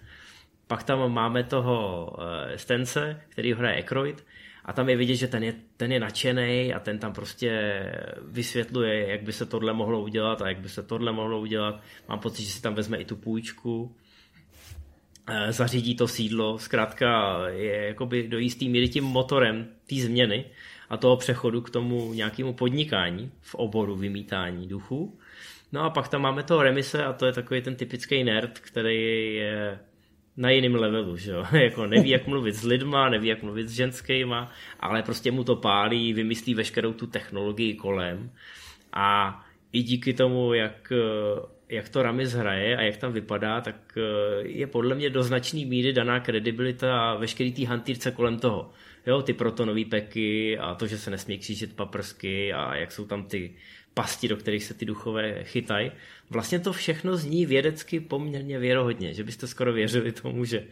Pak 0.74 0.82
tam 0.82 1.12
máme 1.12 1.44
toho 1.44 2.08
uh, 2.18 2.24
Stence, 2.56 3.20
který 3.28 3.52
hraje 3.52 3.76
Ekroyd, 3.76 4.26
a 4.64 4.72
tam 4.72 4.88
je 4.88 4.96
vidět, 4.96 5.16
že 5.16 5.28
ten 5.28 5.44
je, 5.44 5.54
ten 5.76 5.92
je 5.92 6.00
nadšený 6.00 6.74
a 6.74 6.80
ten 6.80 6.98
tam 6.98 7.12
prostě 7.12 7.82
vysvětluje, 8.22 9.08
jak 9.08 9.22
by 9.22 9.32
se 9.32 9.46
tohle 9.46 9.72
mohlo 9.72 10.02
udělat 10.02 10.42
a 10.42 10.48
jak 10.48 10.58
by 10.58 10.68
se 10.68 10.82
tohle 10.82 11.12
mohlo 11.12 11.40
udělat. 11.40 11.80
Mám 12.08 12.18
pocit, 12.18 12.42
že 12.42 12.50
si 12.50 12.62
tam 12.62 12.74
vezme 12.74 12.96
i 12.96 13.04
tu 13.04 13.16
půjčku, 13.16 13.96
eh, 15.28 15.52
zařídí 15.52 15.96
to 15.96 16.08
sídlo, 16.08 16.58
zkrátka 16.58 17.38
je 17.48 17.87
jakoby 17.87 18.28
do 18.28 18.38
jistý 18.38 18.68
míry 18.68 18.88
tím 18.88 19.04
motorem 19.04 19.66
té 19.87 19.96
změny 19.96 20.44
a 20.88 20.96
toho 20.96 21.16
přechodu 21.16 21.60
k 21.60 21.70
tomu 21.70 22.12
nějakému 22.12 22.54
podnikání 22.54 23.30
v 23.40 23.54
oboru 23.54 23.96
vymítání 23.96 24.68
duchu. 24.68 25.18
No 25.72 25.80
a 25.80 25.90
pak 25.90 26.08
tam 26.08 26.22
máme 26.22 26.42
toho 26.42 26.62
Remise 26.62 27.04
a 27.04 27.12
to 27.12 27.26
je 27.26 27.32
takový 27.32 27.62
ten 27.62 27.76
typický 27.76 28.24
nerd, 28.24 28.58
který 28.58 29.34
je 29.34 29.78
na 30.36 30.50
jiném 30.50 30.74
levelu, 30.74 31.16
že 31.16 31.30
jo? 31.30 31.44
jako 31.52 31.86
neví, 31.86 32.10
jak 32.10 32.26
mluvit 32.26 32.54
s 32.54 32.64
lidma, 32.64 33.08
neví, 33.08 33.28
jak 33.28 33.42
mluvit 33.42 33.68
s 33.68 33.72
ženskýma, 33.72 34.50
ale 34.80 35.02
prostě 35.02 35.30
mu 35.30 35.44
to 35.44 35.56
pálí, 35.56 36.12
vymyslí 36.12 36.54
veškerou 36.54 36.92
tu 36.92 37.06
technologii 37.06 37.74
kolem 37.74 38.30
a 38.92 39.40
i 39.72 39.82
díky 39.82 40.14
tomu, 40.14 40.54
jak, 40.54 40.92
jak 41.68 41.88
to 41.88 42.02
Ramis 42.02 42.32
hraje 42.32 42.76
a 42.76 42.82
jak 42.82 42.96
tam 42.96 43.12
vypadá, 43.12 43.60
tak 43.60 43.76
eh, 43.96 44.02
je 44.42 44.66
podle 44.66 44.94
mě 44.94 45.10
do 45.10 45.22
značné 45.22 45.64
míry 45.64 45.92
daná 45.92 46.20
kredibilita 46.20 47.14
veškerý 47.14 47.52
té 47.52 47.66
hantýrce 47.66 48.10
kolem 48.10 48.38
toho. 48.38 48.70
Jo, 49.06 49.22
ty 49.22 49.32
protonové 49.32 49.84
peky 49.84 50.58
a 50.58 50.74
to, 50.74 50.86
že 50.86 50.98
se 50.98 51.10
nesmí 51.10 51.38
křížit 51.38 51.76
paprsky 51.76 52.52
a 52.52 52.76
jak 52.76 52.92
jsou 52.92 53.06
tam 53.06 53.24
ty 53.24 53.54
pasti, 53.94 54.28
do 54.28 54.37
kterých 54.37 54.64
se 54.64 54.74
ty 54.74 54.85
duchové 54.85 55.44
chytají. 55.44 55.92
Vlastně 56.30 56.59
to 56.59 56.72
všechno 56.72 57.16
zní 57.16 57.46
vědecky 57.46 58.00
poměrně 58.00 58.59
věrohodně, 58.59 59.14
že 59.14 59.24
byste 59.24 59.46
skoro 59.46 59.72
věřili 59.72 60.12
tomu, 60.12 60.44
že, 60.44 60.64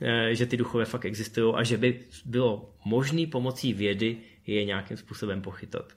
eh, 0.00 0.34
že 0.34 0.46
ty 0.46 0.56
duchové 0.56 0.84
fakt 0.84 1.04
existují 1.04 1.54
a 1.56 1.62
že 1.62 1.76
by 1.76 2.00
bylo 2.24 2.74
možné 2.84 3.26
pomocí 3.26 3.74
vědy 3.74 4.16
je 4.46 4.64
nějakým 4.64 4.96
způsobem 4.96 5.42
pochytat. 5.42 5.92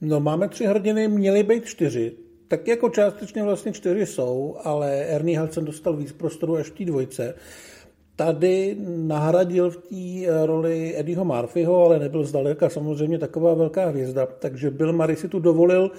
No 0.00 0.20
máme 0.20 0.48
tři 0.48 0.64
hrdiny, 0.64 1.08
měly 1.08 1.42
být 1.42 1.66
čtyři. 1.66 2.12
Tak 2.48 2.68
jako 2.68 2.88
částečně 2.88 3.42
vlastně 3.42 3.72
čtyři 3.72 4.06
jsou, 4.06 4.56
ale 4.64 4.96
Ernie 4.96 5.40
Hudson 5.40 5.64
dostal 5.64 5.96
víc 5.96 6.12
prostoru 6.12 6.56
až 6.56 6.70
té 6.70 6.84
dvojce 6.84 7.34
tady 8.24 8.76
nahradil 8.96 9.70
v 9.70 9.76
té 9.76 10.26
eh, 10.26 10.46
roli 10.46 10.98
Eddieho 10.98 11.24
Murphyho, 11.24 11.84
ale 11.84 11.98
nebyl 11.98 12.24
zdaleka 12.24 12.68
samozřejmě 12.68 13.18
taková 13.18 13.54
velká 13.54 13.86
hvězda, 13.86 14.26
takže 14.26 14.70
Bill 14.70 14.92
Murray 14.92 15.16
si 15.16 15.28
tu 15.28 15.38
dovolil 15.38 15.90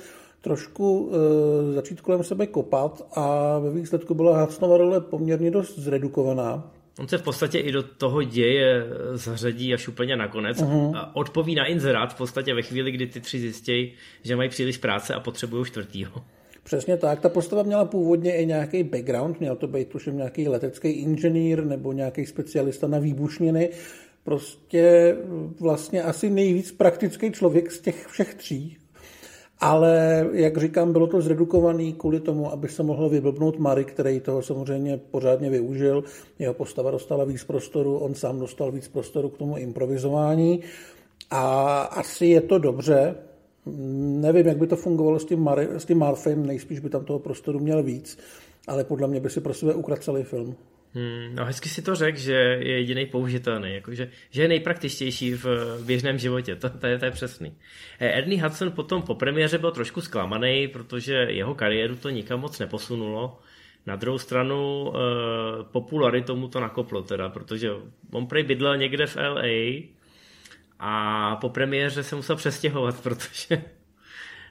trošku 0.42 1.12
e, 1.14 1.74
začít 1.74 2.02
kolem 2.02 2.24
sebe 2.24 2.48
kopat 2.48 3.08
a 3.16 3.60
ve 3.60 3.72
výsledku 3.72 4.14
byla 4.14 4.42
Hudsonova 4.42 4.78
role 4.78 5.02
poměrně 5.02 5.52
dost 5.52 5.80
zredukovaná. 5.80 6.72
On 7.00 7.08
se 7.08 7.18
v 7.18 7.22
podstatě 7.22 7.60
i 7.60 7.72
do 7.72 7.84
toho 7.84 8.24
děje 8.24 8.86
zařadí 9.14 9.74
až 9.74 9.88
úplně 9.88 10.16
nakonec. 10.16 10.58
Uh-huh. 10.58 10.98
A 10.98 11.16
odpoví 11.16 11.56
na 11.56 11.66
inzerát 11.66 12.14
v 12.14 12.18
podstatě 12.18 12.54
ve 12.54 12.62
chvíli, 12.62 12.92
kdy 12.92 13.08
ty 13.08 13.20
tři 13.20 13.40
zjistějí, 13.40 13.94
že 14.24 14.36
mají 14.36 14.50
příliš 14.50 14.78
práce 14.78 15.14
a 15.14 15.20
potřebují 15.20 15.66
čtvrtýho. 15.66 16.12
Přesně 16.64 16.98
tak. 16.98 17.20
Ta 17.20 17.30
postava 17.30 17.64
měla 17.64 17.86
původně 17.86 18.38
i 18.38 18.46
nějaký 18.46 18.84
background, 18.84 19.40
měl 19.40 19.56
to 19.56 19.68
být 19.68 19.88
tuším 19.88 20.18
nějaký 20.18 20.48
letecký 20.48 20.90
inženýr 20.90 21.66
nebo 21.66 21.92
nějaký 21.92 22.26
specialista 22.26 22.88
na 22.88 23.00
výbušniny. 23.00 23.70
Prostě 24.24 25.16
vlastně 25.60 26.04
asi 26.04 26.30
nejvíc 26.30 26.72
praktický 26.72 27.32
člověk 27.32 27.72
z 27.72 27.82
těch 27.82 28.08
všech 28.08 28.34
tří. 28.34 28.78
Ale, 29.60 30.28
jak 30.34 30.58
říkám, 30.58 30.92
bylo 30.92 31.08
to 31.08 31.22
zredukované 31.22 31.92
kvůli 31.92 32.20
tomu, 32.20 32.52
aby 32.52 32.68
se 32.68 32.84
mohl 32.84 33.10
vyblbnout 33.10 33.60
Mary, 33.60 33.86
který 33.86 34.20
toho 34.20 34.42
samozřejmě 34.42 34.98
pořádně 35.12 35.50
využil. 35.50 36.04
Jeho 36.40 36.54
postava 36.54 36.92
dostala 36.92 37.24
víc 37.24 37.44
prostoru, 37.44 37.98
on 37.98 38.16
sám 38.16 38.40
dostal 38.40 38.72
víc 38.72 38.88
prostoru 38.88 39.30
k 39.30 39.38
tomu 39.38 39.58
improvizování. 39.58 40.62
A 41.30 41.82
asi 41.82 42.26
je 42.26 42.42
to 42.42 42.58
dobře, 42.58 43.16
Nevím, 43.66 44.48
jak 44.48 44.58
by 44.58 44.68
to 44.68 44.76
fungovalo 44.76 45.20
s 45.20 45.26
tím, 45.26 45.40
Mar- 45.40 45.76
s 45.76 45.86
tím 45.86 45.98
Marfem, 45.98 46.46
nejspíš 46.46 46.80
by 46.80 46.90
tam 46.90 47.06
toho 47.06 47.20
prostoru 47.20 47.60
měl 47.60 47.84
víc, 47.84 48.20
ale 48.68 48.84
podle 48.84 49.08
mě 49.08 49.20
by 49.20 49.30
si 49.30 49.42
pro 49.42 49.54
sebe 49.54 49.74
ukradl 49.74 50.02
celý 50.02 50.24
film. 50.24 50.56
Hmm, 50.94 51.36
no 51.36 51.46
hezky 51.46 51.70
si 51.70 51.82
to 51.82 51.96
řekl, 51.96 52.18
že 52.18 52.34
je 52.34 52.78
jediný 52.78 53.06
použitelný, 53.06 53.74
jakože, 53.74 54.10
že 54.30 54.42
je 54.42 54.48
nejpraktičtější 54.48 55.34
v 55.34 55.46
běžném 55.86 56.18
životě, 56.18 56.56
to, 56.56 56.70
to, 56.70 56.88
je, 56.88 57.00
to 57.00 57.06
je 57.06 57.12
přesný. 57.12 57.54
Eh, 58.00 58.08
Ernie 58.08 58.44
Hudson 58.44 58.72
potom 58.72 59.02
po 59.02 59.16
premiéře 59.16 59.58
byl 59.58 59.72
trošku 59.72 60.02
zklamaný, 60.02 60.68
protože 60.68 61.14
jeho 61.14 61.56
kariéru 61.56 61.96
to 61.96 62.10
nikam 62.10 62.40
moc 62.40 62.60
neposunulo. 62.60 63.40
Na 63.86 63.96
druhou 63.96 64.18
stranu 64.18 64.92
eh, 64.96 65.00
populary 65.72 66.22
tomu 66.22 66.48
to 66.48 66.60
nakoplo 66.60 67.02
teda, 67.02 67.30
protože 67.30 67.70
on 68.12 68.28
prej 68.28 68.44
bydlel 68.44 68.78
někde 68.78 69.08
v 69.08 69.16
LA, 69.16 69.44
a 70.84 71.36
po 71.36 71.50
premiéře 71.50 72.04
se 72.04 72.16
musel 72.16 72.36
přestěhovat, 72.36 73.04
protože, 73.04 73.64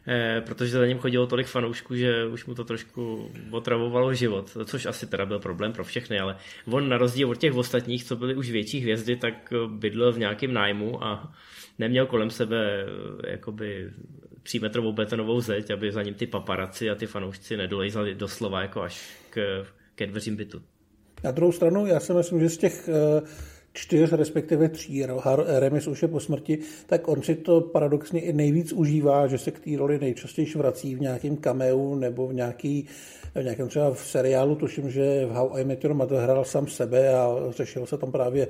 eh, 0.08 0.42
protože 0.46 0.70
za 0.70 0.86
ním 0.86 0.98
chodilo 0.98 1.26
tolik 1.26 1.46
fanoušků, 1.46 1.96
že 1.96 2.26
už 2.26 2.46
mu 2.46 2.54
to 2.54 2.64
trošku 2.64 3.30
otravovalo 3.50 4.14
život, 4.14 4.56
což 4.64 4.86
asi 4.86 5.06
teda 5.06 5.26
byl 5.26 5.38
problém 5.38 5.72
pro 5.72 5.84
všechny, 5.84 6.20
ale 6.20 6.36
on 6.66 6.88
na 6.88 6.98
rozdíl 6.98 7.30
od 7.30 7.38
těch 7.38 7.54
ostatních, 7.54 8.04
co 8.04 8.16
byli 8.16 8.34
už 8.34 8.50
větší 8.50 8.80
hvězdy, 8.80 9.16
tak 9.16 9.52
bydlel 9.66 10.12
v 10.12 10.18
nějakém 10.18 10.52
nájmu 10.52 11.04
a 11.04 11.32
neměl 11.78 12.06
kolem 12.06 12.30
sebe 12.30 12.84
eh, 13.26 13.30
jakoby 13.30 13.90
třímetrovou 14.42 14.92
betonovou 14.92 15.40
zeď, 15.40 15.70
aby 15.70 15.92
za 15.92 16.02
ním 16.02 16.14
ty 16.14 16.26
paparaci 16.26 16.90
a 16.90 16.94
ty 16.94 17.06
fanoušci 17.06 17.56
nedolejzali 17.56 18.14
doslova 18.14 18.62
jako 18.62 18.82
až 18.82 19.16
k, 19.30 19.64
ke 19.94 20.06
dveřím 20.06 20.36
bytu. 20.36 20.62
Na 21.24 21.30
druhou 21.30 21.52
stranu, 21.52 21.86
já 21.86 22.00
si 22.00 22.12
myslím, 22.12 22.40
že 22.40 22.48
z 22.48 22.58
těch 22.58 22.88
uh 22.88 23.28
čtyř, 23.72 24.12
respektive 24.12 24.68
tří 24.68 25.04
Remis 25.58 25.86
už 25.86 26.02
je 26.02 26.08
po 26.08 26.20
smrti, 26.20 26.58
tak 26.86 27.08
on 27.08 27.22
si 27.22 27.34
to 27.34 27.60
paradoxně 27.60 28.20
i 28.20 28.32
nejvíc 28.32 28.72
užívá, 28.72 29.26
že 29.26 29.38
se 29.38 29.50
k 29.50 29.60
té 29.60 29.70
roli 29.76 29.98
nejčastěji 29.98 30.54
vrací 30.56 30.94
v 30.94 31.00
nějakém 31.00 31.36
cameu 31.36 31.94
nebo 31.94 32.26
v, 32.26 32.34
nějaký, 32.34 32.86
v 33.34 33.42
nějakém 33.42 33.68
třeba 33.68 33.94
v 33.94 34.00
seriálu, 34.00 34.54
tuším, 34.54 34.90
že 34.90 35.26
v 35.26 35.30
How 35.30 35.56
I 35.56 35.64
Met 35.64 35.84
Your 35.84 35.94
Mother 35.94 36.20
hrál 36.20 36.44
sám 36.44 36.66
sebe 36.66 37.14
a 37.14 37.36
řešil 37.50 37.86
se 37.86 37.98
tam 37.98 38.12
právě 38.12 38.48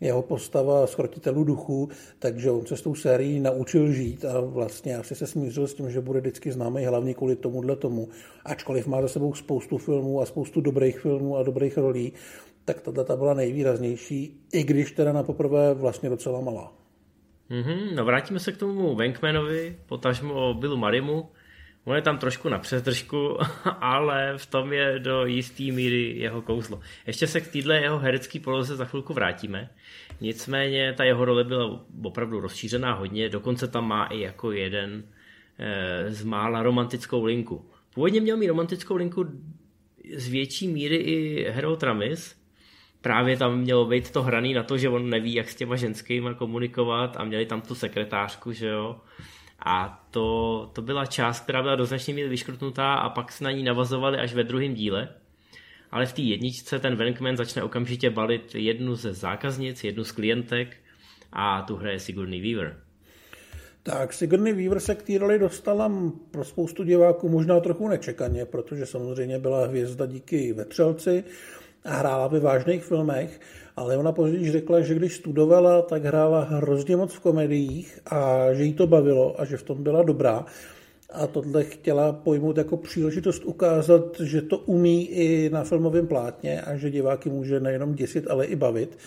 jeho 0.00 0.22
postava 0.22 0.86
schrotitelů 0.86 1.44
duchů, 1.44 1.88
takže 2.18 2.50
on 2.50 2.66
se 2.66 2.76
s 2.76 2.82
tou 2.82 2.94
sérií 2.94 3.40
naučil 3.40 3.92
žít 3.92 4.24
a 4.24 4.40
vlastně 4.40 4.96
asi 4.96 5.14
se 5.14 5.26
smířil 5.26 5.66
s 5.66 5.74
tím, 5.74 5.90
že 5.90 6.00
bude 6.00 6.20
vždycky 6.20 6.52
známý 6.52 6.84
hlavně 6.84 7.14
kvůli 7.14 7.36
tomuhle 7.36 7.76
tomu. 7.76 8.08
Ačkoliv 8.44 8.86
má 8.86 9.02
za 9.02 9.08
sebou 9.08 9.34
spoustu 9.34 9.78
filmů 9.78 10.20
a 10.20 10.26
spoustu 10.26 10.60
dobrých 10.60 11.00
filmů 11.00 11.36
a 11.36 11.42
dobrých 11.42 11.78
rolí, 11.78 12.12
tak 12.64 12.80
ta 12.80 12.90
data 12.90 13.16
byla 13.16 13.34
nejvýraznější, 13.34 14.40
i 14.52 14.64
když 14.64 14.92
teda 14.92 15.12
na 15.12 15.22
poprvé 15.22 15.74
vlastně 15.74 16.08
docela 16.08 16.40
malá. 16.40 16.72
Mm-hmm, 17.50 17.94
no 17.94 18.04
vrátíme 18.04 18.40
se 18.40 18.52
k 18.52 18.56
tomu 18.56 18.94
Venkmanovi, 18.94 19.78
potažmo 19.86 20.54
Billu 20.54 20.76
Marimu. 20.76 21.28
On 21.84 21.96
je 21.96 22.02
tam 22.02 22.18
trošku 22.18 22.48
na 22.48 22.58
přezdržku, 22.58 23.38
ale 23.80 24.34
v 24.36 24.46
tom 24.46 24.72
je 24.72 24.98
do 24.98 25.26
jistý 25.26 25.72
míry 25.72 26.18
jeho 26.18 26.42
kouzlo. 26.42 26.80
Ještě 27.06 27.26
se 27.26 27.40
k 27.40 27.48
téhle 27.48 27.80
jeho 27.80 27.98
herecký 27.98 28.40
poloze 28.40 28.76
za 28.76 28.84
chvilku 28.84 29.14
vrátíme. 29.14 29.70
Nicméně 30.20 30.94
ta 30.96 31.04
jeho 31.04 31.24
role 31.24 31.44
byla 31.44 31.84
opravdu 32.04 32.40
rozšířená 32.40 32.94
hodně, 32.94 33.28
dokonce 33.28 33.68
tam 33.68 33.88
má 33.88 34.06
i 34.06 34.20
jako 34.20 34.52
jeden 34.52 35.04
e, 35.58 36.10
z 36.10 36.24
mála 36.24 36.62
romantickou 36.62 37.24
linku. 37.24 37.70
Původně 37.94 38.20
měl 38.20 38.36
mít 38.36 38.46
romantickou 38.46 38.96
linku 38.96 39.24
z 40.16 40.28
větší 40.28 40.68
míry 40.68 40.96
i 40.96 41.46
Hero 41.50 41.76
Tramis, 41.76 42.39
právě 43.00 43.36
tam 43.36 43.58
mělo 43.60 43.84
být 43.84 44.10
to 44.10 44.22
hraný 44.22 44.54
na 44.54 44.62
to, 44.62 44.78
že 44.78 44.88
on 44.88 45.10
neví, 45.10 45.34
jak 45.34 45.50
s 45.50 45.54
těma 45.54 45.76
ženskými 45.76 46.30
komunikovat 46.38 47.16
a 47.16 47.24
měli 47.24 47.46
tam 47.46 47.60
tu 47.60 47.74
sekretářku, 47.74 48.52
že 48.52 48.66
jo. 48.66 49.00
A 49.64 50.04
to, 50.10 50.70
to 50.72 50.82
byla 50.82 51.06
část, 51.06 51.40
která 51.40 51.62
byla 51.62 51.76
do 51.76 51.86
značné 51.86 52.14
míry 52.14 52.28
vyškrtnutá 52.28 52.94
a 52.94 53.08
pak 53.08 53.32
se 53.32 53.44
na 53.44 53.50
ní 53.50 53.62
navazovali 53.62 54.18
až 54.18 54.34
ve 54.34 54.44
druhém 54.44 54.74
díle. 54.74 55.08
Ale 55.90 56.06
v 56.06 56.12
té 56.12 56.22
jedničce 56.22 56.78
ten 56.78 56.96
Venkman 56.96 57.36
začne 57.36 57.62
okamžitě 57.62 58.10
balit 58.10 58.54
jednu 58.54 58.94
ze 58.94 59.12
zákaznic, 59.12 59.84
jednu 59.84 60.04
z 60.04 60.12
klientek 60.12 60.76
a 61.32 61.62
tu 61.62 61.76
hraje 61.76 62.00
Sigourney 62.00 62.40
Weaver. 62.40 62.76
Tak 63.82 64.12
Sigourney 64.12 64.52
Weaver 64.52 64.80
se 64.80 64.94
k 64.94 65.02
té 65.02 65.18
roli 65.18 65.38
dostala 65.38 65.92
pro 66.30 66.44
spoustu 66.44 66.84
diváků 66.84 67.28
možná 67.28 67.60
trochu 67.60 67.88
nečekaně, 67.88 68.44
protože 68.44 68.86
samozřejmě 68.86 69.38
byla 69.38 69.66
hvězda 69.66 70.06
díky 70.06 70.52
Vetřelci, 70.52 71.24
hrála 71.84 72.28
ve 72.28 72.40
vážných 72.40 72.84
filmech, 72.84 73.40
ale 73.76 73.96
ona 73.96 74.12
později 74.12 74.52
řekla, 74.52 74.80
že 74.80 74.94
když 74.94 75.16
studovala, 75.16 75.82
tak 75.82 76.04
hrála 76.04 76.40
hrozně 76.40 76.96
moc 76.96 77.14
v 77.14 77.20
komediích 77.20 77.98
a 78.06 78.52
že 78.52 78.64
jí 78.64 78.74
to 78.74 78.86
bavilo 78.86 79.40
a 79.40 79.44
že 79.44 79.56
v 79.56 79.62
tom 79.62 79.82
byla 79.82 80.02
dobrá. 80.02 80.44
A 81.12 81.26
tohle 81.26 81.64
chtěla 81.64 82.12
pojmout 82.12 82.56
jako 82.56 82.76
příležitost 82.76 83.44
ukázat, 83.44 84.20
že 84.20 84.42
to 84.42 84.58
umí 84.58 85.08
i 85.08 85.50
na 85.50 85.64
filmovém 85.64 86.06
plátně 86.06 86.62
a 86.62 86.76
že 86.76 86.90
diváky 86.90 87.30
může 87.30 87.60
nejenom 87.60 87.94
děsit, 87.94 88.30
ale 88.30 88.46
i 88.46 88.56
bavit. 88.56 88.98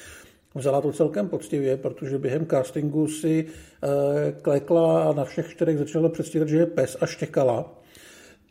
Vzala 0.55 0.81
to 0.81 0.91
celkem 0.91 1.29
poctivě, 1.29 1.77
protože 1.77 2.17
během 2.17 2.45
castingu 2.45 3.07
si 3.07 3.45
e, 3.45 4.31
klekla 4.41 5.03
a 5.03 5.13
na 5.13 5.25
všech 5.25 5.49
čtyřech 5.49 5.77
začala 5.77 6.09
předstírat, 6.09 6.47
že 6.47 6.57
je 6.57 6.65
pes 6.65 6.97
a 7.01 7.05
štěkala 7.05 7.82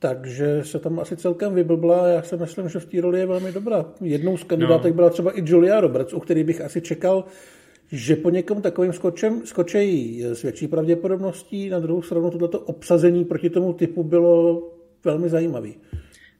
takže 0.02 0.64
se 0.64 0.78
tam 0.78 1.00
asi 1.00 1.16
celkem 1.16 1.54
vyblbla. 1.54 2.08
Já 2.08 2.22
si 2.22 2.36
myslím, 2.36 2.68
že 2.68 2.78
v 2.78 2.86
té 2.86 3.00
roli 3.00 3.18
je 3.18 3.26
velmi 3.26 3.52
dobrá. 3.52 3.84
Jednou 4.00 4.36
z 4.36 4.44
kandidátek 4.44 4.92
no. 4.92 4.96
byla 4.96 5.10
třeba 5.10 5.38
i 5.38 5.42
Julia 5.46 5.80
Roberts, 5.80 6.12
u 6.12 6.20
který 6.20 6.44
bych 6.44 6.60
asi 6.60 6.80
čekal, 6.80 7.24
že 7.92 8.16
po 8.16 8.30
někom 8.30 8.62
takovým 8.62 8.92
skočem 8.92 9.46
skočejí 9.46 10.22
s 10.22 10.42
větší 10.42 10.68
pravděpodobností. 10.68 11.68
Na 11.68 11.80
druhou 11.80 12.02
stranu 12.02 12.30
tohleto 12.30 12.60
obsazení 12.60 13.24
proti 13.24 13.50
tomu 13.50 13.72
typu 13.72 14.04
bylo 14.04 14.62
velmi 15.04 15.28
zajímavý. 15.28 15.76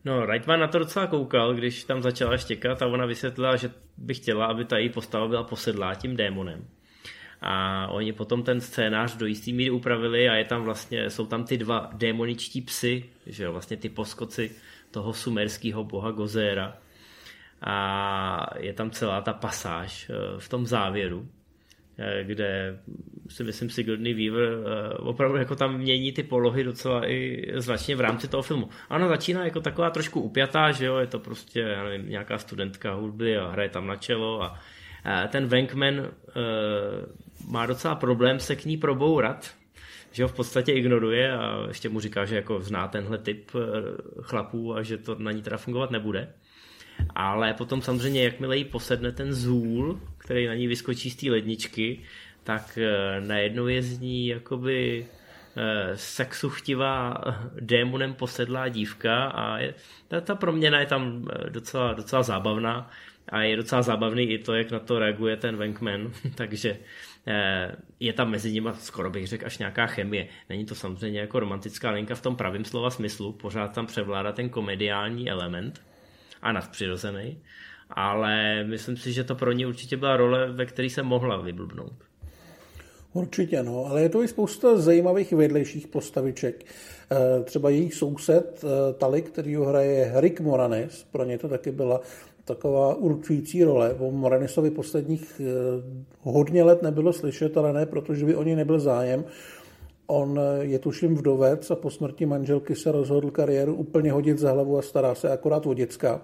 No, 0.05 0.27
Reitman 0.27 0.61
na 0.61 0.69
to 0.69 0.79
docela 0.79 1.07
koukal, 1.07 1.55
když 1.55 1.85
tam 1.85 2.03
začala 2.03 2.37
štěkat 2.37 2.83
a 2.83 2.87
ona 2.87 3.07
vysvětlila, 3.07 3.57
že 3.57 3.71
by 3.99 4.15
chtěla, 4.15 4.47
aby 4.47 4.65
ta 4.65 4.79
její 4.79 4.89
postava 4.89 5.29
byla 5.29 5.43
posedlá 5.43 5.95
tím 5.95 6.17
démonem 6.17 6.65
a 7.43 7.87
oni 7.91 8.13
potom 8.13 8.43
ten 8.43 8.61
scénář 8.61 9.17
do 9.17 9.27
jistý 9.27 9.53
míry 9.53 9.71
upravili 9.71 10.29
a 10.29 10.35
je 10.35 10.45
tam 10.45 10.63
vlastně, 10.63 11.11
jsou 11.11 11.27
tam 11.27 11.45
ty 11.45 11.59
dva 11.59 11.91
démoničtí 11.93 12.61
psy, 12.61 13.05
že 13.27 13.49
vlastně 13.49 13.77
ty 13.77 13.89
poskoci 13.89 14.51
toho 14.91 15.13
sumerského 15.13 15.85
boha 15.85 16.11
Gozéra 16.11 16.77
a 17.63 18.47
je 18.59 18.73
tam 18.73 18.91
celá 18.91 19.21
ta 19.21 19.33
pasáž 19.33 20.11
eh, 20.11 20.15
v 20.39 20.49
tom 20.49 20.67
závěru, 20.67 21.29
eh, 21.99 22.25
kde 22.25 22.79
si 23.29 23.45
myslím 23.45 23.71
si 23.71 23.75
Sigourney 23.75 24.15
Weaver 24.15 24.49
eh, 24.49 24.95
opravdu 24.95 25.39
jako 25.39 25.57
tam 25.57 25.79
mění 25.79 26.13
ty 26.13 26.23
polohy 26.23 26.65
docela 26.65 27.11
i 27.11 27.47
značně 27.57 27.97
v 27.97 28.01
rámci 28.01 28.29
toho 28.29 28.43
filmu. 28.43 28.69
Ano, 28.91 29.09
začíná 29.09 29.45
jako 29.45 29.61
taková 29.61 29.91
trošku 29.91 30.21
upjatá, 30.21 30.71
že 30.71 30.87
jo, 30.87 30.97
je 30.97 31.07
to 31.07 31.19
prostě, 31.19 31.61
já 31.61 31.85
nevím, 31.85 32.09
nějaká 32.09 32.39
studentka 32.39 32.95
hudby 32.95 33.39
a 33.39 33.51
hraje 33.51 33.69
tam 33.69 33.87
na 33.87 33.97
čelo 33.97 34.43
a 34.43 34.59
ten 35.29 35.47
Venkman 35.47 35.95
má 37.49 37.67
docela 37.67 37.95
problém 37.95 38.41
se 38.41 38.57
k 38.57 38.65
ní 38.65 38.77
probourat, 38.77 39.51
že 40.13 40.23
ho 40.23 40.29
v 40.29 40.35
podstatě 40.35 40.73
ignoruje 40.73 41.33
a 41.33 41.65
ještě 41.69 41.89
mu 41.89 42.01
říká, 42.01 42.25
že 42.25 42.37
jako 42.37 42.61
zná 42.61 42.89
tenhle 42.89 43.19
typ 43.19 43.51
eh, 43.55 43.61
chlapů 44.23 44.75
a 44.75 44.83
že 44.83 44.99
to 44.99 45.15
na 45.19 45.33
ní 45.33 45.43
teda 45.43 45.57
fungovat 45.57 45.91
nebude. 45.91 46.29
Ale 47.15 47.55
potom 47.55 47.83
samozřejmě, 47.83 48.25
jakmile 48.25 48.57
jí 48.57 48.65
posedne 48.65 49.13
ten 49.13 49.33
zůl, 49.33 50.01
který 50.19 50.47
na 50.47 50.55
ní 50.55 50.67
vyskočí 50.67 51.11
z 51.11 51.17
té 51.17 51.31
ledničky, 51.31 52.01
tak 52.45 52.79
eh, 52.79 53.21
najednou 53.21 53.67
je 53.67 53.83
z 53.83 53.99
ní 53.99 54.27
jakoby 54.27 55.07
sexuchtivá 55.95 57.15
démonem 57.61 58.15
posedlá 58.15 58.69
dívka 58.69 59.25
a 59.25 59.59
je, 59.59 59.75
ta, 60.09 60.21
ta 60.21 60.35
proměna 60.35 60.81
je 60.81 60.87
tam 60.87 61.29
docela, 61.49 61.93
docela 61.93 62.23
zábavná 62.23 62.91
a 63.29 63.43
je 63.43 63.57
docela 63.57 63.83
zábavný 63.83 64.23
i 64.23 64.39
to, 64.39 64.55
jak 64.55 64.71
na 64.71 64.79
to 64.79 64.99
reaguje 64.99 65.37
ten 65.37 65.57
Venkman, 65.57 66.13
takže 66.35 66.77
je 68.01 68.13
tam 68.13 68.31
mezi 68.31 68.53
nimi 68.53 68.71
skoro 68.79 69.11
bych 69.11 69.27
řekl 69.27 69.47
až 69.47 69.59
nějaká 69.59 69.87
chemie. 69.87 70.29
Není 70.49 70.65
to 70.65 70.75
samozřejmě 70.75 71.21
jako 71.21 71.41
romantická 71.41 71.91
linka 71.91 72.15
v 72.15 72.23
tom 72.23 72.37
pravém 72.37 72.65
slova 72.65 72.91
smyslu, 72.91 73.33
pořád 73.33 73.75
tam 73.75 73.87
převládá 73.87 74.33
ten 74.33 74.49
komediální 74.49 75.31
element 75.31 75.83
a 76.43 76.53
nadpřirozený, 76.53 77.39
ale 77.91 78.65
myslím 78.65 78.97
si, 78.97 79.13
že 79.13 79.25
to 79.25 79.35
pro 79.35 79.53
ní 79.53 79.67
určitě 79.67 79.97
byla 79.97 80.17
role, 80.17 80.53
ve 80.53 80.67
které 80.67 80.91
se 80.91 81.03
mohla 81.03 81.37
vyblbnout. 81.37 81.95
Určitě, 83.13 83.63
no, 83.63 83.85
ale 83.85 84.03
je 84.03 84.09
to 84.09 84.23
i 84.23 84.29
spousta 84.29 84.77
zajímavých 84.77 85.33
vedlejších 85.33 85.87
postaviček. 85.87 86.65
Eh, 87.13 87.43
třeba 87.45 87.71
její 87.71 87.91
soused 87.91 88.65
eh, 88.65 88.95
Tali, 88.95 89.23
který 89.23 89.55
ho 89.55 89.65
hraje 89.65 90.13
Rick 90.17 90.41
Moranes, 90.41 91.07
pro 91.11 91.25
ně 91.25 91.39
to 91.39 91.49
taky 91.49 91.71
byla 91.71 92.01
taková 92.45 92.95
určující 92.95 93.65
role. 93.65 93.95
O 93.95 94.11
Moranisovi 94.11 94.71
posledních 94.71 95.41
eh, 95.41 95.45
hodně 96.21 96.63
let 96.63 96.83
nebylo 96.83 97.13
slyšet, 97.13 97.57
ale 97.57 97.73
ne, 97.73 97.87
protože 97.87 98.27
by 98.27 98.37
o 98.37 98.43
něj 98.43 98.57
nebyl 98.57 98.81
zájem. 98.81 99.25
On 100.07 100.41
je 100.61 100.79
tuším 100.79 101.15
vdovec 101.15 101.71
a 101.71 101.77
po 101.77 101.91
smrti 101.91 102.27
manželky 102.27 102.77
se 102.77 102.93
rozhodl 102.93 103.31
kariéru 103.31 103.75
úplně 103.75 104.13
hodit 104.13 104.39
za 104.39 104.53
hlavu 104.53 104.79
a 104.79 104.83
stará 104.83 105.15
se 105.15 105.31
akorát 105.31 105.67
o 105.67 105.75
děcka. 105.75 106.21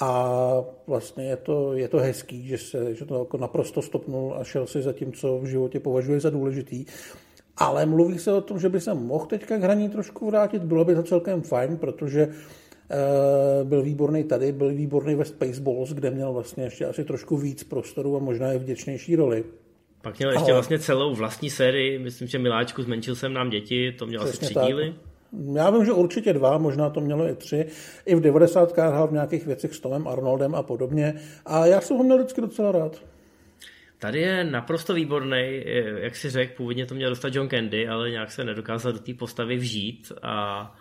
A 0.00 0.64
vlastně 0.86 1.24
je 1.24 1.36
to, 1.36 1.74
je 1.74 1.88
to 1.88 1.98
hezký, 1.98 2.46
že, 2.46 2.58
se, 2.58 2.94
že 2.94 3.04
to 3.04 3.18
jako 3.18 3.38
naprosto 3.38 3.82
stopnul 3.82 4.34
a 4.38 4.44
šel 4.44 4.66
si 4.66 4.82
za 4.82 4.92
tím, 4.92 5.12
co 5.12 5.38
v 5.38 5.46
životě 5.46 5.80
považuje 5.80 6.20
za 6.20 6.30
důležitý. 6.30 6.84
Ale 7.56 7.86
mluví 7.86 8.18
se 8.18 8.32
o 8.32 8.40
tom, 8.40 8.58
že 8.58 8.68
by 8.68 8.80
se 8.80 8.94
mohl 8.94 9.26
teďka 9.26 9.58
k 9.58 9.62
hraní 9.62 9.88
trošku 9.88 10.26
vrátit. 10.26 10.62
Bylo 10.62 10.84
by 10.84 10.94
to 10.94 11.02
celkem 11.02 11.42
fajn, 11.42 11.76
protože 11.76 12.22
e, 12.22 12.30
byl 13.64 13.82
výborný 13.82 14.24
tady, 14.24 14.52
byl 14.52 14.68
výborný 14.74 15.14
ve 15.14 15.24
Spaceballs, 15.24 15.92
kde 15.92 16.10
měl 16.10 16.32
vlastně 16.32 16.64
ještě 16.64 16.84
asi 16.84 17.04
trošku 17.04 17.36
víc 17.36 17.64
prostoru 17.64 18.16
a 18.16 18.18
možná 18.18 18.52
i 18.52 18.58
vděčnější 18.58 19.16
roli. 19.16 19.44
Pak 20.02 20.18
měl 20.18 20.30
ještě 20.30 20.44
Ale... 20.44 20.52
vlastně 20.52 20.78
celou 20.78 21.14
vlastní 21.14 21.50
sérii, 21.50 21.98
myslím, 21.98 22.28
že 22.28 22.38
Miláčku 22.38 22.82
zmenšil 22.82 23.14
jsem 23.14 23.32
nám 23.32 23.50
děti, 23.50 23.92
to 23.92 24.06
měl 24.06 24.24
Přesně 24.24 24.46
asi 24.46 24.54
tři 24.54 24.66
díly. 24.66 24.94
Já 25.54 25.70
vím, 25.70 25.84
že 25.84 25.92
určitě 25.92 26.32
dva, 26.32 26.58
možná 26.58 26.90
to 26.90 27.00
mělo 27.00 27.28
i 27.28 27.34
tři. 27.34 27.66
I 28.06 28.14
v 28.14 28.20
90. 28.20 28.78
hrál 28.78 29.08
v 29.08 29.12
nějakých 29.12 29.46
věcech 29.46 29.74
s 29.74 29.80
Tomem 29.80 30.08
Arnoldem 30.08 30.54
a 30.54 30.62
podobně. 30.62 31.14
A 31.46 31.66
já 31.66 31.80
jsem 31.80 31.96
ho 31.96 32.04
měl 32.04 32.16
vždycky 32.16 32.40
docela 32.40 32.72
rád. 32.72 33.02
Tady 33.98 34.20
je 34.20 34.44
naprosto 34.44 34.94
výborný, 34.94 35.62
jak 35.96 36.16
si 36.16 36.30
řekl, 36.30 36.52
původně 36.56 36.86
to 36.86 36.94
měl 36.94 37.10
dostat 37.10 37.34
John 37.34 37.48
Candy, 37.48 37.88
ale 37.88 38.10
nějak 38.10 38.30
se 38.30 38.44
nedokázal 38.44 38.92
do 38.92 38.98
té 38.98 39.14
postavy 39.14 39.56
vžít 39.56 40.12
a 40.22 40.76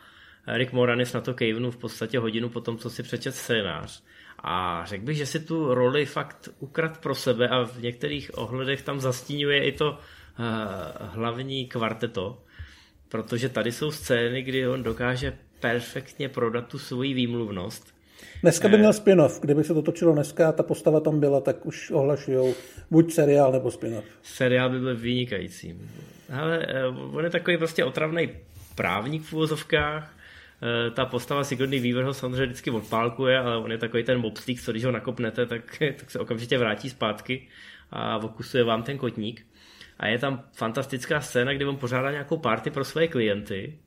Rick 0.47 0.73
Moranis 0.73 1.13
na 1.13 1.21
to 1.21 1.33
kejvnu 1.33 1.71
v 1.71 1.77
podstatě 1.77 2.19
hodinu 2.19 2.49
po 2.49 2.61
tom, 2.61 2.77
co 2.77 2.89
si 2.89 3.03
přečet 3.03 3.35
scénář. 3.35 4.03
A 4.43 4.83
řekl 4.85 5.05
bych, 5.05 5.17
že 5.17 5.25
si 5.25 5.39
tu 5.39 5.73
roli 5.73 6.05
fakt 6.05 6.49
ukrad 6.59 6.97
pro 6.97 7.15
sebe 7.15 7.47
a 7.47 7.63
v 7.63 7.81
některých 7.81 8.37
ohledech 8.37 8.81
tam 8.81 8.99
zastínuje 8.99 9.63
i 9.63 9.71
to 9.71 9.91
uh, 9.91 9.97
hlavní 10.99 11.67
kvarteto, 11.67 12.43
protože 13.09 13.49
tady 13.49 13.71
jsou 13.71 13.91
scény, 13.91 14.41
kdy 14.41 14.67
on 14.67 14.83
dokáže 14.83 15.37
perfektně 15.59 16.29
prodat 16.29 16.67
tu 16.67 16.79
svoji 16.79 17.13
výmluvnost. 17.13 17.93
Dneska 18.41 18.67
by 18.67 18.75
eh, 18.75 18.77
měl 18.77 18.93
spin-off. 18.93 19.41
Kdyby 19.41 19.63
se 19.63 19.73
to 19.73 19.81
točilo 19.81 20.13
dneska 20.13 20.49
a 20.49 20.51
ta 20.51 20.63
postava 20.63 20.99
tam 20.99 21.19
byla, 21.19 21.41
tak 21.41 21.65
už 21.65 21.91
ohlašují 21.91 22.53
buď 22.91 23.13
seriál 23.13 23.51
nebo 23.51 23.71
spin-off. 23.71 24.05
Seriál 24.23 24.69
by 24.69 24.79
byl 24.79 24.97
vynikající. 24.97 25.79
Ale 26.33 26.65
eh, 26.69 26.87
on 26.87 27.23
je 27.23 27.29
takový 27.29 27.57
prostě 27.57 27.83
otravný 27.83 28.29
právník 28.75 29.23
v 29.23 29.33
úvozovkách. 29.33 30.13
Eh, 30.63 30.91
ta 30.91 31.05
postava 31.05 31.43
Sigourney 31.43 31.79
Weaver 31.79 32.03
ho 32.03 32.13
samozřejmě 32.13 32.45
vždycky 32.45 32.71
odpálkuje, 32.71 33.39
ale 33.39 33.57
on 33.57 33.71
je 33.71 33.77
takový 33.77 34.03
ten 34.03 34.19
mobstík, 34.19 34.61
co 34.61 34.71
když 34.71 34.85
ho 34.85 34.91
nakopnete, 34.91 35.45
tak, 35.45 35.77
tak 35.97 36.11
se 36.11 36.19
okamžitě 36.19 36.57
vrátí 36.57 36.89
zpátky 36.89 37.47
a 37.91 38.17
okusuje 38.17 38.63
vám 38.63 38.83
ten 38.83 38.97
kotník. 38.97 39.45
A 39.99 40.07
je 40.07 40.19
tam 40.19 40.43
fantastická 40.53 41.21
scéna, 41.21 41.53
kdy 41.53 41.65
on 41.65 41.77
pořádá 41.77 42.11
nějakou 42.11 42.37
party 42.37 42.69
pro 42.69 42.83
své 42.83 43.07
klienty 43.07 43.79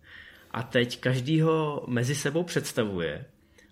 a 0.51 0.63
teď 0.63 1.01
každý 1.01 1.41
ho 1.41 1.85
mezi 1.89 2.15
sebou 2.15 2.43
představuje. 2.43 3.25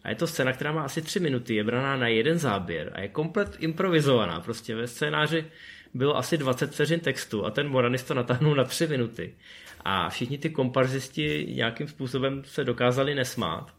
A 0.02 0.08
je 0.08 0.14
to 0.14 0.26
scéna, 0.26 0.52
která 0.52 0.72
má 0.72 0.82
asi 0.82 1.02
tři 1.02 1.20
minuty, 1.20 1.54
je 1.54 1.64
braná 1.64 1.96
na 1.96 2.08
jeden 2.08 2.38
záběr 2.38 2.90
a 2.94 3.00
je 3.00 3.08
komplet 3.08 3.56
improvizovaná. 3.58 4.40
Prostě 4.40 4.74
ve 4.74 4.86
scénáři 4.86 5.44
bylo 5.94 6.16
asi 6.16 6.38
20 6.38 6.70
vteřin 6.70 7.00
textu 7.00 7.46
a 7.46 7.50
ten 7.50 7.68
Moranis 7.68 8.02
to 8.02 8.14
natáhnul 8.14 8.54
na 8.54 8.64
tři 8.64 8.86
minuty. 8.86 9.34
A 9.84 10.08
všichni 10.08 10.38
ty 10.38 10.50
komparzisti 10.50 11.46
nějakým 11.54 11.88
způsobem 11.88 12.42
se 12.44 12.64
dokázali 12.64 13.14
nesmát. 13.14 13.72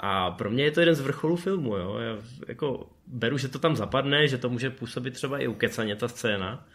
A 0.00 0.30
pro 0.30 0.50
mě 0.50 0.64
je 0.64 0.70
to 0.70 0.80
jeden 0.80 0.94
z 0.94 1.00
vrcholů 1.00 1.36
filmu. 1.36 1.76
Jo? 1.76 1.98
Já 1.98 2.18
jako 2.48 2.86
beru, 3.06 3.38
že 3.38 3.48
to 3.48 3.58
tam 3.58 3.76
zapadne, 3.76 4.28
že 4.28 4.38
to 4.38 4.48
může 4.48 4.70
působit 4.70 5.10
třeba 5.10 5.38
i 5.38 5.46
ukecaně 5.46 5.96
ta 5.96 6.08
scéna, 6.08 6.66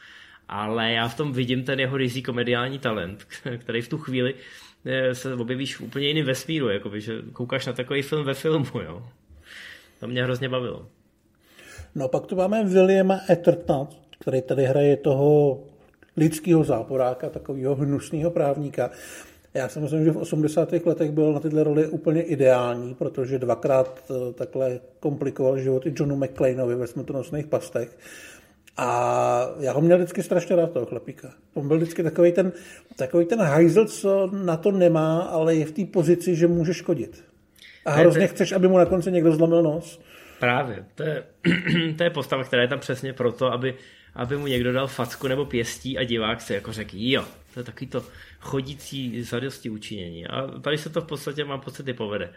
ale 0.50 0.92
já 0.92 1.08
v 1.08 1.18
tom 1.18 1.34
vidím 1.34 1.64
ten 1.64 1.80
jeho 1.80 1.98
rizí 1.98 2.24
komediální 2.24 2.80
talent, 2.80 3.28
který 3.58 3.82
v 3.82 3.90
tu 3.90 3.98
chvíli 3.98 4.36
eh, 4.86 5.16
se 5.16 5.34
objevíš 5.36 5.76
v 5.76 5.82
úplně 5.82 6.08
jiném 6.08 6.26
vesmíru, 6.26 6.70
jakoby, 6.70 7.02
že 7.02 7.22
koukáš 7.34 7.66
na 7.66 7.74
takový 7.74 8.02
film 8.02 8.26
ve 8.26 8.34
filmu, 8.34 8.82
jo. 8.86 9.08
To 10.00 10.08
mě 10.08 10.24
hrozně 10.24 10.50
bavilo. 10.50 10.88
No 11.96 12.08
pak 12.08 12.26
tu 12.26 12.36
máme 12.36 12.64
Williama 12.64 13.20
Ettertona, 13.30 13.88
který 14.20 14.42
tady 14.42 14.66
hraje 14.66 14.98
toho 14.98 15.60
lidského 16.18 16.64
záporáka, 16.64 17.30
takového 17.30 17.76
hnusného 17.76 18.32
právníka. 18.32 18.90
Já 19.54 19.70
si 19.70 19.80
myslím, 19.80 20.04
že 20.04 20.12
v 20.12 20.18
80. 20.18 20.74
letech 20.86 21.12
byl 21.12 21.34
na 21.34 21.40
tyhle 21.40 21.64
roli 21.64 21.88
úplně 21.88 22.22
ideální, 22.22 22.96
protože 22.96 23.40
dvakrát 23.40 24.04
eh, 24.10 24.34
takhle 24.34 24.80
komplikoval 25.00 25.58
život 25.58 25.86
i 25.86 25.94
Johnu 25.96 26.16
McClaneovi 26.16 26.76
ve 26.76 26.88
smrtonosných 26.88 27.48
pastech. 27.48 27.98
A 28.78 29.50
já 29.60 29.74
ho 29.74 29.82
měl 29.82 29.98
vždycky 29.98 30.24
strašně 30.24 30.56
rád, 30.56 30.72
toho 30.72 30.86
chlapíka. 30.86 31.34
On 31.54 31.68
byl 31.68 31.78
vždycky 31.78 32.04
takový 32.04 32.32
ten, 32.32 32.52
takový 32.96 33.26
ten 33.26 33.40
hajzl, 33.40 33.86
co 33.86 34.30
na 34.34 34.58
to 34.58 34.72
nemá, 34.72 35.22
ale 35.22 35.56
je 35.56 35.66
v 35.66 35.72
té 35.72 35.86
pozici, 35.86 36.36
že 36.36 36.48
může 36.48 36.74
škodit. 36.74 37.24
A 37.86 37.92
hrozně 37.92 38.28
chceš, 38.28 38.52
aby 38.52 38.68
mu 38.68 38.78
na 38.78 38.86
konci 38.86 39.12
někdo 39.12 39.32
zlomil 39.32 39.64
nos. 39.64 40.00
Právě. 40.40 40.86
To 40.96 41.04
je, 41.04 41.24
to 41.98 42.04
je 42.04 42.10
postava, 42.10 42.44
která 42.44 42.62
je 42.62 42.68
tam 42.68 42.80
přesně 42.80 43.14
proto, 43.14 43.52
aby, 43.52 43.76
aby 44.16 44.38
mu 44.38 44.48
někdo 44.48 44.74
dal 44.74 44.88
facku 44.88 45.28
nebo 45.28 45.46
pěstí 45.46 45.98
a 45.98 46.04
divák 46.04 46.42
se 46.42 46.54
jako 46.56 46.74
řekl, 46.74 46.96
jo, 46.96 47.26
to 47.54 47.60
je 47.60 47.64
takový 47.64 47.88
to 47.88 48.06
chodící 48.40 49.24
zadosti 49.24 49.70
učinění. 49.70 50.28
A 50.28 50.48
tady 50.48 50.78
se 50.78 50.90
to 50.90 51.02
v 51.02 51.08
podstatě, 51.08 51.44
mám 51.44 51.62
pocit, 51.62 51.88
i 51.88 51.94
povede. 51.94 52.34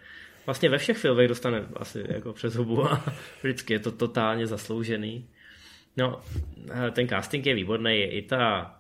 Vlastně 0.47 0.69
ve 0.69 0.79
všech 0.79 0.97
filmech 0.97 1.29
dostane 1.29 1.67
asi 1.77 2.05
jako 2.09 2.33
přes 2.33 2.55
hubu 2.55 2.85
a 2.85 3.05
vždycky 3.43 3.73
je 3.73 3.79
to 3.79 3.93
totálně 3.93 4.47
zasloužený. 4.47 5.29
No, 5.97 6.21
eh, 6.71 6.91
ten 6.91 7.09
casting 7.09 7.47
je 7.47 7.55
výborný, 7.55 7.91
je 7.91 8.11
i 8.11 8.23
ta, 8.23 8.75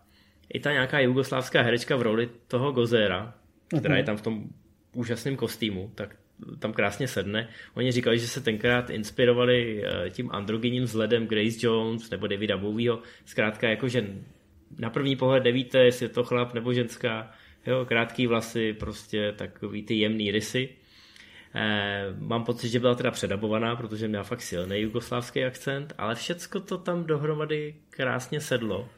i 0.52 0.60
ta 0.60 0.72
nějaká 0.72 1.00
jugoslávská 1.00 1.62
herečka 1.62 1.96
v 1.96 2.02
roli 2.02 2.30
toho 2.48 2.72
Gozera, 2.72 3.34
která 3.78 3.96
je 3.96 4.04
tam 4.04 4.16
v 4.16 4.22
tom 4.22 4.48
úžasném 4.92 5.36
kostýmu, 5.36 5.92
tak 5.94 6.16
tam 6.58 6.72
krásně 6.72 7.08
sedne. 7.08 7.48
Oni 7.74 7.92
říkali, 7.92 8.18
že 8.18 8.28
se 8.28 8.40
tenkrát 8.40 8.90
inspirovali 8.90 9.84
eh, 9.84 10.10
tím 10.10 10.30
androgenním 10.32 10.82
vzhledem 10.82 11.26
Grace 11.26 11.66
Jones 11.66 12.10
nebo 12.10 12.26
Davida 12.26 12.56
Bowieho. 12.56 13.02
Zkrátka 13.24 13.68
jako, 13.68 13.88
že 13.88 14.06
na 14.78 14.90
první 14.90 15.16
pohled 15.16 15.44
nevíte, 15.44 15.78
jestli 15.78 16.04
je 16.04 16.08
to 16.10 16.24
chlap 16.24 16.54
nebo 16.54 16.72
ženská. 16.72 17.30
Jo, 17.66 17.84
krátký 17.84 18.26
vlasy, 18.26 18.72
prostě 18.72 19.32
takový 19.36 19.82
ty 19.82 19.94
jemný 19.94 20.30
rysy. 20.30 20.68
Eh, 21.54 22.04
mám 22.18 22.44
pocit, 22.44 22.68
že 22.68 22.80
byla 22.80 22.94
teda 22.94 23.10
předabovaná, 23.10 23.76
protože 23.76 24.08
měla 24.08 24.24
fakt 24.24 24.42
silný 24.42 24.80
jugoslávský 24.80 25.44
akcent, 25.44 25.92
ale 25.98 26.14
všecko 26.14 26.60
to 26.60 26.78
tam 26.78 27.04
dohromady 27.04 27.74
krásně 27.90 28.40
sedlo. 28.40 28.88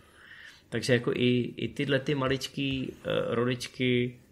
Takže 0.69 0.93
jako 0.93 1.13
i, 1.15 1.55
i 1.57 1.69
tyhle 1.69 2.01
ty 2.01 2.15
maličký 2.15 2.93
rodičky 3.29 4.15
uh, 4.15 4.28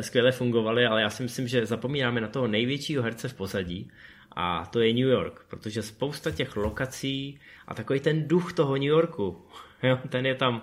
skvěle 0.00 0.32
fungovaly, 0.32 0.86
ale 0.86 1.02
já 1.02 1.10
si 1.10 1.22
myslím, 1.22 1.48
že 1.48 1.66
zapomínáme 1.66 2.20
na 2.20 2.28
toho 2.28 2.46
největšího 2.48 3.02
herce 3.02 3.28
v 3.28 3.34
pozadí 3.34 3.90
a 4.36 4.66
to 4.66 4.80
je 4.80 4.92
New 4.92 5.08
York, 5.08 5.44
protože 5.48 5.82
spousta 5.82 6.30
těch 6.30 6.56
lokací 6.56 7.38
a 7.68 7.74
takový 7.74 8.00
ten 8.00 8.28
duch 8.28 8.52
toho 8.52 8.74
New 8.74 8.88
Yorku, 8.88 9.46
jo, 9.82 9.98
ten 10.08 10.26
je 10.26 10.34
tam, 10.34 10.62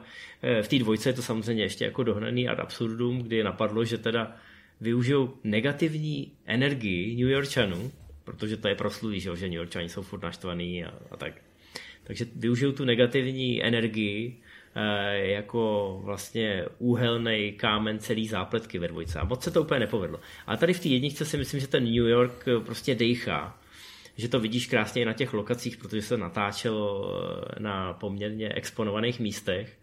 v 0.61 0.67
té 0.67 0.79
dvojce 0.79 1.09
je 1.09 1.13
to 1.13 1.21
samozřejmě 1.21 1.63
ještě 1.63 1.85
jako 1.85 2.03
dohnaný 2.03 2.49
ad 2.49 2.59
absurdum, 2.59 3.19
kdy 3.19 3.43
napadlo, 3.43 3.85
že 3.85 3.97
teda 3.97 4.35
využijou 4.81 5.33
negativní 5.43 6.31
energii 6.45 7.15
New 7.15 7.29
Yorkčanů, 7.29 7.91
protože 8.23 8.57
to 8.57 8.67
je 8.67 8.75
proslulý, 8.75 9.19
že, 9.19 9.31
New 9.31 9.53
Yorkčani 9.53 9.89
jsou 9.89 10.01
furt 10.01 10.23
naštvaný 10.23 10.85
a, 10.85 10.93
a 11.11 11.17
tak. 11.17 11.33
Takže 12.03 12.25
využijou 12.35 12.71
tu 12.71 12.85
negativní 12.85 13.63
energii 13.63 14.41
jako 15.15 15.99
vlastně 16.03 16.65
úhelný 16.77 17.51
kámen 17.51 17.99
celý 17.99 18.27
zápletky 18.27 18.79
ve 18.79 18.87
dvojce. 18.87 19.19
A 19.19 19.25
moc 19.25 19.43
se 19.43 19.51
to 19.51 19.61
úplně 19.61 19.79
nepovedlo. 19.79 20.19
A 20.47 20.57
tady 20.57 20.73
v 20.73 20.79
té 20.79 20.87
jedničce 20.87 21.25
si 21.25 21.37
myslím, 21.37 21.59
že 21.59 21.67
ten 21.67 21.83
New 21.83 22.07
York 22.07 22.47
eh, 22.47 22.59
prostě 22.59 22.95
dejchá. 22.95 23.57
Že 24.17 24.27
to 24.27 24.39
vidíš 24.39 24.67
krásně 24.67 25.01
i 25.01 25.05
na 25.05 25.13
těch 25.13 25.33
lokacích, 25.33 25.77
protože 25.77 26.01
se 26.01 26.17
natáčelo 26.17 27.13
eh, 27.57 27.59
na 27.59 27.93
poměrně 27.93 28.49
exponovaných 28.53 29.19
místech 29.19 29.79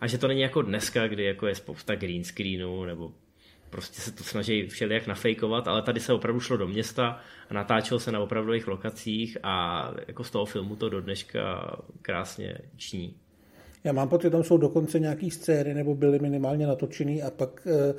a 0.00 0.06
že 0.06 0.18
to 0.18 0.28
není 0.28 0.40
jako 0.40 0.62
dneska, 0.62 1.08
kdy 1.08 1.24
jako 1.24 1.46
je 1.46 1.54
spousta 1.54 1.94
green 1.94 2.24
screenů 2.24 2.84
nebo 2.84 3.12
prostě 3.70 4.00
se 4.00 4.12
to 4.12 4.24
snaží 4.24 4.66
všelijak 4.66 5.06
nafejkovat, 5.06 5.68
ale 5.68 5.82
tady 5.82 6.00
se 6.00 6.12
opravdu 6.12 6.40
šlo 6.40 6.56
do 6.56 6.68
města 6.68 7.20
a 7.50 7.54
natáčelo 7.54 8.00
se 8.00 8.12
na 8.12 8.20
opravdových 8.20 8.68
lokacích 8.68 9.38
a 9.42 9.86
jako 10.08 10.24
z 10.24 10.30
toho 10.30 10.44
filmu 10.44 10.76
to 10.76 10.88
do 10.88 11.00
dneška 11.00 11.76
krásně 12.02 12.58
ční. 12.76 13.14
Já 13.84 13.92
mám 13.92 14.08
pocit, 14.08 14.22
že 14.22 14.30
tam 14.30 14.44
jsou 14.44 14.56
dokonce 14.56 15.00
nějaký 15.00 15.30
scény, 15.30 15.74
nebo 15.74 15.94
byly 15.94 16.18
minimálně 16.18 16.66
natočený 16.66 17.22
a 17.22 17.30
pak 17.30 17.66
eh, 17.66 17.94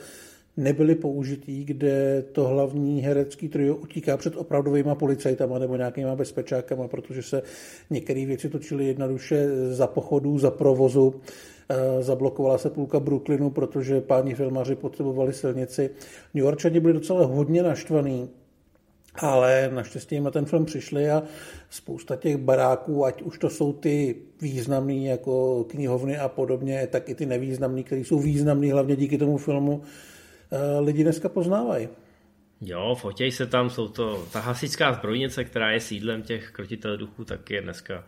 nebyly 0.57 0.95
použitý, 0.95 1.65
kde 1.65 2.23
to 2.31 2.47
hlavní 2.47 3.01
herecký 3.01 3.49
trio 3.49 3.75
utíká 3.75 4.17
před 4.17 4.37
opravdovými 4.37 4.89
policajtama 4.99 5.59
nebo 5.59 5.75
nějakýma 5.75 6.15
bezpečákama, 6.15 6.87
protože 6.87 7.23
se 7.23 7.41
některé 7.89 8.25
věci 8.25 8.49
točily 8.49 8.85
jednoduše 8.85 9.47
za 9.69 9.87
pochodu, 9.87 10.39
za 10.39 10.51
provozu. 10.51 11.15
Eh, 11.69 12.03
zablokovala 12.03 12.57
se 12.57 12.69
půlka 12.69 12.99
Brooklynu, 12.99 13.49
protože 13.49 14.01
páni 14.01 14.35
filmaři 14.35 14.75
potřebovali 14.75 15.33
silnici. 15.33 15.89
New 16.33 16.43
Yorkčani 16.43 16.79
byli 16.79 16.93
docela 16.93 17.25
hodně 17.25 17.63
naštvaní, 17.63 18.29
ale 19.15 19.69
naštěstí 19.73 20.19
na 20.19 20.31
ten 20.31 20.45
film 20.45 20.65
přišli 20.65 21.11
a 21.11 21.23
spousta 21.69 22.15
těch 22.15 22.37
baráků, 22.37 23.05
ať 23.05 23.21
už 23.21 23.37
to 23.37 23.49
jsou 23.49 23.73
ty 23.73 24.15
významný 24.41 25.05
jako 25.05 25.63
knihovny 25.63 26.17
a 26.17 26.27
podobně, 26.27 26.87
tak 26.91 27.09
i 27.09 27.15
ty 27.15 27.25
nevýznamný, 27.25 27.83
které 27.83 28.01
jsou 28.01 28.19
významný 28.19 28.71
hlavně 28.71 28.95
díky 28.95 29.17
tomu 29.17 29.37
filmu, 29.37 29.83
eh, 30.51 30.79
lidi 30.79 31.03
dneska 31.03 31.29
poznávají. 31.29 31.89
Jo, 32.61 32.95
fotěj 33.01 33.31
se 33.31 33.45
tam, 33.47 33.69
jsou 33.69 33.87
to, 33.87 34.27
ta 34.33 34.39
hasičská 34.39 34.93
zbrojnice, 34.93 35.43
která 35.43 35.71
je 35.71 35.79
sídlem 35.79 36.21
těch 36.21 36.51
krotitelů 36.51 36.97
duchů, 36.97 37.25
tak 37.25 37.49
je 37.49 37.61
dneska 37.61 38.03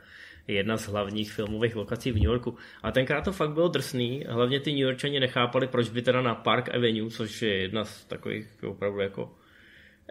jedna 0.47 0.77
z 0.77 0.87
hlavních 0.87 1.31
filmových 1.31 1.75
lokací 1.75 2.11
v 2.11 2.15
New 2.15 2.23
Yorku. 2.23 2.55
A 2.83 2.91
tenkrát 2.91 3.21
to 3.21 3.31
fakt 3.31 3.51
bylo 3.51 3.67
drsný, 3.67 4.23
hlavně 4.29 4.59
ty 4.59 4.71
New 4.71 4.81
Yorkčani 4.81 5.19
nechápali, 5.19 5.67
proč 5.67 5.89
by 5.89 6.01
teda 6.01 6.21
na 6.21 6.35
Park 6.35 6.75
Avenue, 6.75 7.09
což 7.09 7.41
je 7.41 7.57
jedna 7.57 7.85
z 7.85 8.05
takových 8.05 8.47
opravdu 8.67 8.99
jako 8.99 9.31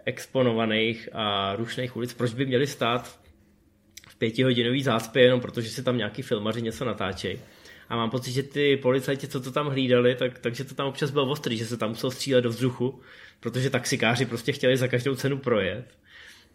exponovaných 0.05 1.09
a 1.13 1.55
rušných 1.55 1.95
ulic, 1.95 2.13
proč 2.13 2.33
by 2.33 2.45
měli 2.45 2.67
stát 2.67 3.19
v 4.09 4.15
pětihodinový 4.15 4.83
zácpě 4.83 5.23
jenom 5.23 5.39
protože 5.39 5.69
si 5.69 5.83
tam 5.83 5.97
nějaký 5.97 6.21
filmaři 6.21 6.61
něco 6.61 6.85
natáčejí. 6.85 7.39
A 7.89 7.95
mám 7.95 8.09
pocit, 8.09 8.31
že 8.31 8.43
ty 8.43 8.77
policajti, 8.77 9.27
co 9.27 9.41
to 9.41 9.51
tam 9.51 9.67
hlídali, 9.67 10.15
tak, 10.15 10.39
takže 10.39 10.63
to 10.63 10.75
tam 10.75 10.87
občas 10.87 11.11
bylo 11.11 11.29
ostrý, 11.29 11.57
že 11.57 11.65
se 11.65 11.77
tam 11.77 11.89
musel 11.89 12.11
střílet 12.11 12.41
do 12.41 12.49
vzduchu, 12.49 12.99
protože 13.39 13.69
taxikáři 13.69 14.25
prostě 14.25 14.51
chtěli 14.51 14.77
za 14.77 14.87
každou 14.87 15.15
cenu 15.15 15.37
projet. 15.37 15.85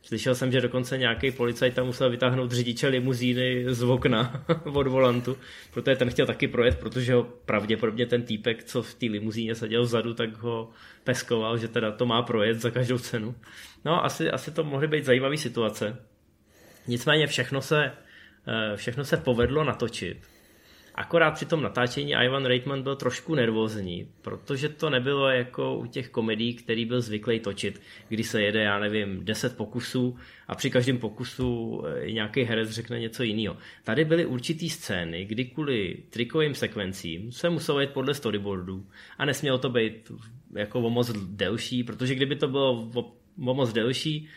Slyšel 0.08 0.34
jsem, 0.34 0.52
že 0.52 0.60
dokonce 0.60 0.98
nějaký 0.98 1.30
policajt 1.30 1.74
tam 1.74 1.86
musel 1.86 2.10
vytáhnout 2.10 2.52
řidiče 2.52 2.88
limuzíny 2.88 3.64
z 3.68 3.82
okna 3.82 4.44
od 4.64 4.86
volantu, 4.86 5.36
protože 5.70 5.96
ten 5.96 6.10
chtěl 6.10 6.26
taky 6.26 6.48
projet, 6.48 6.78
protože 6.78 7.14
ho 7.14 7.22
pravděpodobně 7.22 8.06
ten 8.06 8.22
týpek, 8.22 8.64
co 8.64 8.82
v 8.82 8.94
té 8.94 9.06
limuzíně 9.06 9.54
seděl 9.54 9.82
vzadu, 9.82 10.14
tak 10.14 10.36
ho 10.36 10.70
peskoval, 11.04 11.58
že 11.58 11.68
teda 11.68 11.92
to 11.92 12.06
má 12.06 12.22
projet 12.22 12.60
za 12.60 12.70
každou 12.70 12.98
cenu. 12.98 13.34
No, 13.84 14.04
asi, 14.04 14.30
asi 14.30 14.50
to 14.50 14.64
mohly 14.64 14.88
být 14.88 15.04
zajímavé 15.04 15.36
situace. 15.36 15.96
Nicméně 16.86 17.26
všechno 17.26 17.62
se, 17.62 17.92
eh, 18.46 18.76
všechno 18.76 19.04
se 19.04 19.16
povedlo 19.16 19.64
natočit. 19.64 20.18
Akorát 20.98 21.30
při 21.30 21.46
tom 21.46 21.62
natáčení 21.62 22.12
Ivan 22.12 22.44
Reitman 22.44 22.82
byl 22.82 22.96
trošku 22.96 23.34
nervózní, 23.34 24.08
protože 24.22 24.68
to 24.68 24.90
nebylo 24.90 25.28
jako 25.28 25.76
u 25.76 25.86
těch 25.86 26.08
komedií, 26.08 26.54
který 26.54 26.84
byl 26.84 27.00
zvyklý 27.00 27.40
točit, 27.40 27.80
kdy 28.08 28.24
se 28.24 28.42
jede, 28.42 28.62
já 28.62 28.78
nevím, 28.78 29.24
10 29.24 29.56
pokusů 29.56 30.16
a 30.48 30.54
při 30.54 30.70
každém 30.70 30.98
pokusu 30.98 31.82
eh, 31.86 32.12
nějaký 32.12 32.42
herec 32.42 32.70
řekne 32.70 33.00
něco 33.00 33.22
jiného. 33.22 33.56
Tady 33.84 34.04
byly 34.04 34.26
určitý 34.26 34.70
scény, 34.70 35.24
kdy 35.24 35.44
kvůli 35.44 35.96
trikovým 36.10 36.54
sekvencím 36.54 37.32
se 37.32 37.50
muselo 37.50 37.80
jít 37.80 37.90
podle 37.90 38.14
storyboardů 38.14 38.86
a 39.18 39.24
nesmělo 39.24 39.58
to 39.58 39.68
být 39.68 40.12
jako 40.54 40.80
o 40.80 40.90
moc 40.90 41.12
delší, 41.12 41.84
protože 41.84 42.14
kdyby 42.14 42.36
to 42.36 42.48
bylo 42.48 42.90
o, 42.94 43.12
o 43.46 43.54
moc 43.54 43.72
delší, 43.72 44.28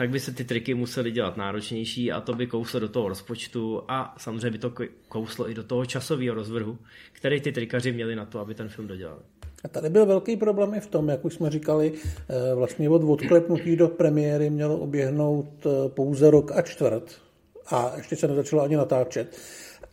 tak 0.00 0.10
by 0.10 0.20
se 0.20 0.32
ty 0.32 0.44
triky 0.44 0.74
musely 0.74 1.10
dělat 1.10 1.36
náročnější 1.36 2.12
a 2.12 2.20
to 2.20 2.34
by 2.34 2.46
kouslo 2.46 2.80
do 2.80 2.88
toho 2.88 3.08
rozpočtu 3.08 3.82
a 3.88 4.14
samozřejmě 4.18 4.50
by 4.50 4.58
to 4.58 4.72
kouslo 5.08 5.50
i 5.50 5.54
do 5.54 5.64
toho 5.64 5.86
časového 5.86 6.34
rozvrhu, 6.34 6.78
který 7.12 7.40
ty 7.40 7.52
trikaři 7.52 7.92
měli 7.92 8.16
na 8.16 8.24
to, 8.24 8.40
aby 8.40 8.54
ten 8.54 8.68
film 8.68 8.88
dodělali. 8.88 9.20
A 9.64 9.68
tady 9.68 9.90
byl 9.90 10.06
velký 10.06 10.36
problém 10.36 10.74
i 10.74 10.80
v 10.80 10.86
tom, 10.86 11.08
jak 11.08 11.24
už 11.24 11.34
jsme 11.34 11.50
říkali, 11.50 11.92
eh, 11.94 12.54
vlastně 12.54 12.90
od 12.90 13.02
odklepnutí 13.02 13.76
do 13.76 13.88
premiéry 13.88 14.50
mělo 14.50 14.78
oběhnout 14.78 15.66
eh, 15.66 15.88
pouze 15.88 16.30
rok 16.30 16.52
a 16.52 16.62
čtvrt 16.62 17.20
a 17.66 17.92
ještě 17.96 18.16
se 18.16 18.28
nezačalo 18.28 18.62
ani 18.62 18.76
natáčet. 18.76 19.36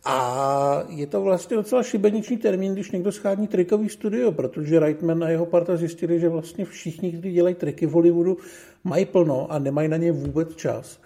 A 0.04 0.82
je 0.88 1.06
to 1.06 1.20
vlastně 1.20 1.56
docela 1.56 1.82
šibeniční 1.82 2.36
termín, 2.36 2.72
když 2.72 2.90
někdo 2.90 3.12
schání 3.12 3.48
trikový 3.48 3.88
studio, 3.88 4.32
protože 4.32 4.80
Reitman 4.80 5.24
a 5.24 5.28
jeho 5.28 5.46
parta 5.46 5.76
zjistili, 5.76 6.20
že 6.20 6.28
vlastně 6.28 6.64
všichni, 6.64 7.12
kteří 7.12 7.32
dělají 7.32 7.54
triky 7.54 7.86
v 7.86 7.90
Hollywoodu, 7.90 8.36
mají 8.84 9.04
plno 9.04 9.46
a 9.52 9.58
nemají 9.58 9.88
na 9.88 9.96
ně 9.96 10.12
vůbec 10.12 10.56
čas. 10.56 10.98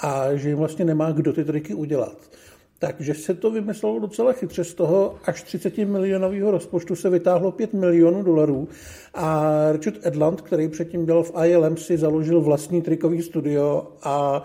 A 0.00 0.34
že 0.34 0.48
jim 0.48 0.58
vlastně 0.58 0.84
nemá 0.84 1.12
kdo 1.12 1.32
ty 1.32 1.44
triky 1.44 1.74
udělat. 1.74 2.16
Takže 2.78 3.14
se 3.14 3.34
to 3.34 3.50
vymyslelo 3.50 3.98
docela 3.98 4.32
chytře. 4.32 4.64
Z 4.64 4.74
toho 4.74 5.18
až 5.24 5.42
30 5.42 5.78
milionového 5.78 6.50
rozpočtu 6.50 6.96
se 6.96 7.10
vytáhlo 7.10 7.52
5 7.52 7.72
milionů 7.72 8.22
dolarů 8.22 8.68
a 9.14 9.52
Richard 9.72 10.06
Edland, 10.06 10.40
který 10.40 10.68
předtím 10.68 11.06
dělal 11.06 11.22
v 11.22 11.32
ILM, 11.44 11.76
si 11.76 11.98
založil 11.98 12.40
vlastní 12.40 12.82
trikový 12.82 13.22
studio 13.22 13.88
a 14.02 14.42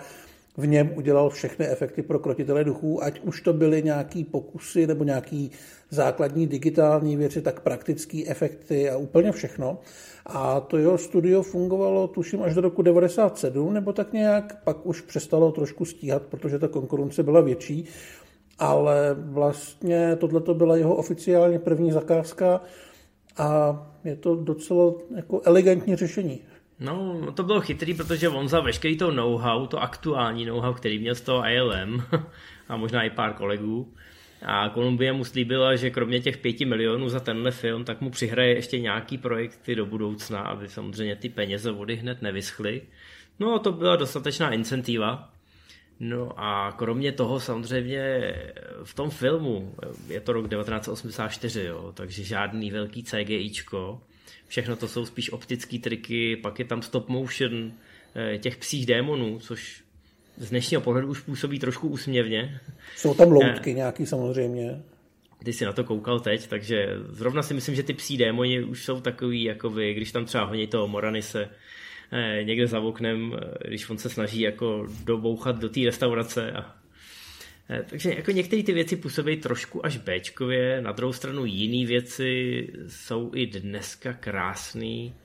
v 0.57 0.67
něm 0.67 0.91
udělal 0.95 1.29
všechny 1.29 1.67
efekty 1.67 2.01
pro 2.01 2.19
krotitele 2.19 2.63
duchů, 2.63 3.03
ať 3.03 3.19
už 3.19 3.41
to 3.41 3.53
byly 3.53 3.83
nějaký 3.83 4.23
pokusy 4.23 4.87
nebo 4.87 5.03
nějaký 5.03 5.51
základní 5.89 6.47
digitální 6.47 7.17
věci, 7.17 7.41
tak 7.41 7.59
praktické 7.59 8.23
efekty 8.27 8.89
a 8.89 8.97
úplně 8.97 9.31
všechno. 9.31 9.79
A 10.25 10.59
to 10.59 10.77
jeho 10.77 10.97
studio 10.97 11.41
fungovalo, 11.41 12.07
tuším, 12.07 12.43
až 12.43 12.53
do 12.53 12.61
roku 12.61 12.81
97, 12.81 13.73
nebo 13.73 13.93
tak 13.93 14.13
nějak, 14.13 14.63
pak 14.63 14.85
už 14.85 15.01
přestalo 15.01 15.51
trošku 15.51 15.85
stíhat, 15.85 16.21
protože 16.21 16.59
ta 16.59 16.67
konkurence 16.67 17.23
byla 17.23 17.41
větší, 17.41 17.85
ale 18.59 19.15
vlastně 19.19 20.15
tohle 20.15 20.41
to 20.41 20.53
byla 20.53 20.77
jeho 20.77 20.95
oficiálně 20.95 21.59
první 21.59 21.91
zakázka 21.91 22.61
a 23.37 23.81
je 24.03 24.15
to 24.15 24.35
docela 24.35 24.93
jako 25.15 25.41
elegantní 25.45 25.95
řešení. 25.95 26.41
No, 26.79 27.21
to 27.31 27.43
bylo 27.43 27.61
chytrý, 27.61 27.93
protože 27.93 28.29
on 28.29 28.47
za 28.47 28.59
veškerý 28.59 28.97
to 28.97 29.11
know-how, 29.11 29.67
to 29.67 29.81
aktuální 29.81 30.45
know-how, 30.45 30.73
který 30.73 30.99
měl 30.99 31.15
z 31.15 31.21
toho 31.21 31.43
ILM 31.49 32.03
a 32.69 32.77
možná 32.77 33.03
i 33.03 33.09
pár 33.09 33.33
kolegů, 33.33 33.93
a 34.41 34.69
Kolumbie 34.69 35.13
mu 35.13 35.25
slíbila, 35.25 35.75
že 35.75 35.89
kromě 35.89 36.19
těch 36.19 36.37
pěti 36.37 36.65
milionů 36.65 37.09
za 37.09 37.19
tenhle 37.19 37.51
film, 37.51 37.85
tak 37.85 38.01
mu 38.01 38.09
přihraje 38.09 38.55
ještě 38.55 38.79
nějaký 38.79 39.17
projekty 39.17 39.75
do 39.75 39.85
budoucna, 39.85 40.39
aby 40.39 40.69
samozřejmě 40.69 41.15
ty 41.15 41.29
peněze 41.29 41.71
vody 41.71 41.95
hned 41.95 42.21
nevyschly. 42.21 42.81
No 43.39 43.59
to 43.59 43.71
byla 43.71 43.95
dostatečná 43.95 44.51
incentiva. 44.51 45.29
No 45.99 46.33
a 46.37 46.71
kromě 46.77 47.11
toho 47.11 47.39
samozřejmě 47.39 48.33
v 48.83 48.93
tom 48.93 49.09
filmu, 49.09 49.75
je 50.07 50.19
to 50.19 50.33
rok 50.33 50.49
1984, 50.49 51.63
jo, 51.63 51.91
takže 51.93 52.23
žádný 52.23 52.71
velký 52.71 53.03
CGIčko, 53.03 54.01
Všechno 54.47 54.75
to 54.75 54.87
jsou 54.87 55.05
spíš 55.05 55.31
optické 55.31 55.79
triky, 55.79 56.35
pak 56.35 56.59
je 56.59 56.65
tam 56.65 56.81
stop 56.81 57.09
motion 57.09 57.71
eh, 58.15 58.37
těch 58.37 58.57
psích 58.57 58.85
démonů, 58.85 59.39
což 59.39 59.83
z 60.37 60.49
dnešního 60.49 60.81
pohledu 60.81 61.07
už 61.07 61.21
působí 61.21 61.59
trošku 61.59 61.87
úsměvně. 61.87 62.59
Jsou 62.95 63.13
tam 63.13 63.31
loutky 63.31 63.73
nějaký 63.73 64.05
samozřejmě. 64.05 64.83
Ty 65.43 65.53
si 65.53 65.65
na 65.65 65.73
to 65.73 65.83
koukal 65.83 66.19
teď, 66.19 66.47
takže 66.47 66.87
zrovna 67.09 67.43
si 67.43 67.53
myslím, 67.53 67.75
že 67.75 67.83
ty 67.83 67.93
psí 67.93 68.17
démoni 68.17 68.63
už 68.63 68.85
jsou 68.85 69.01
takový, 69.01 69.43
jako 69.43 69.69
vy, 69.69 69.93
když 69.93 70.11
tam 70.11 70.25
třeba 70.25 70.43
honí 70.43 70.67
toho 70.67 70.87
Moranise 70.87 71.49
eh, 72.11 72.43
někde 72.43 72.67
za 72.67 72.79
oknem, 72.79 73.33
eh, 73.35 73.67
když 73.67 73.89
on 73.89 73.97
se 73.97 74.09
snaží 74.09 74.41
jako 74.41 74.87
dobouchat 75.03 75.59
do 75.59 75.69
té 75.69 75.79
restaurace 75.85 76.51
a 76.51 76.61
Eh, 76.61 76.76
takže 77.89 78.13
jako 78.13 78.31
některé 78.31 78.63
ty 78.63 78.73
věci 78.73 78.95
působí 78.95 79.37
trošku 79.37 79.85
až 79.85 79.97
Bčkově, 79.97 80.81
na 80.81 80.91
druhou 80.91 81.13
stranu 81.13 81.45
jiné 81.45 81.87
věci 81.87 82.67
jsou 82.87 83.31
i 83.35 83.45
dneska 83.45 84.13
krásný 84.13 85.15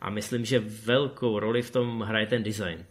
a 0.00 0.10
myslím, 0.10 0.44
že 0.44 0.58
velkou 0.58 1.38
roli 1.38 1.62
v 1.62 1.70
tom 1.70 2.00
hraje 2.00 2.26
ten 2.26 2.42
design, 2.42 2.84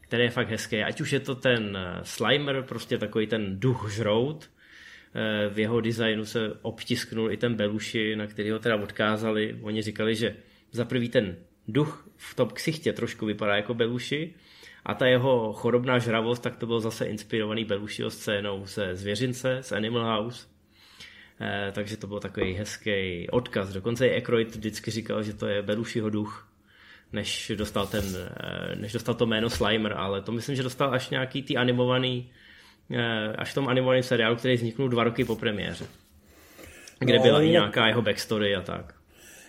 který 0.00 0.22
je 0.22 0.30
fakt 0.30 0.48
hezký. 0.48 0.82
Ať 0.82 1.00
už 1.00 1.12
je 1.12 1.20
to 1.20 1.34
ten 1.34 1.76
eh, 1.76 2.00
Slimer, 2.02 2.62
prostě 2.62 2.98
takový 2.98 3.26
ten 3.26 3.60
duch 3.60 3.90
žrout, 3.92 4.50
eh, 5.14 5.48
v 5.48 5.58
jeho 5.58 5.80
designu 5.80 6.24
se 6.24 6.52
obtisknul 6.62 7.32
i 7.32 7.36
ten 7.36 7.54
Beluši, 7.54 8.16
na 8.16 8.26
který 8.26 8.50
ho 8.50 8.58
teda 8.58 8.76
odkázali. 8.76 9.58
Oni 9.62 9.82
říkali, 9.82 10.14
že 10.14 10.36
za 10.72 10.84
prvý 10.84 11.08
ten 11.08 11.36
duch 11.68 12.08
v 12.16 12.34
tom 12.34 12.48
ksichtě 12.48 12.92
trošku 12.92 13.26
vypadá 13.26 13.56
jako 13.56 13.74
Beluši, 13.74 14.34
a 14.86 14.94
ta 14.94 15.06
jeho 15.06 15.52
chorobná 15.52 15.98
žravost, 15.98 16.42
tak 16.42 16.56
to 16.56 16.66
bylo 16.66 16.80
zase 16.80 17.04
inspirovaný 17.04 17.64
Belushiho 17.64 18.10
scénou 18.10 18.66
ze 18.66 18.96
Zvěřince, 18.96 19.58
z 19.62 19.72
Animal 19.72 20.16
House. 20.16 20.46
Eh, 21.40 21.72
takže 21.72 21.96
to 21.96 22.06
byl 22.06 22.20
takový 22.20 22.54
hezký 22.54 23.26
odkaz. 23.30 23.72
Dokonce 23.72 24.06
i 24.06 24.14
Aykroyd 24.14 24.56
vždycky 24.56 24.90
říkal, 24.90 25.22
že 25.22 25.32
to 25.32 25.46
je 25.46 25.62
Belushiho 25.62 26.10
duch, 26.10 26.48
než 27.12 27.52
dostal, 27.54 27.86
ten, 27.86 28.04
eh, 28.16 28.76
než 28.76 28.92
dostal 28.92 29.14
to 29.14 29.26
jméno 29.26 29.50
Slimer, 29.50 29.92
ale 29.96 30.22
to 30.22 30.32
myslím, 30.32 30.56
že 30.56 30.62
dostal 30.62 30.94
až 30.94 31.10
nějaký 31.10 31.42
ty 31.42 31.56
animovaný, 31.56 32.30
eh, 32.90 33.32
až 33.38 33.50
v 33.50 33.54
tom 33.54 33.68
animovaném 33.68 34.02
seriálu, 34.02 34.36
který 34.36 34.54
vzniknul 34.54 34.88
dva 34.88 35.04
roky 35.04 35.24
po 35.24 35.36
premiéře. 35.36 35.86
kde 36.98 37.16
no, 37.16 37.22
byla 37.22 37.42
i 37.42 37.48
nějaká 37.48 37.86
jeho 37.86 38.02
backstory 38.02 38.56
a 38.56 38.60
tak. 38.60 38.97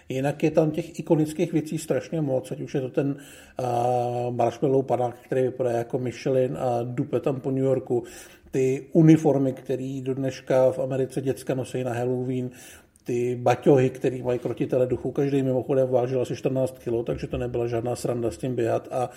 Jinak 0.09 0.43
je 0.43 0.51
tam 0.51 0.71
těch 0.71 0.99
ikonických 0.99 1.53
věcí 1.53 1.77
strašně 1.77 2.21
moc, 2.21 2.51
ať 2.51 2.61
už 2.61 2.75
je 2.75 2.81
to 2.81 2.89
ten 2.89 3.15
uh, 3.15 4.35
marshmallow 4.35 4.85
panák, 4.85 5.15
který 5.21 5.41
vypadá 5.41 5.71
jako 5.71 5.99
Michelin 5.99 6.57
a 6.57 6.79
dupe 6.83 7.19
tam 7.19 7.39
po 7.39 7.51
New 7.51 7.63
Yorku, 7.63 8.03
ty 8.51 8.85
uniformy, 8.93 9.53
které 9.53 10.01
do 10.03 10.13
dneška 10.13 10.71
v 10.71 10.79
Americe 10.79 11.21
děcka 11.21 11.55
nosí 11.55 11.83
na 11.83 11.93
Halloween, 11.93 12.49
ty 13.03 13.35
baťohy, 13.35 13.89
které 13.89 14.23
mají 14.23 14.39
krotitele 14.39 14.87
duchu, 14.87 15.11
každý 15.11 15.43
mimochodem 15.43 15.89
vážil 15.89 16.21
asi 16.21 16.35
14 16.35 16.79
kg, 16.79 17.05
takže 17.05 17.27
to 17.27 17.37
nebyla 17.37 17.67
žádná 17.67 17.95
sranda 17.95 18.31
s 18.31 18.37
tím 18.37 18.55
běhat. 18.55 18.87
A 18.91 19.09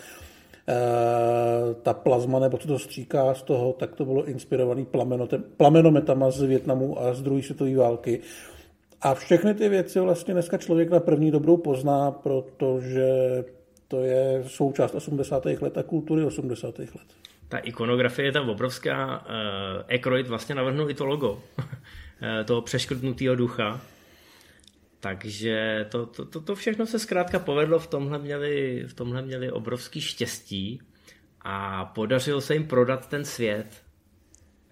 e, 0.69 1.75
ta 1.83 1.95
plazma, 1.95 2.39
nebo 2.39 2.59
co 2.59 2.69
to 2.69 2.79
stříká 2.79 3.35
z 3.35 3.43
toho, 3.43 3.73
tak 3.73 3.95
to 3.95 4.05
bylo 4.05 4.25
inspirovaný 4.25 4.87
plamenometama 5.57 6.31
z 6.31 6.43
Větnamu 6.43 7.01
a 7.01 7.15
z 7.15 7.23
druhé 7.23 7.43
světové 7.43 7.77
války. 7.77 8.21
A 9.03 9.15
všechny 9.15 9.55
ty 9.55 9.69
věci 9.69 10.01
vlastně 10.01 10.35
dneska 10.35 10.59
člověk 10.59 10.91
na 10.91 11.01
první 11.01 11.31
dobrou 11.31 11.57
pozná, 11.57 12.11
protože 12.11 13.09
to 13.89 14.01
je 14.01 14.45
součást 14.47 14.95
80. 14.95 15.45
let 15.45 15.79
a 15.79 15.83
kultury 15.83 16.25
80. 16.25 16.79
let. 16.79 16.89
Ta 17.49 17.59
ikonografie 17.59 18.29
je 18.29 18.33
tam 18.33 18.49
obrovská. 18.49 19.27
Uh, 20.07 20.29
vlastně 20.29 20.55
navrhnul 20.55 20.91
i 20.91 20.95
to 20.95 21.07
logo 21.07 21.43
eh, 22.23 22.45
toho 22.45 22.63
přeškrtnutého 22.63 23.35
ducha. 23.35 23.81
Takže 25.01 25.87
to, 25.91 26.07
to, 26.07 26.25
to, 26.25 26.41
to 26.41 26.55
všechno 26.55 26.87
se 26.87 26.99
zkrátka 26.99 27.39
povedlo, 27.39 27.79
v 27.79 27.87
tomhle 27.87 28.19
měli, 28.19 28.85
v 28.87 28.95
tomhle 28.95 29.23
měli 29.23 29.51
obrovský 29.51 30.01
štěstí 30.01 30.81
a 31.41 31.85
podařilo 31.85 32.41
se 32.41 32.55
jim 32.55 32.67
prodat 32.67 33.09
ten 33.09 33.25
svět 33.25 33.82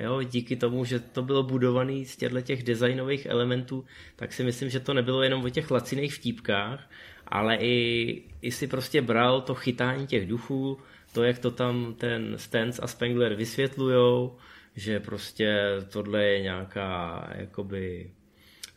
Jo, 0.00 0.22
díky 0.22 0.56
tomu, 0.56 0.84
že 0.84 1.00
to 1.00 1.22
bylo 1.22 1.42
budované 1.42 2.04
z 2.04 2.16
těchto 2.16 2.40
těch 2.40 2.62
designových 2.62 3.26
elementů, 3.26 3.84
tak 4.16 4.32
si 4.32 4.44
myslím, 4.44 4.70
že 4.70 4.80
to 4.80 4.94
nebylo 4.94 5.22
jenom 5.22 5.44
o 5.44 5.48
těch 5.48 5.70
laciných 5.70 6.14
vtípkách, 6.14 6.90
ale 7.26 7.56
i, 7.56 8.22
i 8.42 8.52
si 8.52 8.66
prostě 8.66 9.02
bral 9.02 9.40
to 9.40 9.54
chytání 9.54 10.06
těch 10.06 10.28
duchů, 10.28 10.78
to, 11.12 11.22
jak 11.22 11.38
to 11.38 11.50
tam 11.50 11.94
ten 11.94 12.38
Stens 12.38 12.80
a 12.82 12.86
Spengler 12.86 13.34
vysvětlujou, 13.34 14.36
že 14.76 15.00
prostě 15.00 15.58
tohle 15.92 16.24
je 16.24 16.42
nějaká 16.42 17.24
jakoby 17.34 18.10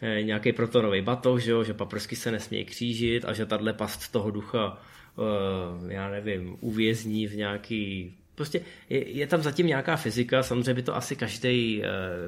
eh, 0.02 0.24
nějaký 0.24 0.54
protonový 0.54 1.02
batoh, 1.02 1.40
že, 1.40 1.52
jo, 1.52 1.64
že 1.64 1.74
paprsky 1.74 2.16
se 2.16 2.32
nesmějí 2.32 2.66
křížit 2.66 3.26
a 3.26 3.34
že 3.34 3.46
tahle 3.46 3.74
past 3.74 4.12
toho 4.12 4.32
ducha 4.32 4.82
uh, 5.16 5.92
já 5.92 6.10
nevím, 6.10 6.58
uvězní 6.60 7.28
v 7.28 7.36
nějaký 7.36 8.18
Prostě 8.36 8.62
je, 8.90 9.10
je 9.10 9.28
tam 9.28 9.42
zatím 9.42 9.68
nějaká 9.68 9.96
fyzika, 9.96 10.44
samozřejmě 10.44 10.74
by 10.74 10.84
to 10.84 10.96
asi 10.96 11.16
každý 11.16 11.80
uh, 11.80 11.86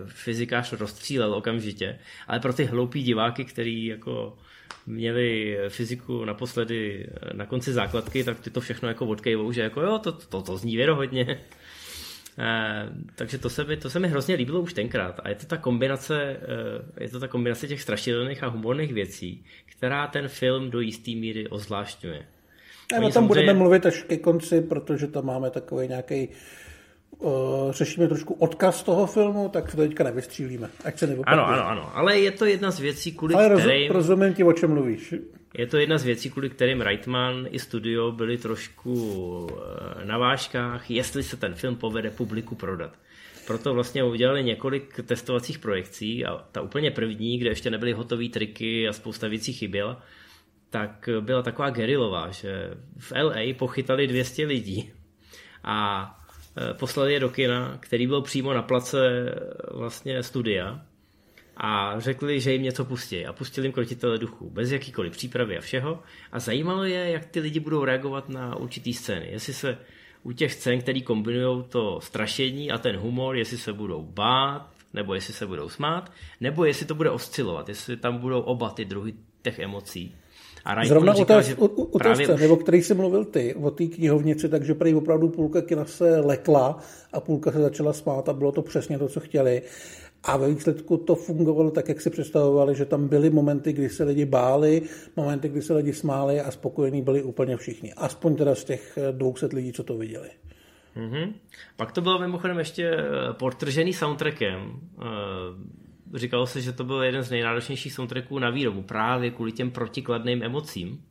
fyzikář 0.09 0.73
rozstřílel 0.73 1.33
okamžitě, 1.33 1.99
ale 2.27 2.39
pro 2.39 2.53
ty 2.53 2.65
hloupí 2.65 3.03
diváky, 3.03 3.45
kteří 3.45 3.85
jako 3.85 4.37
měli 4.85 5.57
fyziku 5.69 6.25
naposledy 6.25 7.07
eh, 7.09 7.33
na 7.33 7.45
konci 7.45 7.73
základky, 7.73 8.23
tak 8.23 8.39
ty 8.39 8.49
to 8.49 8.61
všechno 8.61 8.87
jako 8.87 9.05
odkejvou, 9.05 9.51
že 9.51 9.61
jako 9.61 9.81
jo, 9.81 9.99
to, 9.99 10.11
to, 10.11 10.41
to 10.41 10.57
zní 10.57 10.75
věrohodně. 10.75 11.41
Uh, 12.37 13.05
takže 13.15 13.37
to 13.37 13.49
se, 13.49 13.63
mi, 13.63 13.77
to 13.77 13.89
se 13.89 13.99
mi 13.99 14.07
hrozně 14.07 14.35
líbilo 14.35 14.61
už 14.61 14.73
tenkrát. 14.73 15.19
A 15.23 15.29
je 15.29 15.35
to 15.35 15.45
ta 15.45 15.57
kombinace, 15.57 16.37
uh, 16.37 17.03
je 17.03 17.09
to 17.09 17.19
ta 17.19 17.27
kombinace 17.27 17.67
těch 17.67 17.81
strašidelných 17.81 18.43
a 18.43 18.47
humorných 18.47 18.93
věcí, 18.93 19.45
která 19.65 20.07
ten 20.07 20.27
film 20.27 20.71
do 20.71 20.79
jisté 20.79 21.11
míry 21.11 21.47
ozvláštňuje. 21.47 22.25
A 22.93 23.01
o 23.01 23.09
tom 23.09 23.27
budeme 23.27 23.53
mluvit 23.53 23.85
až 23.85 24.03
ke 24.03 24.17
konci, 24.17 24.61
protože 24.61 25.07
tam 25.07 25.25
máme 25.25 25.49
takový 25.49 25.87
nějaký 25.87 26.29
uh, 27.17 27.31
řešíme 27.71 28.07
trošku 28.07 28.33
odkaz 28.33 28.83
toho 28.83 29.07
filmu, 29.07 29.49
tak 29.49 29.71
to 29.71 29.77
teďka 29.77 30.03
nevystřílíme, 30.03 30.69
ať 30.85 30.97
se 30.97 31.05
Ano, 31.05 31.47
ano, 31.47 31.67
ano, 31.67 31.91
ale 31.93 32.19
je 32.19 32.31
to 32.31 32.45
jedna 32.45 32.71
z 32.71 32.79
věcí, 32.79 33.11
kvůli 33.11 33.35
ale 33.35 33.49
kterým... 33.59 33.91
rozumím 33.91 34.33
ti, 34.33 34.43
o 34.43 34.53
čem 34.53 34.71
mluvíš. 34.71 35.13
Je 35.57 35.67
to 35.67 35.77
jedna 35.77 35.97
z 35.97 36.03
věcí, 36.03 36.29
kvůli 36.29 36.49
kterým 36.49 36.81
Reitman 36.81 37.47
i 37.51 37.59
studio 37.59 38.11
byli 38.11 38.37
trošku 38.37 39.47
eh, 39.51 40.05
na 40.05 40.17
vážkách, 40.17 40.91
jestli 40.91 41.23
se 41.23 41.37
ten 41.37 41.53
film 41.53 41.75
povede 41.75 42.09
publiku 42.09 42.55
prodat. 42.55 42.91
Proto 43.47 43.73
vlastně 43.73 44.03
udělali 44.03 44.43
několik 44.43 44.99
testovacích 45.05 45.59
projekcí 45.59 46.25
a 46.25 46.45
ta 46.51 46.61
úplně 46.61 46.91
první, 46.91 47.37
kde 47.37 47.49
ještě 47.49 47.69
nebyly 47.69 47.93
hotové 47.93 48.29
triky 48.29 48.87
a 48.87 48.93
spousta 48.93 49.27
věcí 49.27 49.53
chyběla, 49.53 50.01
tak 50.75 51.09
byla 51.19 51.41
taková 51.41 51.69
gerilová, 51.69 52.31
že 52.31 52.69
v 52.97 53.11
LA 53.11 53.53
pochytali 53.57 54.07
200 54.07 54.45
lidí 54.45 54.91
a 55.63 56.09
e, 56.57 56.73
poslali 56.73 57.13
je 57.13 57.19
do 57.19 57.29
kina, 57.29 57.77
který 57.79 58.07
byl 58.07 58.21
přímo 58.21 58.53
na 58.53 58.61
place 58.61 59.07
e, 59.07 59.35
vlastně 59.73 60.23
studia 60.23 60.81
a 61.57 61.99
řekli, 61.99 62.41
že 62.41 62.53
jim 62.53 62.63
něco 62.63 62.85
pustí 62.85 63.25
a 63.25 63.33
pustili 63.33 63.67
jim 63.67 63.71
krotitele 63.71 64.17
duchu 64.17 64.49
bez 64.49 64.71
jakýkoliv 64.71 65.11
přípravy 65.11 65.57
a 65.57 65.61
všeho 65.61 66.03
a 66.31 66.39
zajímalo 66.39 66.83
je, 66.83 67.11
jak 67.11 67.25
ty 67.25 67.39
lidi 67.39 67.59
budou 67.59 67.85
reagovat 67.85 68.29
na 68.29 68.55
určitý 68.55 68.93
scény, 68.93 69.27
jestli 69.31 69.53
se 69.53 69.77
u 70.23 70.31
těch 70.31 70.53
scén, 70.53 70.81
který 70.81 71.01
kombinují 71.01 71.63
to 71.69 72.01
strašení 72.01 72.71
a 72.71 72.77
ten 72.77 72.97
humor, 72.97 73.35
jestli 73.35 73.57
se 73.57 73.73
budou 73.73 74.03
bát, 74.03 74.69
nebo 74.93 75.13
jestli 75.13 75.33
se 75.33 75.47
budou 75.47 75.69
smát, 75.69 76.11
nebo 76.41 76.65
jestli 76.65 76.85
to 76.85 76.95
bude 76.95 77.09
oscilovat, 77.09 77.69
jestli 77.69 77.97
tam 77.97 78.17
budou 78.17 78.41
oba 78.41 78.69
ty 78.69 78.85
druhy 78.85 79.13
těch 79.41 79.59
emocí. 79.59 80.15
A 80.65 80.75
Ryan 80.75 80.87
Zrovna 80.87 81.13
říkal, 81.13 81.39
u, 81.39 81.43
té, 81.43 81.55
u, 81.55 81.83
u 81.83 81.99
té 81.99 82.15
scény, 82.15 82.47
o 82.47 82.55
který 82.55 82.83
jsi 82.83 82.93
mluvil 82.93 83.25
ty, 83.25 83.55
o 83.55 83.71
té 83.71 83.85
knihovnici, 83.85 84.49
takže 84.49 84.73
prý 84.73 84.95
opravdu 84.95 85.29
půlka 85.29 85.61
kina 85.61 85.85
se 85.85 86.19
lekla 86.19 86.79
a 87.13 87.19
půlka 87.19 87.51
se 87.51 87.59
začala 87.59 87.93
smát 87.93 88.29
a 88.29 88.33
bylo 88.33 88.51
to 88.51 88.61
přesně 88.61 88.99
to, 88.99 89.07
co 89.07 89.19
chtěli. 89.19 89.61
A 90.23 90.37
ve 90.37 90.49
výsledku 90.49 90.97
to 90.97 91.15
fungovalo 91.15 91.71
tak, 91.71 91.89
jak 91.89 92.01
si 92.01 92.09
představovali, 92.09 92.75
že 92.75 92.85
tam 92.85 93.07
byly 93.07 93.29
momenty, 93.29 93.73
kdy 93.73 93.89
se 93.89 94.03
lidi 94.03 94.25
báli, 94.25 94.81
momenty, 95.15 95.49
kdy 95.49 95.61
se 95.61 95.73
lidi 95.73 95.93
smáli 95.93 96.41
a 96.41 96.51
spokojení 96.51 97.01
byli 97.01 97.23
úplně 97.23 97.57
všichni. 97.57 97.93
Aspoň 97.93 98.35
teda 98.35 98.55
z 98.55 98.63
těch 98.63 98.97
200 99.11 99.45
lidí, 99.53 99.73
co 99.73 99.83
to 99.83 99.97
viděli. 99.97 100.29
Mm-hmm. 100.97 101.33
Pak 101.75 101.91
to 101.91 102.01
bylo 102.01 102.19
mimochodem 102.19 102.59
ještě 102.59 102.85
eh, 102.85 103.03
podtržený 103.33 103.93
soundtrackem. 103.93 104.79
Eh, 105.01 105.05
říkalo 106.17 106.47
se, 106.47 106.61
že 106.61 106.71
to 106.71 106.83
byl 106.83 107.03
jeden 107.03 107.23
z 107.23 107.31
nejnáročnějších 107.31 107.93
soundtracků 107.93 108.39
na 108.39 108.49
výrobu, 108.49 108.81
právě 108.81 109.31
kvůli 109.31 109.51
těm 109.51 109.71
protikladným 109.71 110.43
emocím. 110.43 111.03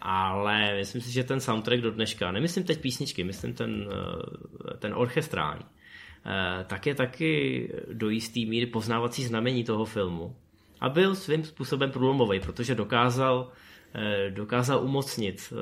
Ale 0.00 0.74
myslím 0.76 1.02
si, 1.02 1.12
že 1.12 1.24
ten 1.24 1.40
soundtrack 1.40 1.80
do 1.80 1.90
dneška, 1.90 2.32
nemyslím 2.32 2.64
teď 2.64 2.80
písničky, 2.80 3.24
myslím 3.24 3.54
ten, 3.54 3.88
eh, 3.90 4.76
ten 4.78 4.94
orchestrální, 4.94 5.64
eh, 5.64 6.64
tak 6.64 6.86
je 6.86 6.94
taky 6.94 7.68
do 7.92 8.08
jistý 8.08 8.46
míry 8.46 8.66
poznávací 8.66 9.24
znamení 9.24 9.64
toho 9.64 9.84
filmu. 9.84 10.36
A 10.80 10.88
byl 10.88 11.14
svým 11.14 11.44
způsobem 11.44 11.90
průlomový, 11.90 12.40
protože 12.40 12.74
dokázal, 12.74 13.52
eh, 13.94 14.30
dokázal 14.30 14.84
umocnit 14.84 15.52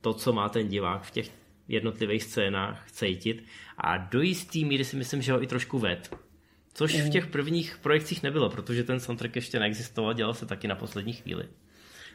to, 0.00 0.14
co 0.14 0.32
má 0.32 0.48
ten 0.48 0.68
divák 0.68 1.02
v 1.02 1.10
těch 1.10 1.30
jednotlivých 1.68 2.22
scénách 2.22 2.90
cítit 2.90 3.44
a 3.78 3.96
do 3.96 4.20
jistý 4.20 4.64
míry 4.64 4.84
si 4.84 4.96
myslím, 4.96 5.22
že 5.22 5.32
ho 5.32 5.42
i 5.42 5.46
trošku 5.46 5.78
ved. 5.78 6.16
Což 6.74 7.00
v 7.00 7.04
mm. 7.04 7.10
těch 7.10 7.26
prvních 7.26 7.78
projekcích 7.82 8.22
nebylo, 8.22 8.50
protože 8.50 8.84
ten 8.84 9.00
soundtrack 9.00 9.36
ještě 9.36 9.58
neexistoval, 9.58 10.14
dělal 10.14 10.34
se 10.34 10.46
taky 10.46 10.68
na 10.68 10.74
poslední 10.74 11.12
chvíli. 11.12 11.44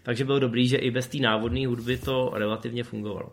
Takže 0.03 0.25
bylo 0.25 0.39
dobrý, 0.39 0.67
že 0.67 0.77
i 0.77 0.91
bez 0.91 1.07
té 1.07 1.17
návodné 1.17 1.67
hudby 1.67 1.97
to 1.97 2.31
relativně 2.33 2.83
fungovalo. 2.83 3.31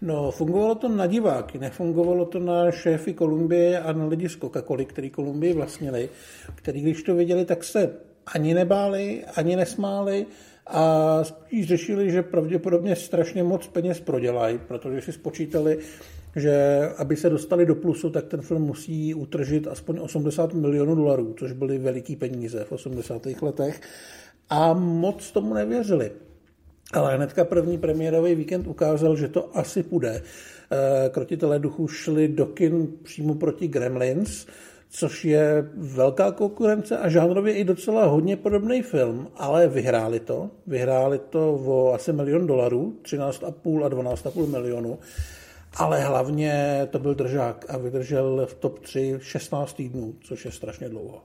No, 0.00 0.30
fungovalo 0.30 0.74
to 0.74 0.88
na 0.88 1.06
diváky, 1.06 1.58
nefungovalo 1.58 2.24
to 2.24 2.38
na 2.38 2.70
šéfy 2.70 3.14
Kolumbie 3.14 3.80
a 3.80 3.92
na 3.92 4.06
lidi 4.06 4.28
z 4.28 4.38
Coca-Coly, 4.38 4.86
který 4.86 5.10
Kolumbii 5.10 5.52
vlastnili, 5.52 6.08
který 6.54 6.80
když 6.80 7.02
to 7.02 7.14
viděli, 7.14 7.44
tak 7.44 7.64
se 7.64 7.94
ani 8.26 8.54
nebáli, 8.54 9.24
ani 9.36 9.56
nesmáli 9.56 10.26
a 10.66 11.24
spíš 11.24 11.68
řešili, 11.68 12.10
že 12.10 12.22
pravděpodobně 12.22 12.96
strašně 12.96 13.42
moc 13.42 13.66
peněz 13.66 14.00
prodělají, 14.00 14.58
protože 14.58 15.00
si 15.00 15.12
spočítali, 15.12 15.78
že 16.36 16.82
aby 16.96 17.16
se 17.16 17.30
dostali 17.30 17.66
do 17.66 17.74
plusu, 17.74 18.10
tak 18.10 18.24
ten 18.24 18.40
film 18.40 18.62
musí 18.62 19.14
utržit 19.14 19.66
aspoň 19.66 19.98
80 20.00 20.54
milionů 20.54 20.94
dolarů, 20.94 21.34
což 21.38 21.52
byly 21.52 21.78
veliký 21.78 22.16
peníze 22.16 22.64
v 22.64 22.72
80. 22.72 23.26
letech. 23.42 23.80
A 24.50 24.72
moc 24.72 25.30
tomu 25.30 25.54
nevěřili. 25.54 26.10
Ale 26.92 27.16
hnedka 27.16 27.44
první 27.44 27.78
premiérový 27.78 28.34
víkend 28.34 28.66
ukázal, 28.66 29.16
že 29.16 29.28
to 29.28 29.56
asi 29.56 29.82
půjde. 29.82 30.22
Eh, 30.72 31.08
krotitelé 31.08 31.58
duchu 31.58 31.88
šli 31.88 32.28
do 32.28 32.46
kin 32.46 32.88
přímo 33.02 33.34
proti 33.34 33.68
Gremlins, 33.68 34.46
což 34.90 35.24
je 35.24 35.70
velká 35.74 36.32
konkurence 36.32 36.98
a 36.98 37.08
žánrově 37.08 37.54
i 37.54 37.64
docela 37.64 38.06
hodně 38.06 38.36
podobný 38.36 38.82
film, 38.82 39.28
ale 39.36 39.68
vyhráli 39.68 40.20
to. 40.20 40.50
Vyhráli 40.66 41.18
to 41.18 41.54
o 41.54 41.92
asi 41.94 42.12
milion 42.12 42.46
dolarů, 42.46 42.96
13,5 43.02 43.84
a 43.84 43.88
12,5 43.88 44.46
milionů 44.46 44.98
ale 45.76 46.04
hlavně 46.04 46.80
to 46.90 46.98
byl 46.98 47.14
držák 47.14 47.64
a 47.68 47.78
vydržel 47.78 48.46
v 48.46 48.54
top 48.54 48.78
3 48.78 49.18
16 49.22 49.72
týdnů, 49.72 50.16
což 50.20 50.44
je 50.44 50.50
strašně 50.50 50.88
dlouho. 50.88 51.22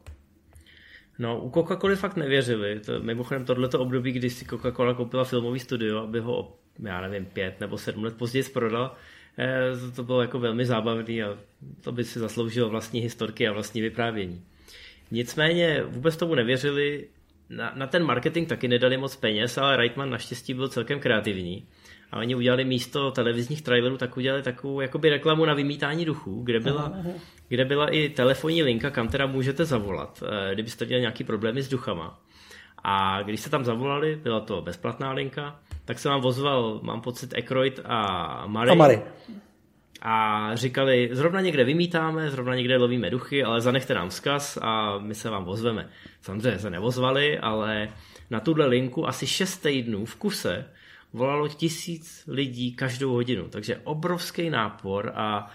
No, 1.20 1.42
u 1.42 1.50
Coca-Coly 1.50 1.96
fakt 1.96 2.16
nevěřili. 2.16 2.80
To, 2.80 3.00
mimochodem 3.00 3.46
tohleto 3.46 3.80
období, 3.80 4.12
kdy 4.12 4.30
si 4.30 4.46
Coca-Cola 4.46 4.96
koupila 4.96 5.24
filmový 5.24 5.60
studio, 5.60 5.98
aby 5.98 6.20
ho, 6.20 6.58
já 6.80 7.02
nevím, 7.02 7.26
pět 7.26 7.60
nebo 7.60 7.78
sedm 7.78 8.04
let 8.04 8.18
později 8.18 8.44
prodal, 8.44 8.96
eh, 9.40 9.92
to 9.96 10.04
bylo 10.04 10.22
jako 10.22 10.40
velmi 10.40 10.66
zábavný 10.66 11.24
a 11.24 11.38
to 11.82 11.92
by 11.92 12.04
si 12.04 12.20
zasloužilo 12.20 12.70
vlastní 12.70 13.00
historky 13.00 13.48
a 13.48 13.52
vlastní 13.52 13.82
vyprávění. 13.82 14.44
Nicméně 15.12 15.84
vůbec 15.84 16.18
tomu 16.18 16.36
nevěřili, 16.36 17.08
na, 17.50 17.74
na 17.76 17.88
ten 17.88 18.04
marketing 18.04 18.50
taky 18.50 18.68
nedali 18.68 18.98
moc 18.98 19.16
peněz, 19.16 19.58
ale 19.58 19.78
Reitman 19.78 20.10
naštěstí 20.10 20.54
byl 20.54 20.70
celkem 20.70 21.00
kreativní. 21.00 21.66
A 22.12 22.18
oni 22.20 22.36
udělali 22.36 22.66
místo 22.66 23.12
televizních 23.12 23.62
trailerů, 23.62 23.98
tak 23.98 24.18
udělali 24.18 24.44
takovou 24.44 24.82
jakoby 24.82 25.10
reklamu 25.10 25.46
na 25.46 25.54
vymítání 25.54 26.06
duchů, 26.06 26.42
kde 26.44 26.60
byla, 26.60 26.94
kde 27.48 27.66
byla 27.66 27.88
i 27.90 28.10
telefonní 28.10 28.64
linka, 28.64 28.90
kam 28.90 29.08
teda 29.08 29.26
můžete 29.26 29.66
zavolat, 29.66 30.24
eh, 30.26 30.54
kdybyste 30.54 30.86
měli 30.86 31.02
nějaký 31.02 31.24
problémy 31.24 31.62
s 31.64 31.70
duchama. 31.70 32.20
A 32.84 33.22
když 33.22 33.40
se 33.40 33.50
tam 33.50 33.66
zavolali, 33.66 34.20
byla 34.24 34.40
to 34.40 34.62
bezplatná 34.62 35.12
linka, 35.12 35.60
tak 35.86 36.00
se 36.00 36.10
vám 36.10 36.22
vozval, 36.22 36.80
mám 36.84 37.02
pocit, 37.02 37.34
Ekroyd 37.34 37.80
a 37.86 38.44
Mary. 38.48 38.72
A 38.72 38.74
Mary. 38.74 39.02
A 40.02 40.50
říkali, 40.54 41.10
zrovna 41.12 41.42
někde 41.42 41.64
vymítáme, 41.64 42.30
zrovna 42.30 42.56
někde 42.56 42.78
lovíme 42.78 43.10
duchy, 43.10 43.44
ale 43.44 43.62
zanechte 43.62 43.94
nám 43.94 44.10
vzkaz 44.10 44.58
a 44.62 44.98
my 45.00 45.16
se 45.16 45.30
vám 45.30 45.46
vozveme. 45.46 45.90
Samozřejmě 46.22 46.60
se 46.60 46.70
nevozvali, 46.70 47.40
ale 47.40 47.90
na 48.30 48.40
tuhle 48.40 48.66
linku 48.66 49.08
asi 49.08 49.28
6 49.28 49.58
týdnů 49.58 50.06
v 50.06 50.16
kuse 50.16 50.66
volalo 51.16 51.48
tisíc 51.48 52.24
lidí 52.28 52.76
každou 52.76 53.14
hodinu, 53.14 53.48
takže 53.50 53.82
obrovský 53.84 54.50
nápor 54.50 55.12
a 55.16 55.52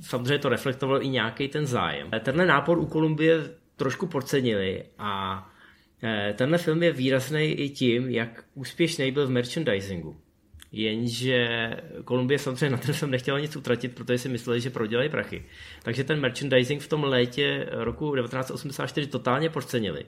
samozřejmě 0.00 0.38
to 0.38 0.48
reflektovalo 0.48 1.04
i 1.04 1.08
nějaký 1.08 1.48
ten 1.48 1.66
zájem. 1.66 2.10
Tenhle 2.20 2.46
nápor 2.46 2.78
u 2.78 2.86
Kolumbie 2.86 3.54
trošku 3.76 4.06
podcenili 4.06 4.84
a 4.98 5.42
eh, 6.02 6.34
tenhle 6.38 6.58
film 6.58 6.82
je 6.82 6.92
výrazný 6.92 7.44
i 7.44 7.68
tím, 7.68 8.08
jak 8.08 8.44
úspěšný 8.54 9.12
byl 9.12 9.26
v 9.26 9.30
merchandisingu. 9.30 10.16
Jenže 10.72 11.70
Kolumbie 12.04 12.38
samozřejmě 12.38 12.70
na 12.70 12.76
ten 12.76 12.94
film 12.94 13.10
nechtěla 13.10 13.40
nic 13.40 13.56
utratit, 13.56 13.94
protože 13.94 14.18
si 14.18 14.28
mysleli, 14.28 14.60
že 14.60 14.70
prodělají 14.70 15.08
prachy. 15.08 15.44
Takže 15.82 16.04
ten 16.04 16.20
merchandising 16.20 16.82
v 16.82 16.88
tom 16.88 17.04
létě 17.04 17.66
roku 17.70 18.16
1984 18.16 19.06
totálně 19.06 19.50
podcenili. 19.50 20.04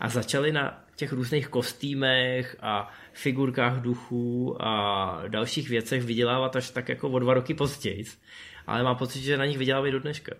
A 0.00 0.08
začali 0.08 0.52
na 0.52 0.84
těch 0.96 1.12
různých 1.12 1.48
kostýmech 1.48 2.56
a 2.60 2.90
figurkách 3.12 3.80
duchů 3.80 4.56
a 4.60 5.22
dalších 5.28 5.68
věcech 5.68 6.02
vydělávat 6.02 6.56
až 6.56 6.70
tak 6.70 6.88
jako 6.88 7.08
o 7.08 7.18
dva 7.18 7.34
roky 7.34 7.54
později. 7.54 8.04
Ale 8.66 8.82
mám 8.82 8.96
pocit, 8.96 9.20
že 9.20 9.36
na 9.36 9.46
nich 9.46 9.58
vydělávají 9.58 9.92
do 9.92 10.00
dneška. 10.00 10.32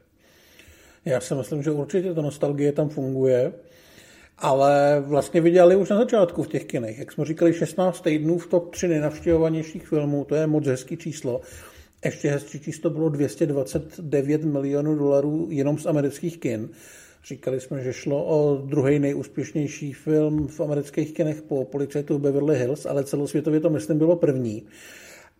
Já 1.04 1.20
si 1.20 1.34
myslím, 1.34 1.62
že 1.62 1.70
určitě 1.70 2.14
ta 2.14 2.22
nostalgie 2.22 2.72
tam 2.72 2.88
funguje, 2.88 3.52
ale 4.38 5.02
vlastně 5.06 5.40
vydělali 5.40 5.76
už 5.76 5.88
na 5.88 5.96
začátku 5.96 6.42
v 6.42 6.48
těch 6.48 6.64
kinech. 6.64 6.98
Jak 6.98 7.12
jsme 7.12 7.24
říkali, 7.24 7.54
16 7.54 8.00
týdnů 8.00 8.38
v 8.38 8.46
top 8.46 8.70
3 8.70 8.88
nejnavštěvovanějších 8.88 9.88
filmů, 9.88 10.24
to 10.24 10.34
je 10.34 10.46
moc 10.46 10.66
hezký 10.66 10.96
číslo. 10.96 11.40
Ještě 12.04 12.30
hezčí 12.30 12.60
číslo 12.60 12.90
bylo 12.90 13.08
229 13.08 14.44
milionů 14.44 14.94
dolarů 14.94 15.46
jenom 15.50 15.78
z 15.78 15.86
amerických 15.86 16.38
kin. 16.40 16.68
Říkali 17.24 17.60
jsme, 17.60 17.82
že 17.82 17.92
šlo 17.92 18.24
o 18.24 18.56
druhý 18.56 18.98
nejúspěšnější 18.98 19.92
film 19.92 20.48
v 20.48 20.60
amerických 20.60 21.14
kinech 21.14 21.42
po 21.42 21.64
policajtu 21.64 22.18
Beverly 22.18 22.58
Hills, 22.58 22.86
ale 22.86 23.04
celosvětově 23.04 23.60
to, 23.60 23.70
myslím, 23.70 23.98
bylo 23.98 24.16
první. 24.16 24.66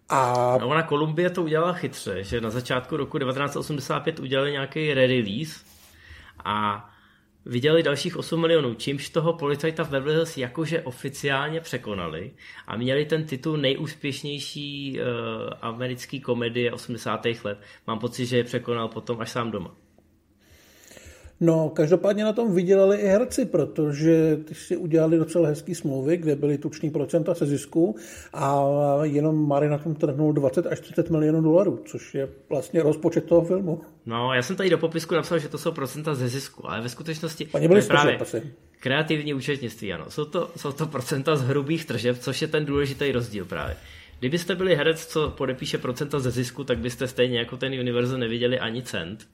A... 0.09 0.57
No, 0.61 0.69
ona 0.69 0.83
Kolumbie 0.83 1.31
to 1.31 1.43
udělala 1.43 1.73
chytře, 1.73 2.25
že 2.25 2.41
na 2.41 2.51
začátku 2.51 2.97
roku 2.97 3.19
1985 3.19 4.21
udělali 4.21 4.53
nějaký 4.53 4.95
re-release 4.95 5.61
a 6.45 6.89
vydělali 7.47 7.83
dalších 7.83 8.17
8 8.17 8.41
milionů, 8.41 8.75
čímž 8.75 9.09
toho 9.09 9.33
policajta 9.33 9.85
v 9.85 9.91
Beverly 9.91 10.15
Hills 10.15 10.37
jakože 10.37 10.83
oficiálně 10.83 11.61
překonali 11.61 12.31
a 12.67 12.77
měli 12.77 13.05
ten 13.05 13.25
titul 13.25 13.57
nejúspěšnější 13.57 15.01
uh, 15.01 15.07
americký 15.61 16.21
komedie 16.21 16.73
80. 16.73 17.27
let. 17.45 17.59
Mám 17.87 17.99
pocit, 17.99 18.27
že 18.27 18.37
je 18.37 18.45
překonal 18.45 18.89
potom 18.89 19.21
až 19.21 19.31
sám 19.31 19.51
doma. 19.51 19.82
No, 21.41 21.71
každopádně 21.71 22.25
na 22.25 22.33
tom 22.33 22.55
vydělali 22.55 22.97
i 22.97 23.07
herci, 23.07 23.45
protože 23.45 24.39
ty 24.45 24.55
si 24.55 24.77
udělali 24.77 25.19
docela 25.19 25.49
hezký 25.49 25.75
smlouvy, 25.75 26.17
kde 26.17 26.37
byly 26.37 26.59
tuční 26.59 26.91
procenta 26.91 27.35
se 27.35 27.47
zisku 27.47 27.97
a 28.33 28.65
jenom 29.03 29.49
Mary 29.49 29.69
na 29.69 29.79
tom 29.79 29.95
trhnul 29.95 30.33
20 30.33 30.67
až 30.67 30.81
30 30.81 31.11
milionů 31.11 31.43
dolarů, 31.43 31.83
což 31.87 32.15
je 32.15 32.29
vlastně 32.49 32.83
rozpočet 32.83 33.25
toho 33.25 33.45
filmu. 33.45 33.81
No, 34.07 34.35
já 34.35 34.43
jsem 34.43 34.57
tady 34.57 34.71
do 34.71 34.79
popisku 34.79 35.15
napsal, 35.15 35.39
že 35.39 35.49
to 35.49 35.59
jsou 35.59 35.73
procenta 35.73 36.15
ze 36.15 36.29
zisku, 36.29 36.69
ale 36.71 36.81
ve 36.81 36.89
skutečnosti 36.89 37.49
Oni 37.53 37.69
byli 37.69 37.83
právě 37.83 38.19
kreativní 38.81 39.35
účetnictví, 39.35 39.93
ano. 39.93 40.05
Jsou 40.09 40.25
to, 40.25 40.51
jsou 40.57 40.73
to 40.73 40.87
procenta 40.87 41.37
z 41.37 41.43
hrubých 41.43 41.85
tržeb, 41.85 42.19
což 42.19 42.43
je 42.43 42.49
ten 42.49 42.65
důležitý 42.65 43.13
rozdíl 43.13 43.45
právě. 43.45 43.77
Kdybyste 44.19 44.55
byli 44.55 44.77
herec, 44.77 45.07
co 45.07 45.31
podepíše 45.31 45.79
procenta 45.79 46.21
ze 46.21 46.31
zisku, 46.31 46.65
tak 46.65 46.79
byste 46.79 47.09
stejně 47.09 47.39
jako 47.39 47.57
ten 47.57 47.73
Universal 47.73 48.19
neviděli 48.19 48.59
ani 48.59 48.83
cent 48.83 49.29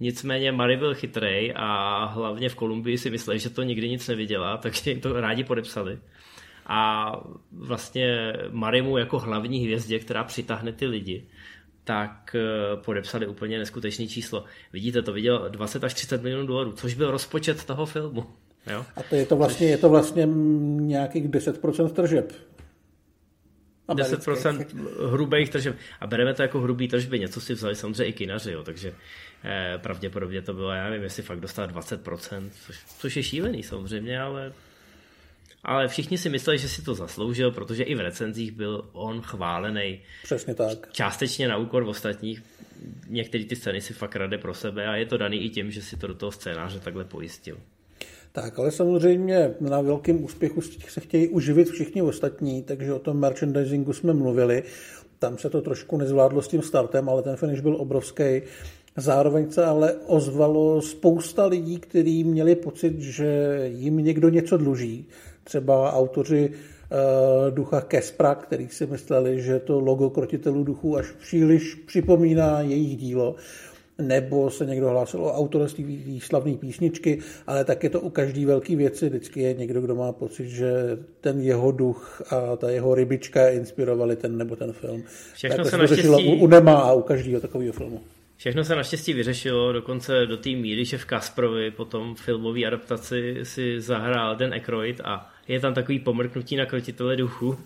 Nicméně 0.00 0.52
Mary 0.52 0.76
byl 0.76 0.94
chytrej 0.94 1.52
a 1.56 2.04
hlavně 2.04 2.48
v 2.48 2.54
Kolumbii 2.54 2.98
si 2.98 3.10
mysleli, 3.10 3.38
že 3.38 3.50
to 3.50 3.62
nikdy 3.62 3.88
nic 3.88 4.08
neviděla, 4.08 4.56
takže 4.56 4.90
jim 4.90 5.00
to 5.00 5.20
rádi 5.20 5.44
podepsali. 5.44 5.98
A 6.66 7.12
vlastně 7.52 8.32
Marimu 8.50 8.98
jako 8.98 9.18
hlavní 9.18 9.64
hvězdě, 9.64 9.98
která 9.98 10.24
přitáhne 10.24 10.72
ty 10.72 10.86
lidi, 10.86 11.24
tak 11.84 12.34
eh, 12.34 12.76
podepsali 12.76 13.26
úplně 13.26 13.58
neskutečné 13.58 14.06
číslo. 14.06 14.44
Vidíte, 14.72 15.02
to 15.02 15.12
viděl 15.12 15.48
20 15.48 15.84
až 15.84 15.94
30 15.94 16.22
milionů 16.22 16.46
dolarů, 16.46 16.72
což 16.72 16.94
byl 16.94 17.10
rozpočet 17.10 17.64
toho 17.64 17.86
filmu. 17.86 18.26
Jo? 18.70 18.84
A 18.96 19.02
to 19.02 19.14
je 19.14 19.26
to 19.26 19.36
vlastně, 19.36 19.66
je 19.66 19.78
to 19.78 19.88
vlastně 19.88 20.26
nějakých 20.80 21.28
10% 21.28 21.88
tržeb. 21.88 22.32
10% 23.94 24.66
hrubých 25.10 25.50
tržeb. 25.50 25.76
A 26.00 26.06
bereme 26.06 26.34
to 26.34 26.42
jako 26.42 26.60
hrubý 26.60 26.88
tržby, 26.88 27.18
něco 27.18 27.40
si 27.40 27.54
vzali 27.54 27.76
samozřejmě 27.76 28.04
i 28.04 28.12
kinaři, 28.12 28.52
jo, 28.52 28.62
takže 28.62 28.94
eh, 29.44 29.78
pravděpodobně 29.78 30.42
to 30.42 30.54
bylo, 30.54 30.70
já 30.70 30.90
nevím, 30.90 31.02
jestli 31.04 31.22
fakt 31.22 31.40
dostal 31.40 31.66
20%, 31.66 32.50
což, 32.66 32.78
což 32.98 33.16
je 33.16 33.22
šílený 33.22 33.62
samozřejmě, 33.62 34.20
ale 34.20 34.52
ale 35.64 35.88
všichni 35.88 36.18
si 36.18 36.28
mysleli, 36.28 36.58
že 36.58 36.68
si 36.68 36.82
to 36.82 36.94
zasloužil, 36.94 37.50
protože 37.50 37.82
i 37.82 37.94
v 37.94 38.00
recenzích 38.00 38.52
byl 38.52 38.88
on 38.92 39.22
chválený. 39.22 40.00
Přesně 40.22 40.54
tak. 40.54 40.92
Částečně 40.92 41.48
na 41.48 41.56
úkor 41.56 41.84
v 41.84 41.88
ostatních. 41.88 42.42
Některé 43.08 43.44
ty 43.44 43.56
scény 43.56 43.80
si 43.80 43.94
fakt 43.94 44.16
rade 44.16 44.38
pro 44.38 44.54
sebe 44.54 44.86
a 44.86 44.96
je 44.96 45.06
to 45.06 45.16
daný 45.16 45.44
i 45.44 45.48
tím, 45.48 45.70
že 45.70 45.82
si 45.82 45.96
to 45.96 46.06
do 46.06 46.14
toho 46.14 46.32
scénáře 46.32 46.80
takhle 46.80 47.04
pojistil. 47.04 47.58
Tak, 48.32 48.58
ale 48.58 48.70
samozřejmě 48.70 49.54
na 49.60 49.80
velkém 49.80 50.24
úspěchu 50.24 50.60
se 50.88 51.00
chtějí 51.00 51.28
uživit 51.28 51.68
všichni 51.68 52.02
ostatní, 52.02 52.62
takže 52.62 52.92
o 52.92 52.98
tom 52.98 53.16
merchandisingu 53.16 53.92
jsme 53.92 54.12
mluvili. 54.12 54.62
Tam 55.18 55.38
se 55.38 55.50
to 55.50 55.60
trošku 55.60 55.96
nezvládlo 55.96 56.42
s 56.42 56.48
tím 56.48 56.62
startem, 56.62 57.08
ale 57.08 57.22
ten 57.22 57.36
finish 57.36 57.60
byl 57.60 57.76
obrovský. 57.78 58.42
Zároveň 58.96 59.50
se 59.50 59.64
ale 59.64 59.94
ozvalo 60.06 60.82
spousta 60.82 61.46
lidí, 61.46 61.78
kteří 61.78 62.24
měli 62.24 62.54
pocit, 62.54 63.00
že 63.00 63.60
jim 63.74 63.96
někdo 63.96 64.28
něco 64.28 64.56
dluží. 64.56 65.06
Třeba 65.44 65.92
autoři 65.92 66.50
uh, 66.50 67.54
ducha 67.54 67.80
Kespra, 67.80 68.34
který 68.34 68.68
si 68.68 68.86
mysleli, 68.86 69.42
že 69.42 69.58
to 69.58 69.80
logo 69.80 70.10
krotitelů 70.10 70.64
duchů 70.64 70.96
až 70.96 71.10
příliš 71.10 71.74
připomíná 71.74 72.60
jejich 72.60 72.96
dílo 72.96 73.34
nebo 74.02 74.50
se 74.50 74.66
někdo 74.66 74.88
hlásil 74.88 75.20
o 75.20 75.32
autorství 75.32 76.20
slavné 76.20 76.56
písničky, 76.56 77.18
ale 77.46 77.64
tak 77.64 77.84
je 77.84 77.90
to 77.90 78.00
u 78.00 78.10
každé 78.10 78.46
velké 78.46 78.76
věci. 78.76 79.08
Vždycky 79.08 79.40
je 79.40 79.54
někdo, 79.54 79.80
kdo 79.80 79.94
má 79.94 80.12
pocit, 80.12 80.48
že 80.48 80.72
ten 81.20 81.40
jeho 81.40 81.72
duch 81.72 82.22
a 82.32 82.56
ta 82.56 82.70
jeho 82.70 82.94
rybička 82.94 83.48
inspirovali 83.48 84.16
ten 84.16 84.38
nebo 84.38 84.56
ten 84.56 84.72
film. 84.72 85.02
Všechno 85.34 85.56
tak 85.56 85.64
se, 85.66 85.70
se 85.70 85.78
naštěstí... 85.78 86.26
u, 86.26 86.34
u 86.34 86.46
Nema 86.46 86.74
a 86.74 86.92
u 86.92 87.02
každého 87.02 87.40
takového 87.40 87.72
filmu. 87.72 88.00
Všechno 88.36 88.64
se 88.64 88.76
naštěstí 88.76 89.12
vyřešilo, 89.12 89.72
dokonce 89.72 90.26
do 90.26 90.36
té 90.36 90.50
míry, 90.50 90.84
že 90.84 90.98
v 90.98 91.04
Kasprovi 91.04 91.70
potom 91.70 92.14
filmové 92.14 92.64
adaptaci 92.64 93.36
si 93.42 93.80
zahrál 93.80 94.36
Den 94.36 94.52
Aykroyd 94.52 95.00
a 95.04 95.30
je 95.48 95.60
tam 95.60 95.74
takový 95.74 95.98
pomrknutí 95.98 96.56
na 96.56 96.66
krotitele 96.66 97.16
duchu. 97.16 97.58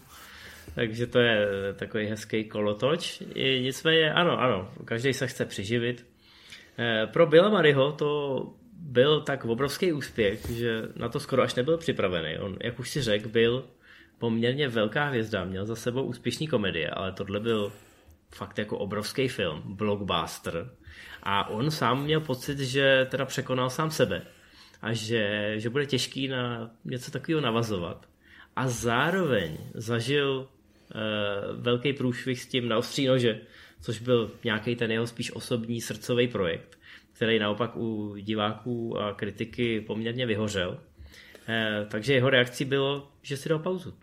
Takže 0.74 1.07
to 1.07 1.18
je 1.18 1.47
takový 1.76 2.07
hezký 2.07 2.45
kolotoč. 2.45 3.22
Nicméně 3.61 4.12
ano, 4.12 4.41
ano, 4.41 4.68
každý 4.85 5.12
se 5.12 5.26
chce 5.26 5.45
přiživit. 5.45 6.11
Eh, 6.79 7.07
pro 7.07 7.27
Billa 7.27 7.49
Maryho 7.49 7.93
to 7.93 8.53
byl 8.73 9.20
tak 9.20 9.45
obrovský 9.45 9.93
úspěch, 9.93 10.51
že 10.51 10.83
na 10.97 11.09
to 11.09 11.20
skoro 11.20 11.43
až 11.43 11.55
nebyl 11.55 11.79
připravený. 11.79 12.39
On, 12.39 12.57
jak 12.61 12.79
už 12.79 12.91
si 12.91 13.03
řekl, 13.03 13.29
byl 13.29 13.64
poměrně 14.18 14.68
velká 14.68 15.05
hvězda, 15.05 15.45
měl 15.45 15.66
za 15.66 15.77
sebou 15.77 16.03
úspěšný 16.03 16.47
komedie, 16.49 16.91
ale 16.91 17.12
tohle 17.12 17.41
byl 17.41 17.73
fakt 18.35 18.59
jako 18.59 18.79
obrovský 18.79 19.29
film, 19.29 19.62
blockbuster. 19.64 20.70
A 21.23 21.49
on 21.49 21.70
sám 21.70 22.05
měl 22.05 22.20
pocit, 22.20 22.59
že 22.59 23.07
teda 23.11 23.25
překonal 23.25 23.70
sám 23.70 23.91
sebe 23.91 24.23
a 24.83 24.93
že, 24.93 25.55
že 25.57 25.70
bude 25.70 25.87
těžký 25.87 26.29
na 26.29 26.70
něco 26.85 27.11
takového 27.11 27.41
navazovat. 27.41 28.07
A 28.57 28.68
zároveň 28.68 29.59
zažil 29.75 30.49
uh, 30.95 31.62
velký 31.62 31.93
průšvih 31.93 32.43
s 32.43 32.47
tím 32.47 32.68
na 32.68 32.79
ostří 32.79 33.07
nože, 33.07 33.41
což 33.83 34.01
byl 34.01 34.30
nějaký 34.45 34.76
ten 34.76 34.91
jeho 34.91 35.07
spíš 35.07 35.33
osobní 35.35 35.80
srdcový 35.80 36.28
projekt, 36.28 36.78
který 37.12 37.39
naopak 37.39 37.76
u 37.76 38.16
diváků 38.16 38.99
a 38.99 39.14
kritiky 39.14 39.80
poměrně 39.80 40.26
vyhořel. 40.26 40.78
Eh, 41.49 41.87
takže 41.91 42.14
jeho 42.14 42.30
reakcí 42.30 42.64
bylo, 42.64 43.09
že 43.22 43.37
si 43.37 43.49
dal 43.49 43.59
pauzu. 43.59 43.95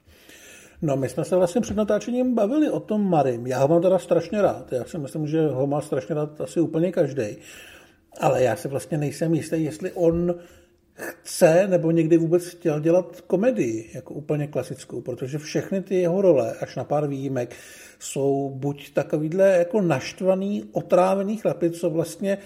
No, 0.81 0.97
my 0.97 1.09
jsme 1.09 1.25
se 1.25 1.35
vlastně 1.35 1.61
před 1.61 1.77
natáčením 1.77 2.35
bavili 2.35 2.69
o 2.69 2.79
tom 2.79 3.09
Marim. 3.09 3.47
Já 3.47 3.59
ho 3.59 3.67
mám 3.67 3.81
teda 3.81 3.99
strašně 3.99 4.41
rád. 4.41 4.71
Já 4.71 4.85
si 4.85 4.97
myslím, 4.97 5.27
že 5.27 5.47
ho 5.47 5.67
má 5.67 5.81
strašně 5.81 6.15
rád 6.15 6.41
asi 6.41 6.59
úplně 6.59 6.91
každý. 6.91 7.37
Ale 8.19 8.43
já 8.43 8.55
si 8.55 8.67
vlastně 8.67 8.97
nejsem 8.97 9.33
jistý, 9.33 9.63
jestli 9.63 9.91
on 9.91 10.35
chce 10.95 11.67
nebo 11.67 11.91
někdy 11.91 12.17
vůbec 12.17 12.47
chtěl 12.47 12.79
dělat 12.79 13.21
komedii, 13.21 13.91
jako 13.93 14.13
úplně 14.13 14.47
klasickou, 14.47 15.01
protože 15.01 15.37
všechny 15.37 15.81
ty 15.81 15.95
jeho 15.95 16.21
role, 16.21 16.53
až 16.61 16.75
na 16.75 16.83
pár 16.83 17.07
výjimek, 17.07 17.55
jsou 17.99 18.51
buď 18.55 18.93
takovýhle 18.93 19.47
jako 19.47 19.81
naštvaný, 19.81 20.63
otrávený 20.71 21.37
chlapy, 21.37 21.71
co 21.71 21.89
vlastně 21.89 22.37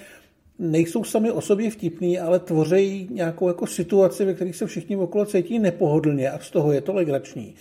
nejsou 0.60 1.04
sami 1.04 1.32
o 1.32 1.42
sobě 1.42 1.72
vtipný, 1.72 2.20
ale 2.20 2.40
tvoří 2.40 3.08
nějakou 3.12 3.48
jako 3.48 3.68
situaci, 3.68 4.26
ve 4.26 4.34
kterých 4.34 4.56
se 4.56 4.66
všichni 4.66 4.96
okolo 4.96 5.26
cítí 5.26 5.60
nepohodlně 5.60 6.32
a 6.32 6.40
z 6.40 6.52
toho 6.52 6.74
je 6.74 6.82
to 6.82 6.94
legrační. 6.94 7.56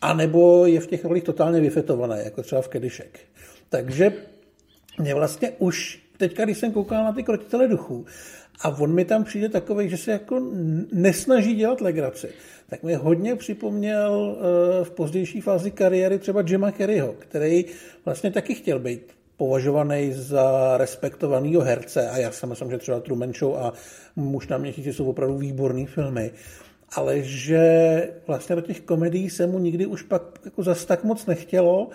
A 0.00 0.14
nebo 0.14 0.66
je 0.66 0.80
v 0.80 0.86
těch 0.86 1.04
rolích 1.04 1.24
totálně 1.24 1.60
vyfetované, 1.60 2.22
jako 2.24 2.42
třeba 2.42 2.62
v 2.62 2.68
Kedišek. 2.68 3.20
Takže 3.68 4.12
mě 4.98 5.14
vlastně 5.14 5.50
už 5.58 6.02
teďka, 6.16 6.44
když 6.44 6.58
jsem 6.58 6.72
koukal 6.72 7.04
na 7.04 7.12
ty 7.12 7.22
krotitele 7.22 7.68
duchů, 7.68 8.06
a 8.60 8.68
on 8.68 8.94
mi 8.94 9.04
tam 9.04 9.24
přijde 9.24 9.48
takový, 9.48 9.88
že 9.88 9.96
se 9.96 10.12
jako 10.12 10.42
nesnaží 10.92 11.54
dělat 11.54 11.80
legraci. 11.80 12.28
Tak 12.68 12.82
mi 12.82 12.94
hodně 12.94 13.36
připomněl 13.36 14.36
eh, 14.36 14.84
v 14.84 14.90
pozdější 14.90 15.40
fázi 15.40 15.70
kariéry 15.70 16.18
třeba 16.18 16.42
Jima 16.46 16.72
Kerryho, 16.72 17.14
který 17.18 17.64
vlastně 18.04 18.30
taky 18.30 18.54
chtěl 18.54 18.78
být 18.78 19.12
považovaný 19.36 20.12
za 20.12 20.76
respektovaného 20.76 21.62
herce. 21.62 22.10
A 22.10 22.18
já 22.18 22.30
si 22.30 22.46
myslím, 22.46 22.70
že 22.70 22.78
třeba 22.78 23.00
Truman 23.00 23.32
Show 23.32 23.56
a 23.56 23.72
Muž 24.16 24.48
na 24.48 24.58
měsíci 24.58 24.92
jsou 24.92 25.06
opravdu 25.06 25.38
výborný 25.38 25.86
filmy, 25.86 26.30
ale 26.96 27.20
že 27.22 28.08
vlastně 28.26 28.56
do 28.56 28.62
těch 28.62 28.80
komedií 28.80 29.30
se 29.30 29.46
mu 29.46 29.58
nikdy 29.58 29.86
už 29.86 30.02
pak 30.02 30.22
jako 30.44 30.62
zas 30.62 30.84
tak 30.84 31.04
moc 31.04 31.26
nechtělo 31.26 31.88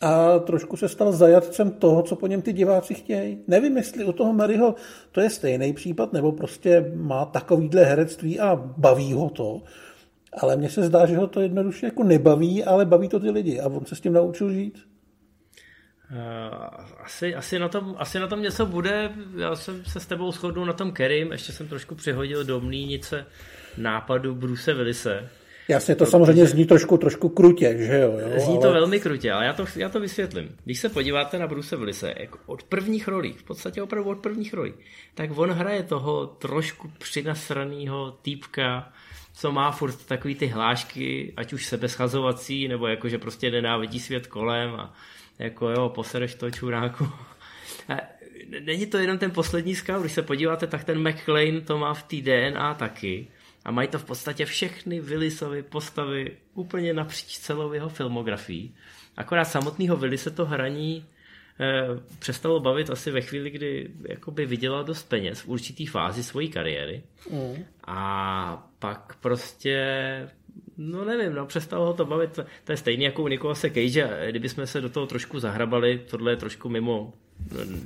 a 0.00 0.38
trošku 0.38 0.76
se 0.76 0.88
stal 0.88 1.12
zajatcem 1.12 1.70
toho, 1.70 2.02
co 2.02 2.16
po 2.16 2.26
něm 2.26 2.42
ty 2.42 2.52
diváci 2.52 2.94
chtějí. 2.94 3.38
Nevím, 3.46 3.76
jestli 3.76 4.04
u 4.04 4.12
toho 4.12 4.32
Maryho 4.32 4.74
to 5.12 5.20
je 5.20 5.30
stejný 5.30 5.72
případ, 5.72 6.12
nebo 6.12 6.32
prostě 6.32 6.92
má 6.94 7.24
takovýhle 7.24 7.84
herectví 7.84 8.40
a 8.40 8.56
baví 8.56 9.12
ho 9.12 9.30
to, 9.30 9.62
ale 10.40 10.56
mně 10.56 10.70
se 10.70 10.82
zdá, 10.82 11.06
že 11.06 11.16
ho 11.16 11.26
to 11.26 11.40
jednoduše 11.40 11.86
jako 11.86 12.02
nebaví, 12.02 12.64
ale 12.64 12.84
baví 12.84 13.08
to 13.08 13.20
ty 13.20 13.30
lidi 13.30 13.60
a 13.60 13.66
on 13.66 13.86
se 13.86 13.96
s 13.96 14.00
tím 14.00 14.12
naučil 14.12 14.52
žít. 14.52 14.78
Uh, 16.10 16.16
asi, 17.04 17.34
asi, 17.34 17.58
na 17.58 17.68
tom, 17.68 17.94
asi 17.98 18.18
na 18.18 18.26
tom 18.26 18.42
něco 18.42 18.66
bude. 18.66 19.12
Já 19.36 19.56
jsem 19.56 19.84
se 19.84 20.00
s 20.00 20.06
tebou 20.06 20.32
shodnul 20.32 20.66
na 20.66 20.72
tom 20.72 20.92
Kerim, 20.92 21.32
ještě 21.32 21.52
jsem 21.52 21.68
trošku 21.68 21.94
přihodil 21.94 22.44
do 22.44 22.60
mlínice 22.60 23.26
nápadu 23.76 24.34
Bruce 24.34 24.74
Willise. 24.74 25.28
Jasně, 25.68 25.94
to 25.94 26.04
protože... 26.04 26.10
samozřejmě 26.10 26.46
zní 26.46 26.66
trošku, 26.66 26.96
trošku 26.96 27.28
krutě, 27.28 27.76
že 27.78 27.98
jo? 27.98 28.18
jo 28.18 28.40
zní 28.40 28.54
ale... 28.54 28.62
to 28.62 28.72
velmi 28.72 29.00
krutě, 29.00 29.32
ale 29.32 29.46
já 29.46 29.52
to, 29.52 29.64
já 29.76 29.88
to 29.88 30.00
vysvětlím. 30.00 30.56
Když 30.64 30.80
se 30.80 30.88
podíváte 30.88 31.38
na 31.38 31.46
Bruce 31.46 31.76
Willise, 31.76 32.14
jako 32.18 32.38
od 32.46 32.62
prvních 32.62 33.08
rolí, 33.08 33.32
v 33.32 33.42
podstatě 33.42 33.82
opravdu 33.82 34.10
od 34.10 34.18
prvních 34.18 34.54
rolí, 34.54 34.74
tak 35.14 35.38
on 35.38 35.50
hraje 35.50 35.82
toho 35.82 36.26
trošku 36.26 36.90
přinasraného 36.98 38.18
týpka, 38.22 38.92
co 39.38 39.52
má 39.52 39.70
furt 39.70 40.06
takový 40.06 40.34
ty 40.34 40.46
hlášky, 40.46 41.32
ať 41.36 41.52
už 41.52 41.66
sebeschazovací, 41.66 42.68
nebo 42.68 42.86
jako, 42.86 43.08
že 43.08 43.18
prostě 43.18 43.50
nenávidí 43.50 44.00
svět 44.00 44.26
kolem 44.26 44.70
a 44.70 44.94
jako 45.38 45.70
jo, 45.70 45.88
posereš 45.88 46.34
to 46.34 46.50
čuráku. 46.50 47.08
Není 48.60 48.86
to 48.86 48.98
jenom 48.98 49.18
ten 49.18 49.30
poslední 49.30 49.74
scout, 49.74 50.00
když 50.00 50.12
se 50.12 50.22
podíváte, 50.22 50.66
tak 50.66 50.84
ten 50.84 51.08
McLean 51.08 51.60
to 51.60 51.78
má 51.78 51.94
v 51.94 52.02
té 52.02 52.16
DNA 52.16 52.74
taky. 52.74 53.28
A 53.64 53.70
mají 53.70 53.88
to 53.88 53.98
v 53.98 54.04
podstatě 54.04 54.44
všechny 54.44 55.00
Willisovy 55.00 55.62
postavy 55.62 56.36
úplně 56.54 56.92
napříč 56.92 57.38
celou 57.38 57.72
jeho 57.72 57.88
filmografií. 57.88 58.74
Akorát 59.16 59.44
samotného 59.44 59.96
Willise 59.96 60.30
to 60.30 60.46
hraní 60.46 61.06
přestalo 62.18 62.60
bavit 62.60 62.90
asi 62.90 63.10
ve 63.10 63.20
chvíli, 63.20 63.50
kdy 63.50 63.90
jakoby 64.08 64.46
vydělal 64.46 64.84
dost 64.84 65.08
peněz 65.08 65.40
v 65.40 65.48
určitý 65.48 65.86
fázi 65.86 66.22
své 66.22 66.46
kariéry. 66.46 67.02
Mm. 67.30 67.64
A 67.86 68.70
pak 68.78 69.16
prostě 69.20 69.84
No 70.80 71.04
nevím, 71.04 71.34
no 71.34 71.46
přestalo 71.46 71.86
ho 71.86 71.94
to 71.94 72.04
bavit. 72.04 72.38
To 72.64 72.72
je 72.72 72.76
stejný 72.76 73.04
jako 73.04 73.22
u 73.22 73.28
Nikolase 73.28 73.70
Cage. 73.70 74.10
Kdybychom 74.30 74.66
se 74.66 74.80
do 74.80 74.88
toho 74.88 75.06
trošku 75.06 75.40
zahrabali, 75.40 75.98
tohle 76.10 76.32
je 76.32 76.36
trošku 76.36 76.68
mimo 76.68 77.12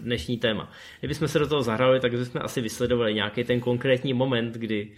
dnešní 0.02 0.38
téma. 0.38 0.72
Kdybychom 1.00 1.28
se 1.28 1.38
do 1.38 1.46
toho 1.46 1.62
zahrabali, 1.62 2.00
tak 2.00 2.12
bychom 2.12 2.42
asi 2.44 2.60
vysledovali 2.60 3.14
nějaký 3.14 3.44
ten 3.44 3.60
konkrétní 3.60 4.12
moment, 4.14 4.54
kdy, 4.54 4.92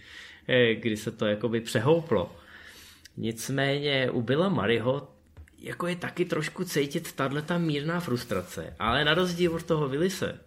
eh, 0.47 0.75
kdy 0.75 0.97
se 0.97 1.11
to 1.11 1.25
jakoby 1.25 1.61
přehouplo. 1.61 2.31
Nicméně 3.17 4.11
u 4.11 4.21
Billa 4.21 4.49
Maryho 4.49 5.07
jako 5.65 5.87
je 5.87 5.95
taky 5.95 6.25
trošku 6.25 6.63
cítit 6.63 7.11
tato 7.11 7.59
mírná 7.59 7.99
frustrace, 7.99 8.75
ale 8.79 9.05
na 9.05 9.13
rozdíl 9.13 9.55
od 9.55 9.63
toho 9.63 9.89
Willise, 9.89 10.39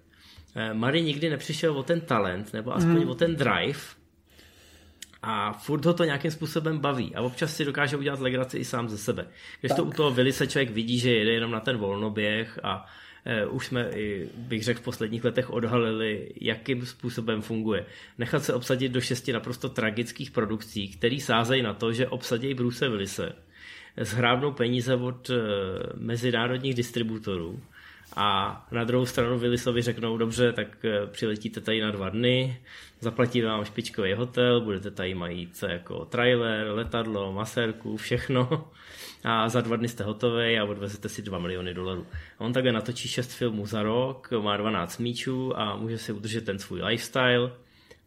eh, 0.55 0.75
Mary 0.75 1.03
nikdy 1.03 1.31
nepřišel 1.31 1.79
o 1.79 1.83
ten 1.83 2.01
talent, 2.01 2.53
nebo 2.53 2.77
aspoň 2.77 3.03
mm. 3.03 3.09
o 3.09 3.15
ten 3.15 3.37
drive, 3.37 3.81
a 5.23 5.53
furt 5.53 5.85
ho 5.85 5.95
to 5.95 6.05
nějakým 6.05 6.31
způsobem 6.31 6.79
baví 6.79 7.15
a 7.15 7.23
občas 7.23 7.57
si 7.57 7.65
dokáže 7.65 7.97
udělat 7.97 8.21
legraci 8.21 8.59
i 8.59 8.65
sám 8.65 8.89
ze 8.89 8.99
sebe. 8.99 9.27
Když 9.61 9.71
tak. 9.71 9.77
to 9.77 9.85
u 9.85 9.93
toho 9.93 10.11
Vili 10.11 10.33
se 10.33 10.47
člověk 10.47 10.71
vidí, 10.71 10.99
že 10.99 11.11
jede 11.11 11.33
jenom 11.33 11.51
na 11.51 11.61
ten 11.61 11.77
volnoběh 11.77 12.59
a 12.63 12.87
e, 13.25 13.47
už 13.47 13.67
jsme, 13.67 13.91
i, 13.91 14.29
bych 14.35 14.65
řekl, 14.65 14.81
v 14.81 14.85
posledních 14.85 15.25
letech 15.25 15.51
odhalili, 15.51 16.33
jakým 16.41 16.87
způsobem 16.87 17.43
funguje. 17.43 17.87
Nechat 18.19 18.45
se 18.45 18.55
obsadit 18.55 18.93
do 18.93 19.01
šesti 19.01 19.33
naprosto 19.33 19.69
tragických 19.69 20.31
produkcí, 20.31 20.89
který 20.89 21.21
sázejí 21.21 21.63
na 21.63 21.75
to, 21.75 21.93
že 21.93 22.09
obsadí 22.09 22.55
Bruce 22.55 22.89
Willise, 22.89 23.33
zhrábnou 24.01 24.53
peníze 24.53 24.95
od 24.95 25.31
e, 25.31 25.35
mezinárodních 25.95 26.75
distributorů 26.75 27.61
a 28.17 28.67
na 28.71 28.85
druhou 28.85 29.07
stranu 29.07 29.39
Willisovi 29.39 29.83
řeknou, 29.83 30.17
dobře, 30.17 30.53
tak 30.53 30.85
e, 30.85 31.07
přiletíte 31.07 31.61
tady 31.61 31.81
na 31.81 31.91
dva 31.91 32.09
dny, 32.09 32.61
zaplatí 33.01 33.43
vám 33.43 33.65
špičkový 33.65 34.15
hotel, 34.15 34.61
budete 34.61 34.91
tady 34.91 35.15
mít 35.15 35.65
jako 35.69 36.05
trailer, 36.05 36.67
letadlo, 36.67 37.33
masérku, 37.33 37.97
všechno 37.97 38.71
a 39.25 39.49
za 39.49 39.61
dva 39.61 39.77
dny 39.77 39.89
jste 39.89 40.05
hotový 40.05 40.59
a 40.59 40.65
odvezete 40.65 41.09
si 41.09 41.23
2 41.23 41.39
miliony 41.39 41.75
dolarů. 41.75 42.07
A 42.39 42.45
on 42.45 42.53
takhle 42.53 42.73
natočí 42.73 43.09
6 43.09 43.33
filmů 43.33 43.67
za 43.67 43.83
rok, 43.83 44.31
má 44.41 44.57
12 44.57 44.99
míčů 44.99 45.59
a 45.59 45.77
může 45.77 45.99
si 45.99 46.13
udržet 46.13 46.45
ten 46.45 46.59
svůj 46.59 46.83
lifestyle 46.83 47.51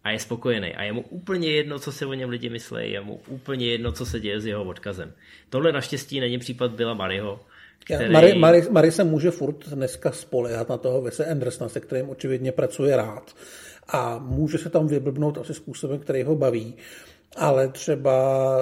a 0.04 0.12
je 0.12 0.20
spokojený. 0.20 0.76
A 0.76 0.84
je 0.84 0.94
mu 0.94 1.02
úplně 1.02 1.52
jedno, 1.52 1.80
co 1.80 1.92
si 1.92 2.06
o 2.06 2.14
něm 2.14 2.30
lidi 2.30 2.50
myslí, 2.50 2.92
je 2.92 3.02
mu 3.02 3.22
úplně 3.28 3.68
jedno, 3.68 3.92
co 3.92 4.06
se 4.06 4.20
děje 4.20 4.42
s 4.42 4.46
jeho 4.46 4.64
odkazem. 4.64 5.14
Tohle 5.50 5.72
naštěstí 5.72 6.20
není 6.20 6.38
případ 6.38 6.72
byla 6.72 6.94
Maryho, 6.94 7.40
který... 7.86 8.14
Mary, 8.14 8.36
Mary, 8.36 8.64
Mary 8.70 8.92
se 8.92 9.04
může 9.04 9.32
furt 9.32 9.70
dneska 9.70 10.12
spolehat 10.12 10.70
na 10.70 10.78
toho 10.78 11.02
Vese 11.02 11.26
Andersona, 11.26 11.70
se 11.70 11.80
kterým 11.80 12.10
očividně 12.10 12.52
pracuje 12.52 12.96
rád 12.96 13.36
a 13.88 14.20
může 14.20 14.58
se 14.58 14.70
tam 14.70 14.88
vyblbnout 14.88 15.38
asi 15.38 15.54
způsobem, 15.54 16.00
který 16.00 16.24
ho 16.24 16.36
baví. 16.36 16.76
Ale 17.38 17.68
třeba 17.68 18.58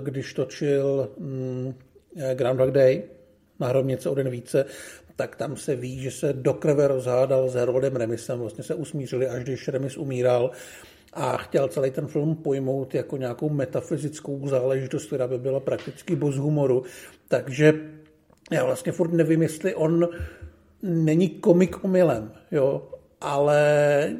když 0.00 0.34
točil 0.34 1.08
mm, 1.18 1.74
Groundhog 2.34 2.70
Day 2.70 3.02
na 3.60 3.66
hrobnice 3.66 4.10
o 4.10 4.14
den 4.14 4.30
více, 4.30 4.64
tak 5.18 5.36
tam 5.36 5.56
se 5.56 5.76
ví, 5.76 6.00
že 6.00 6.10
se 6.10 6.32
do 6.32 6.54
krve 6.54 6.88
rozhádal 6.88 7.48
s 7.48 7.54
Haroldem 7.54 7.96
Remisem, 7.96 8.38
vlastně 8.38 8.64
se 8.64 8.74
usmířili, 8.74 9.28
až 9.28 9.42
když 9.42 9.68
Remis 9.68 9.96
umíral 9.96 10.50
a 11.12 11.36
chtěl 11.36 11.68
celý 11.68 11.90
ten 11.90 12.06
film 12.06 12.36
pojmout 12.36 12.94
jako 12.94 13.16
nějakou 13.16 13.48
metafyzickou 13.48 14.48
záležitost, 14.48 15.06
která 15.06 15.26
by 15.26 15.38
byla 15.38 15.60
prakticky 15.60 16.16
bez 16.16 16.34
humoru. 16.34 16.82
Takže 17.28 17.72
já 18.50 18.64
vlastně 18.64 18.92
furt 18.92 19.12
nevím, 19.12 19.42
jestli 19.42 19.74
on 19.74 20.08
není 20.82 21.28
komik 21.28 21.84
omylem, 21.84 22.32
jo, 22.50 22.88
ale 23.20 23.60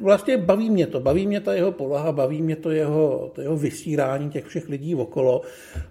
vlastně 0.01 0.37
baví 0.37 0.69
mě 0.69 0.87
to, 0.87 0.99
baví 0.99 1.27
mě 1.27 1.41
ta 1.41 1.53
jeho 1.53 1.71
poloha, 1.71 2.11
baví 2.11 2.41
mě 2.41 2.55
to 2.55 2.71
jeho, 2.71 3.31
to 3.35 3.41
jeho 3.41 3.57
vysírání 3.57 4.29
těch 4.29 4.45
všech 4.45 4.69
lidí 4.69 4.95
okolo. 4.95 5.41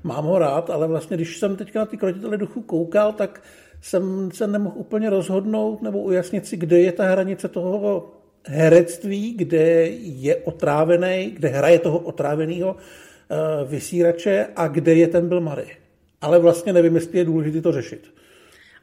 Mám 0.03 0.25
ho 0.25 0.39
rád, 0.39 0.71
ale 0.71 0.89
vlastně 0.89 1.17
když 1.17 1.39
jsem 1.39 1.57
teďka 1.57 1.79
na 1.79 1.87
ty 1.87 1.97
krotitele 1.97 2.37
duchu 2.37 2.63
koukal, 2.63 3.13
tak 3.13 3.43
jsem 3.81 4.31
se 4.31 4.47
nemohl 4.47 4.75
úplně 4.79 5.11
rozhodnout 5.11 5.83
nebo 5.83 5.99
ujasnit 5.99 6.47
si, 6.47 6.57
kde 6.57 6.81
je 6.81 6.93
ta 6.93 7.05
hranice 7.05 7.49
toho 7.49 8.13
herectví, 8.47 9.35
kde 9.37 9.87
je 9.97 10.37
otrávený, 10.37 11.31
kde 11.31 11.49
hraje 11.49 11.79
toho 11.79 11.99
otráveného 11.99 12.77
eh, 12.77 13.65
vysírače 13.65 14.47
a 14.57 14.69
kde 14.69 14.95
je 14.95 15.09
ten 15.09 15.29
Bill 15.29 15.41
Murray. 15.41 15.77
Ale 16.21 16.39
vlastně 16.39 16.73
nevím, 16.73 16.95
jestli 16.95 17.19
je 17.19 17.25
důležité 17.25 17.61
to 17.61 17.73
řešit. 17.73 18.15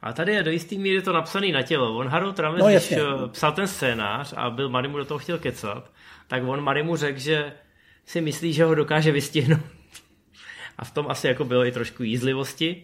A 0.01 0.13
tady 0.13 0.33
je 0.33 0.43
do 0.43 0.51
jistý 0.51 0.77
míry 0.77 1.01
to 1.01 1.13
napsaný 1.13 1.51
na 1.51 1.61
tělo. 1.61 1.97
On 1.97 2.07
Harold 2.07 2.39
Ramis, 2.39 2.61
no, 2.61 2.69
když 2.69 2.91
eh, 2.91 3.01
psal 3.31 3.51
ten 3.51 3.67
scénář 3.67 4.33
a 4.37 4.49
byl 4.49 4.69
Marimu 4.69 4.97
do 4.97 5.05
toho 5.05 5.17
chtěl 5.17 5.37
kecat, 5.37 5.91
tak 6.27 6.43
on 6.47 6.61
Marimu 6.61 6.95
řekl, 6.95 7.19
že 7.19 7.53
si 8.05 8.21
myslí, 8.21 8.53
že 8.53 8.63
ho 8.63 8.75
dokáže 8.75 9.11
vystihnout. 9.11 9.59
A 10.77 10.85
v 10.85 10.91
tom 10.91 11.05
asi 11.09 11.27
jako 11.27 11.45
bylo 11.45 11.65
i 11.65 11.71
trošku 11.71 12.03
jízlivosti. 12.03 12.83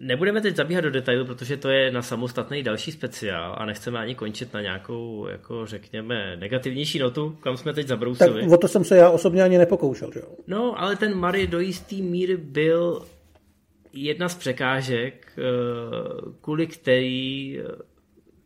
Nebudeme 0.00 0.40
teď 0.40 0.56
zabíhat 0.56 0.80
do 0.80 0.90
detailu, 0.90 1.24
protože 1.24 1.56
to 1.56 1.68
je 1.68 1.90
na 1.90 2.02
samostatný 2.02 2.62
další 2.62 2.92
speciál 2.92 3.54
a 3.58 3.64
nechceme 3.64 3.98
ani 3.98 4.14
končit 4.14 4.54
na 4.54 4.60
nějakou, 4.60 5.26
jako 5.28 5.66
řekněme, 5.66 6.36
negativnější 6.36 6.98
notu, 6.98 7.36
kam 7.40 7.56
jsme 7.56 7.72
teď 7.72 7.86
zabrousili. 7.86 8.42
Tak 8.42 8.50
o 8.50 8.56
to 8.56 8.68
jsem 8.68 8.84
se 8.84 8.96
já 8.96 9.10
osobně 9.10 9.42
ani 9.42 9.58
nepokoušel, 9.58 10.10
že 10.14 10.20
jo? 10.20 10.26
No, 10.46 10.80
ale 10.80 10.96
ten 10.96 11.14
Mary 11.14 11.46
do 11.46 11.60
jistý 11.60 12.02
míry 12.02 12.36
byl 12.36 13.06
jedna 13.92 14.28
z 14.28 14.34
překážek, 14.34 15.32
eh, 15.38 15.42
kvůli 16.40 16.66
který 16.66 17.58
eh, 17.58 17.64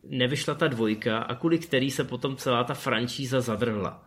nevyšla 0.03 0.55
ta 0.55 0.67
dvojka 0.67 1.17
a 1.17 1.35
kvůli 1.35 1.59
který 1.59 1.91
se 1.91 2.03
potom 2.03 2.35
celá 2.35 2.63
ta 2.63 2.73
franšíza 2.73 3.41
zadrhla. 3.41 4.03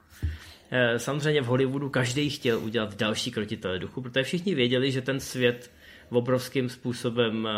eh, 0.70 0.98
samozřejmě 0.98 1.42
v 1.42 1.46
Hollywoodu 1.46 1.88
každý 1.90 2.30
chtěl 2.30 2.58
udělat 2.58 2.96
další 2.96 3.30
krotitele 3.30 3.78
duchu, 3.78 4.02
protože 4.02 4.22
všichni 4.22 4.54
věděli, 4.54 4.92
že 4.92 5.02
ten 5.02 5.20
svět 5.20 5.70
obrovským 6.10 6.68
způsobem 6.68 7.48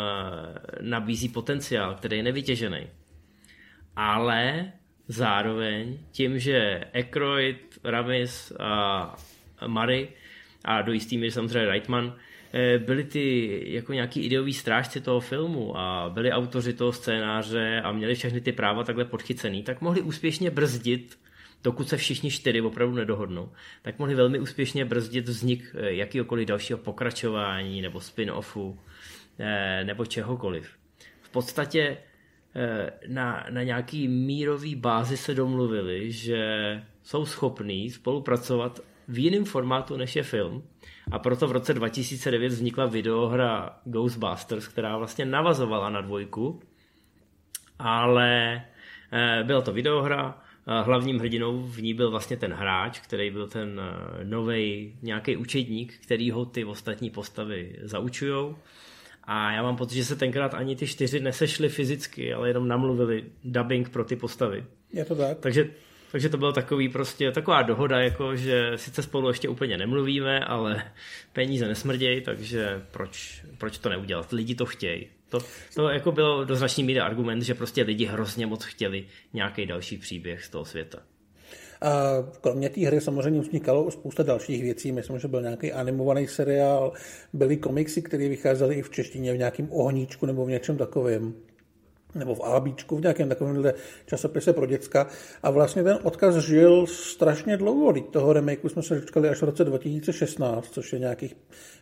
nabízí 0.81 1.29
potenciál, 1.29 1.95
který 1.95 2.17
je 2.17 2.23
nevytěžený. 2.23 2.87
Ale 3.97 4.73
zároveň 5.09 5.99
tím, 6.13 6.39
že 6.39 6.81
Aykroyd, 6.95 7.79
Ramis 7.85 8.53
a 8.61 9.17
Murray 9.67 10.09
a 10.65 10.83
do 10.83 10.93
jistý 10.93 11.19
míry 11.19 11.31
samozřejmě 11.31 11.69
Reitman 11.69 12.15
Eh, 12.53 12.79
byli 12.79 13.05
ty 13.05 13.61
jako 13.67 13.93
nějaký 13.93 14.21
ideový 14.21 14.55
strážci 14.55 15.01
toho 15.01 15.21
filmu 15.21 15.79
a 15.79 16.11
byli 16.15 16.33
autoři 16.33 16.73
toho 16.73 16.93
scénáře 16.93 17.81
a 17.85 17.93
měli 17.93 18.15
všechny 18.15 18.41
ty 18.41 18.53
práva 18.53 18.85
takhle 18.85 19.05
podchycený, 19.05 19.63
tak 19.63 19.81
mohli 19.81 20.03
úspěšně 20.03 20.51
brzdit 20.51 21.19
dokud 21.65 21.89
se 21.89 21.97
všichni 21.97 22.31
čtyři 22.31 22.61
opravdu 22.61 22.97
nedohodnou, 22.97 23.53
tak 23.83 23.99
mohli 23.99 24.15
velmi 24.15 24.39
úspěšně 24.39 24.85
brzdit 24.85 25.29
vznik 25.29 25.75
eh, 25.75 25.93
jakýkoliv 25.93 26.49
dalšího 26.49 26.79
pokračování 26.79 27.83
nebo 27.83 27.99
spin-offu 27.99 28.79
eh, 29.39 29.85
nebo 29.85 30.07
čehokoliv. 30.07 30.71
V 31.23 31.31
podstatě 31.31 31.97
na, 33.07 33.47
na 33.51 33.63
nějaký 33.63 34.09
mírový 34.09 34.75
bázi 34.75 35.17
se 35.17 35.35
domluvili, 35.35 36.13
že 36.13 36.43
jsou 37.03 37.27
schopní 37.27 37.91
spolupracovat 37.91 38.81
v 39.09 39.19
jiném 39.19 39.45
formátu 39.45 39.97
než 39.97 40.17
je 40.17 40.23
film 40.23 40.63
a 41.11 41.19
proto 41.19 41.49
v 41.49 41.53
roce 41.53 41.75
2009 41.75 42.49
vznikla 42.49 42.87
videohra 42.87 43.81
Ghostbusters, 43.85 44.69
která 44.69 44.97
vlastně 44.97 45.25
navazovala 45.25 45.91
na 45.91 46.01
dvojku, 46.01 46.61
ale 47.79 48.63
eh, 49.13 49.45
byla 49.45 49.61
to 49.61 49.73
videohra, 49.73 50.39
eh, 50.39 50.50
hlavním 50.79 51.19
hrdinou 51.19 51.63
v 51.63 51.83
ní 51.83 51.95
byl 51.95 52.11
vlastně 52.11 52.37
ten 52.37 52.53
hráč, 52.53 53.01
který 53.01 53.31
byl 53.31 53.49
ten 53.49 53.81
eh, 53.81 54.25
nový 54.25 54.95
nějaký 55.03 55.37
učedník, 55.37 55.95
který 56.03 56.31
ho 56.31 56.45
ty 56.45 56.65
ostatní 56.65 57.11
postavy 57.11 57.77
zaučujou. 57.83 58.57
A 59.25 59.53
já 59.53 59.63
mám 59.63 59.77
pocit, 59.77 59.95
že 59.95 60.05
se 60.05 60.17
tenkrát 60.17 60.55
ani 60.55 60.77
ty 60.77 60.87
čtyři 60.87 61.21
nesešly 61.21 61.69
fyzicky, 61.69 62.33
ale 62.33 62.49
jenom 62.49 62.69
namluvili 62.69 63.25
dubbing 63.45 63.89
pro 63.89 64.05
ty 64.05 64.17
postavy. 64.17 64.65
Je 64.93 65.05
to 65.05 65.15
tak. 65.15 65.39
Takže 65.39 65.71
takže 66.13 66.29
to 66.29 66.37
bylo 66.37 66.53
takový 66.53 66.89
prostě, 66.89 67.33
taková 67.33 67.63
dohoda, 67.63 68.01
jako 68.01 68.37
že 68.37 68.73
sice 68.77 69.03
spolu 69.03 69.29
ještě 69.29 69.49
úplně 69.49 69.79
nemluvíme, 69.79 70.41
ale 70.41 70.83
peníze 71.33 71.69
nesmrdějí, 71.69 72.21
takže 72.21 72.83
proč, 72.91 73.45
proč 73.59 73.79
to 73.79 73.89
neudělat? 73.89 74.33
Lidi 74.33 74.55
to 74.55 74.67
chtějí. 74.67 75.09
To, 75.31 75.39
to 75.75 75.89
jako 75.89 76.13
bylo 76.13 76.45
do 76.45 76.57
značný 76.57 76.85
míry 76.85 77.01
argument, 77.01 77.43
že 77.43 77.55
prostě 77.55 77.83
lidi 77.83 78.05
hrozně 78.05 78.47
moc 78.47 78.65
chtěli 78.65 79.07
nějaký 79.33 79.67
další 79.67 79.99
příběh 79.99 80.45
z 80.45 80.49
toho 80.49 80.65
světa. 80.65 80.99
Kromě 82.41 82.69
té 82.69 82.87
hry 82.87 83.01
samozřejmě 83.01 83.41
vznikalo 83.41 83.91
spousta 83.91 84.23
dalších 84.23 84.63
věcí. 84.63 84.93
Myslím, 84.93 85.19
že 85.19 85.29
byl 85.29 85.43
nějaký 85.43 85.73
animovaný 85.73 86.27
seriál, 86.27 86.93
byly 87.33 87.57
komiksy, 87.57 88.03
které 88.03 88.29
vycházely 88.29 88.75
i 88.75 88.83
v 88.83 88.91
češtině 88.91 89.33
v 89.33 89.39
nějakém 89.39 89.69
ohníčku 89.71 90.27
nebo 90.27 90.45
v 90.45 90.51
něčem 90.51 90.77
takovém 90.77 91.35
nebo 92.15 92.35
v 92.35 92.41
Alabíčku, 92.41 92.97
v 92.97 93.01
nějakém 93.01 93.29
takovémhle 93.29 93.75
časopise 94.07 94.53
pro 94.53 94.67
děcka. 94.67 95.07
A 95.43 95.51
vlastně 95.51 95.83
ten 95.83 95.99
odkaz 96.03 96.37
žil 96.37 96.87
strašně 96.87 97.57
dlouho. 97.57 97.93
Teď 97.93 98.05
toho 98.11 98.33
remakeu 98.33 98.69
jsme 98.69 98.83
se 98.83 98.95
dočkali 98.95 99.29
až 99.29 99.39
v 99.39 99.45
roce 99.45 99.65
2016, 99.65 100.71
což 100.71 100.93
je 100.93 100.99
nějakých 100.99 101.37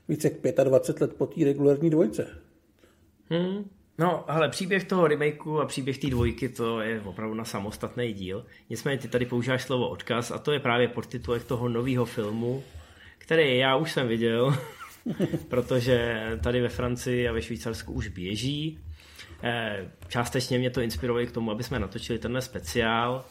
více 0.09 0.31
jak 0.45 0.65
25 0.65 1.01
let 1.01 1.15
po 1.19 1.27
té 1.27 1.45
regulární 1.45 1.91
dvojce. 1.91 2.27
Hmm. 3.31 3.71
No, 3.99 4.31
ale 4.31 4.49
příběh 4.49 4.85
toho 4.85 5.09
remakeu 5.09 5.59
a 5.59 5.67
příběh 5.67 5.99
té 5.99 6.07
dvojky, 6.07 6.49
to 6.49 6.81
je 6.81 7.01
opravdu 7.01 7.35
na 7.35 7.45
samostatný 7.45 8.13
díl. 8.13 8.47
Nicméně 8.71 8.99
ty 8.99 9.09
tady 9.09 9.27
používáš 9.27 9.63
slovo 9.63 9.89
odkaz 9.89 10.31
a 10.31 10.39
to 10.39 10.53
je 10.53 10.61
právě 10.61 10.89
podtitulek 10.89 11.45
toho 11.45 11.69
nového 11.69 12.05
filmu, 12.05 12.65
který 13.19 13.59
já 13.59 13.77
už 13.77 13.93
jsem 13.93 14.09
viděl, 14.09 14.57
protože 15.49 16.27
tady 16.43 16.61
ve 16.61 16.69
Francii 16.69 17.29
a 17.29 17.33
ve 17.33 17.43
Švýcarsku 17.43 17.93
už 17.93 18.09
běží 18.09 18.79
Eh, 19.43 19.91
částečně 20.09 20.59
mě 20.59 20.71
to 20.71 20.81
inspirovalo 20.81 21.27
k 21.27 21.33
tomu, 21.33 21.51
aby 21.51 21.63
jsme 21.63 21.79
natočili 21.79 22.19
tenhle 22.19 22.43
speciál. 22.43 23.25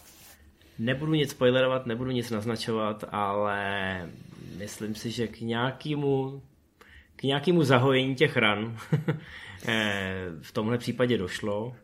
Nebudu 0.79 1.13
nic 1.13 1.31
spoilerovat, 1.31 1.85
nebudu 1.85 2.11
nic 2.11 2.31
naznačovat, 2.31 3.03
ale 3.11 4.09
myslím 4.57 4.95
si, 4.95 5.11
že 5.11 5.27
k 5.27 5.41
nějakému 5.41 6.41
k 7.15 7.23
nějakému 7.23 7.63
zahojení 7.63 8.15
těch 8.15 8.37
ran 8.37 8.77
v 10.41 10.51
tomhle 10.51 10.77
případě 10.77 11.17
došlo 11.17 11.75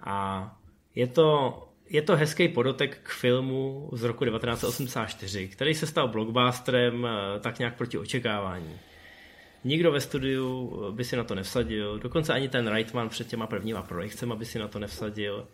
a 0.00 0.50
je 0.94 1.06
to, 1.06 1.58
je 1.88 2.02
to 2.02 2.16
hezký 2.16 2.48
podotek 2.48 2.98
k 3.02 3.08
filmu 3.08 3.90
z 3.92 4.02
roku 4.02 4.24
1984, 4.24 5.48
který 5.48 5.74
se 5.74 5.86
stal 5.86 6.08
blockbusterem 6.08 7.06
eh, 7.06 7.40
tak 7.40 7.58
nějak 7.58 7.76
proti 7.76 7.98
očekávání. 7.98 8.78
Nikdo 9.64 9.92
ve 9.92 10.00
studiu 10.00 10.80
by 10.90 11.04
si 11.04 11.16
na 11.16 11.24
to 11.24 11.34
nevsadil, 11.34 11.98
dokonce 11.98 12.32
ani 12.32 12.48
ten 12.48 12.66
Reitman 12.66 13.08
před 13.08 13.26
těma 13.26 13.46
prvníma 13.46 13.82
projekcemi 13.82 14.34
by 14.36 14.44
si 14.44 14.58
na 14.58 14.68
to 14.68 14.78
nevsadil. 14.78 15.48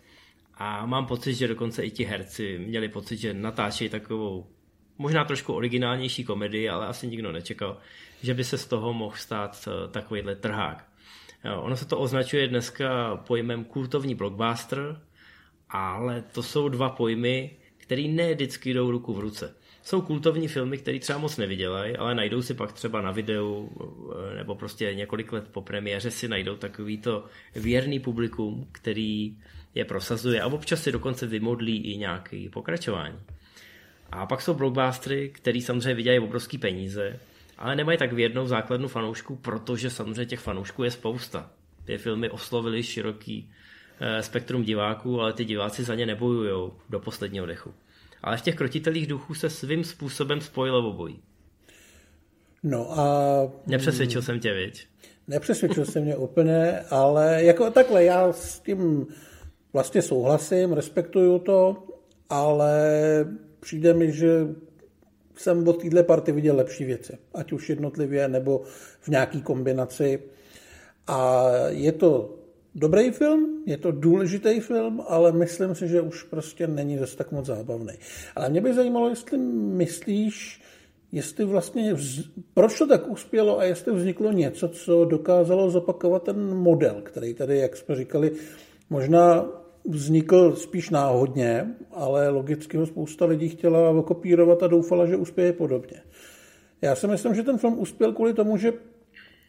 A 0.53 0.85
mám 0.85 1.05
pocit, 1.05 1.33
že 1.33 1.47
dokonce 1.47 1.83
i 1.83 1.91
ti 1.91 2.03
herci 2.03 2.59
měli 2.59 2.89
pocit, 2.89 3.17
že 3.17 3.33
natáčejí 3.33 3.89
takovou 3.89 4.47
možná 4.97 5.25
trošku 5.25 5.53
originálnější 5.53 6.23
komedii, 6.23 6.69
ale 6.69 6.87
asi 6.87 7.07
nikdo 7.07 7.31
nečekal, 7.31 7.77
že 8.23 8.33
by 8.33 8.43
se 8.43 8.57
z 8.57 8.65
toho 8.65 8.93
mohl 8.93 9.15
stát 9.15 9.67
eh, 9.67 9.87
takovýhle 9.87 10.35
trhák. 10.35 10.90
Ono 11.61 11.77
se 11.77 11.85
to 11.85 11.99
označuje 11.99 12.47
dneska 12.47 13.15
pojmem 13.15 13.63
kultovní 13.63 14.15
blockbuster, 14.15 15.01
ale 15.69 16.23
to 16.31 16.43
jsou 16.43 16.69
dva 16.69 16.89
pojmy, 16.89 17.57
které 17.77 18.01
ne 18.01 18.33
vždycky 18.33 18.73
jdou 18.73 18.91
ruku 18.91 19.13
v 19.13 19.19
ruce 19.19 19.55
jsou 19.83 20.01
kultovní 20.01 20.47
filmy, 20.47 20.77
které 20.77 20.99
třeba 20.99 21.19
moc 21.19 21.37
nevydělají, 21.37 21.97
ale 21.97 22.15
najdou 22.15 22.41
si 22.41 22.53
pak 22.53 22.73
třeba 22.73 23.01
na 23.01 23.11
videu 23.11 23.69
nebo 24.35 24.55
prostě 24.55 24.93
několik 24.93 25.31
let 25.31 25.47
po 25.51 25.61
premiéře 25.61 26.11
si 26.11 26.27
najdou 26.27 26.55
takový 26.55 26.97
to 26.97 27.25
věrný 27.55 27.99
publikum, 27.99 28.67
který 28.71 29.37
je 29.75 29.85
prosazuje 29.85 30.41
a 30.41 30.47
občas 30.47 30.83
si 30.83 30.91
dokonce 30.91 31.27
vymodlí 31.27 31.77
i 31.77 31.97
nějaký 31.97 32.49
pokračování. 32.49 33.19
A 34.11 34.25
pak 34.25 34.41
jsou 34.41 34.53
blockbustery, 34.53 35.29
který 35.29 35.61
samozřejmě 35.61 35.93
vydělají 35.93 36.19
obrovský 36.19 36.57
peníze, 36.57 37.19
ale 37.61 37.75
nemají 37.75 37.97
tak 37.97 38.13
věrnou 38.13 38.47
základnu 38.47 38.87
fanoušků, 38.87 39.35
protože 39.35 39.89
samozřejmě 39.89 40.25
těch 40.25 40.39
fanoušků 40.39 40.83
je 40.83 40.91
spousta. 40.91 41.51
Ty 41.85 41.97
filmy 41.97 42.29
oslovily 42.29 42.83
široký 42.83 43.51
eh, 43.99 44.23
spektrum 44.23 44.63
diváků, 44.63 45.21
ale 45.21 45.33
ty 45.33 45.45
diváci 45.45 45.83
za 45.83 45.95
ně 45.95 46.05
nebojují 46.05 46.71
do 46.89 46.99
posledního 46.99 47.45
dechu 47.45 47.73
ale 48.23 48.37
v 48.37 48.41
těch 48.41 48.55
krotitelých 48.55 49.07
duchů 49.07 49.33
se 49.33 49.49
svým 49.49 49.83
způsobem 49.83 50.41
spojilo 50.41 50.89
obojí. 50.89 51.19
No 52.63 52.99
a... 52.99 53.51
Nepřesvědčil 53.67 54.21
jsem 54.21 54.39
tě, 54.39 54.53
viď? 54.53 54.87
Nepřesvědčil 55.27 55.85
jsem 55.85 56.03
mě 56.03 56.15
úplně, 56.15 56.79
ale 56.79 57.43
jako 57.43 57.71
takhle, 57.71 58.03
já 58.03 58.33
s 58.33 58.59
tím 58.59 59.07
vlastně 59.73 60.01
souhlasím, 60.01 60.73
respektuju 60.73 61.39
to, 61.39 61.83
ale 62.29 62.81
přijde 63.59 63.93
mi, 63.93 64.11
že 64.11 64.47
jsem 65.35 65.67
od 65.67 65.81
téhle 65.81 66.03
party 66.03 66.31
viděl 66.31 66.55
lepší 66.55 66.85
věci, 66.85 67.17
ať 67.33 67.51
už 67.51 67.69
jednotlivě 67.69 68.27
nebo 68.27 68.61
v 68.99 69.07
nějaký 69.07 69.41
kombinaci. 69.41 70.19
A 71.07 71.45
je 71.67 71.91
to 71.91 72.37
dobrý 72.75 73.11
film, 73.11 73.63
je 73.65 73.77
to 73.77 73.91
důležitý 73.91 74.59
film, 74.59 75.01
ale 75.07 75.31
myslím 75.31 75.75
si, 75.75 75.87
že 75.87 76.01
už 76.01 76.23
prostě 76.23 76.67
není 76.67 76.97
zase 76.97 77.17
tak 77.17 77.31
moc 77.31 77.45
zábavný. 77.45 77.93
Ale 78.35 78.49
mě 78.49 78.61
by 78.61 78.73
zajímalo, 78.73 79.09
jestli 79.09 79.37
myslíš, 79.37 80.61
jestli 81.11 81.45
vlastně, 81.45 81.93
vz... 81.93 82.29
proč 82.53 82.77
to 82.77 82.87
tak 82.87 83.07
uspělo 83.07 83.59
a 83.59 83.63
jestli 83.63 83.93
vzniklo 83.93 84.31
něco, 84.31 84.69
co 84.69 85.05
dokázalo 85.05 85.69
zopakovat 85.69 86.23
ten 86.23 86.55
model, 86.55 87.01
který 87.03 87.33
tady, 87.33 87.57
jak 87.57 87.77
jsme 87.77 87.95
říkali, 87.95 88.31
možná 88.89 89.60
vznikl 89.85 90.55
spíš 90.55 90.89
náhodně, 90.89 91.67
ale 91.91 92.29
logicky 92.29 92.77
ho 92.77 92.85
spousta 92.85 93.25
lidí 93.25 93.49
chtěla 93.49 93.89
okopírovat 93.89 94.63
a 94.63 94.67
doufala, 94.67 95.05
že 95.05 95.15
uspěje 95.15 95.53
podobně. 95.53 96.01
Já 96.81 96.95
si 96.95 97.07
myslím, 97.07 97.35
že 97.35 97.43
ten 97.43 97.57
film 97.57 97.79
uspěl 97.79 98.13
kvůli 98.13 98.33
tomu, 98.33 98.57
že 98.57 98.73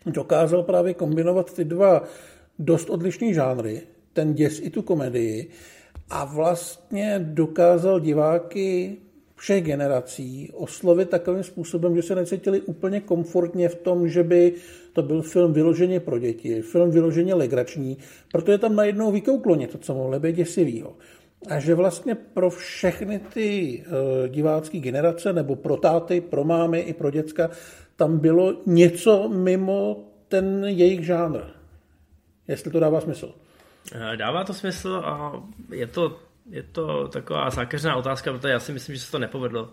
dokázal 0.07 0.63
právě 0.63 0.95
kombinovat 0.95 1.53
ty 1.55 1.65
dva 1.65 2.05
dost 2.59 2.91
odlišný 2.91 3.35
žánry, 3.35 3.81
ten 4.13 4.35
děs 4.35 4.61
i 4.63 4.71
tu 4.71 4.83
komedii 4.83 5.49
a 6.11 6.25
vlastně 6.25 7.21
dokázal 7.23 8.01
diváky 8.01 8.97
všech 9.37 9.65
generací 9.65 10.51
oslovit 10.53 11.09
takovým 11.09 11.43
způsobem, 11.43 11.97
že 11.97 12.03
se 12.03 12.15
necítili 12.15 12.61
úplně 12.61 13.01
komfortně 13.01 13.69
v 13.69 13.75
tom, 13.75 14.09
že 14.09 14.23
by 14.23 14.55
to 14.93 15.03
byl 15.03 15.23
film 15.23 15.53
vyloženě 15.53 16.01
pro 16.01 16.19
děti, 16.19 16.63
film 16.63 16.91
vyloženě 16.91 17.35
legrační, 17.35 17.99
protože 18.33 18.59
tam 18.59 18.77
najednou 18.77 19.13
vykouklo 19.13 19.57
něco, 19.57 19.79
co 19.79 19.95
mohlo 19.95 20.21
být 20.21 20.37
děsivého. 20.37 20.97
A 21.49 21.59
že 21.59 21.75
vlastně 21.75 22.15
pro 22.15 22.51
všechny 22.51 23.19
ty 23.19 23.83
uh, 23.87 24.29
divácké 24.29 24.79
generace, 24.79 25.33
nebo 25.33 25.57
pro 25.57 25.77
táty, 25.77 26.21
pro 26.21 26.45
mámy 26.45 26.81
i 26.81 26.95
pro 26.95 27.11
děcka, 27.11 27.51
tam 27.97 28.19
bylo 28.19 28.55
něco 28.67 29.29
mimo 29.29 30.05
ten 30.29 30.65
jejich 30.65 31.07
žánr. 31.07 31.41
Jestli 32.49 32.71
to 32.71 32.81
dává 32.81 33.01
smysl. 33.01 33.35
Eh, 33.95 34.17
dává 34.17 34.45
to 34.45 34.55
smysl 34.55 35.03
a 35.05 35.43
je 35.73 35.87
to, 35.87 36.19
je 36.51 36.63
to 36.63 37.09
taková 37.09 37.51
zákeřná 37.51 37.97
otázka, 37.97 38.33
protože 38.33 38.49
já 38.49 38.61
si 38.61 38.73
myslím, 38.73 38.97
že 38.97 39.03
se 39.03 39.11
to 39.11 39.19
nepovedlo 39.19 39.71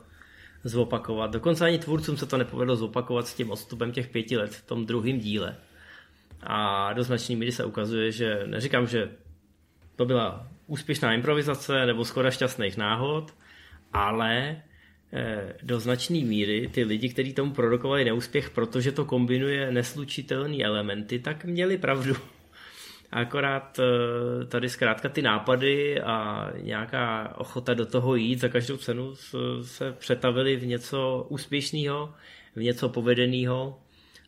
zopakovat. 0.63 1.31
Dokonce 1.31 1.65
ani 1.65 1.79
tvůrcům 1.79 2.17
se 2.17 2.25
to 2.25 2.37
nepovedlo 2.37 2.75
zopakovat 2.75 3.27
s 3.27 3.33
tím 3.33 3.51
odstupem 3.51 3.91
těch 3.91 4.07
pěti 4.07 4.37
let 4.37 4.55
v 4.55 4.65
tom 4.65 4.85
druhém 4.85 5.19
díle. 5.19 5.55
A 6.43 6.93
do 6.93 7.03
značné 7.03 7.35
míry 7.35 7.51
se 7.51 7.65
ukazuje, 7.65 8.11
že 8.11 8.43
neříkám, 8.45 8.87
že 8.87 9.09
to 9.95 10.05
byla 10.05 10.47
úspěšná 10.67 11.13
improvizace 11.13 11.85
nebo 11.85 12.05
skoro 12.05 12.31
šťastných 12.31 12.77
náhod, 12.77 13.33
ale 13.93 14.61
eh, 15.13 15.53
do 15.63 15.79
značné 15.79 16.19
míry 16.19 16.69
ty 16.73 16.83
lidi, 16.83 17.09
kteří 17.09 17.33
tomu 17.33 17.53
produkovali 17.53 18.05
neúspěch, 18.05 18.49
protože 18.49 18.91
to 18.91 19.05
kombinuje 19.05 19.71
neslučitelné 19.71 20.63
elementy, 20.63 21.19
tak 21.19 21.45
měli 21.45 21.77
pravdu. 21.77 22.15
Akorát 23.11 23.79
eh, 23.79 24.45
tady 24.45 24.69
zkrátka 24.69 25.09
ty 25.09 25.21
nápady 25.21 26.01
a 26.01 26.47
nějaká 26.61 27.33
ochota 27.37 27.73
do 27.73 27.85
toho 27.85 28.15
jít 28.15 28.39
za 28.39 28.47
každou 28.47 28.77
cenu 28.77 29.15
se 29.61 29.91
přetavily 29.91 30.55
v 30.55 30.65
něco 30.65 31.25
úspěšného, 31.29 32.13
v 32.55 32.61
něco 32.61 32.89
povedeného, 32.89 33.79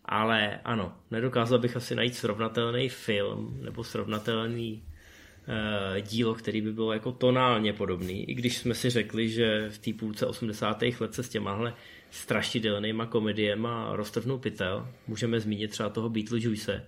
ale 0.06 0.60
ano, 0.66 0.94
nedokázal 1.12 1.60
bych 1.60 1.78
asi 1.78 1.96
najít 1.96 2.16
srovnatelný 2.16 2.90
film 2.90 3.58
nebo 3.62 3.84
srovnatelný 3.84 4.84
uh, 4.84 6.02
dílo, 6.02 6.34
který 6.34 6.62
by 6.62 6.74
bylo 6.74 6.94
jako 6.94 7.12
tonálně 7.12 7.74
podobný, 7.74 8.30
i 8.30 8.34
když 8.34 8.58
jsme 8.58 8.74
si 8.74 8.90
řekli, 8.90 9.30
že 9.30 9.70
v 9.70 9.78
té 9.78 9.94
půlce 9.94 10.26
80. 10.26 10.84
let 11.00 11.14
se 11.14 11.24
s 11.24 11.30
těmahle 11.30 11.74
strašidelnýma 12.12 13.06
komediema 13.06 13.90
roztrhnul 13.92 14.38
pytel. 14.38 14.88
Můžeme 15.08 15.40
zmínit 15.40 15.72
třeba 15.72 15.90
toho 15.90 16.10
Beetlejuice, 16.10 16.88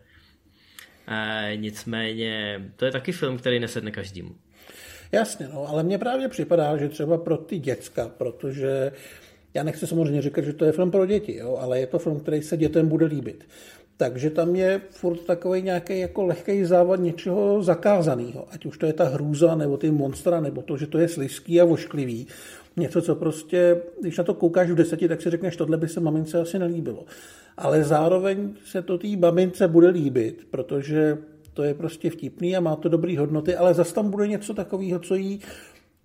E, 1.07 1.57
nicméně 1.57 2.61
to 2.75 2.85
je 2.85 2.91
taky 2.91 3.11
film, 3.11 3.37
který 3.37 3.59
nesedne 3.59 3.91
každému. 3.91 4.29
Jasně, 5.11 5.49
no, 5.53 5.69
ale 5.69 5.83
mně 5.83 5.97
právě 5.97 6.29
připadá, 6.29 6.77
že 6.77 6.89
třeba 6.89 7.17
pro 7.17 7.37
ty 7.37 7.59
děcka, 7.59 8.11
protože 8.17 8.91
já 9.53 9.63
nechci 9.63 9.87
samozřejmě 9.87 10.21
říkat, 10.21 10.45
že 10.45 10.53
to 10.53 10.65
je 10.65 10.71
film 10.71 10.91
pro 10.91 11.05
děti, 11.05 11.35
jo, 11.35 11.57
ale 11.61 11.79
je 11.79 11.87
to 11.87 11.99
film, 11.99 12.19
který 12.19 12.41
se 12.41 12.57
dětem 12.57 12.87
bude 12.87 13.05
líbit. 13.05 13.45
Takže 13.97 14.29
tam 14.29 14.55
je 14.55 14.81
furt 14.89 15.17
takový 15.17 15.61
nějaký 15.61 15.99
jako 15.99 16.23
lehký 16.23 16.65
závad 16.65 16.99
něčeho 16.99 17.63
zakázaného. 17.63 18.47
Ať 18.51 18.65
už 18.65 18.77
to 18.77 18.85
je 18.85 18.93
ta 18.93 19.03
hrůza, 19.03 19.55
nebo 19.55 19.77
ty 19.77 19.91
monstra, 19.91 20.41
nebo 20.41 20.61
to, 20.61 20.77
že 20.77 20.87
to 20.87 20.97
je 20.97 21.07
slizký 21.07 21.61
a 21.61 21.65
vošklivý. 21.65 22.27
Něco, 22.77 23.01
co 23.01 23.15
prostě, 23.15 23.81
když 24.01 24.17
na 24.17 24.23
to 24.23 24.33
koukáš 24.33 24.69
v 24.69 24.75
deseti, 24.75 25.07
tak 25.07 25.21
si 25.21 25.29
řekneš, 25.29 25.55
tohle 25.55 25.77
by 25.77 25.87
se 25.87 25.99
mamince 25.99 26.39
asi 26.39 26.59
nelíbilo 26.59 27.05
ale 27.57 27.83
zároveň 27.83 28.53
se 28.65 28.81
to 28.81 28.97
té 28.97 29.15
babince 29.17 29.67
bude 29.67 29.89
líbit, 29.89 30.47
protože 30.51 31.17
to 31.53 31.63
je 31.63 31.73
prostě 31.73 32.09
vtipný 32.09 32.55
a 32.55 32.59
má 32.59 32.75
to 32.75 32.89
dobrý 32.89 33.17
hodnoty, 33.17 33.55
ale 33.55 33.73
zase 33.73 33.93
tam 33.93 34.09
bude 34.09 34.27
něco 34.27 34.53
takového, 34.53 34.99
co 34.99 35.15
jí 35.15 35.39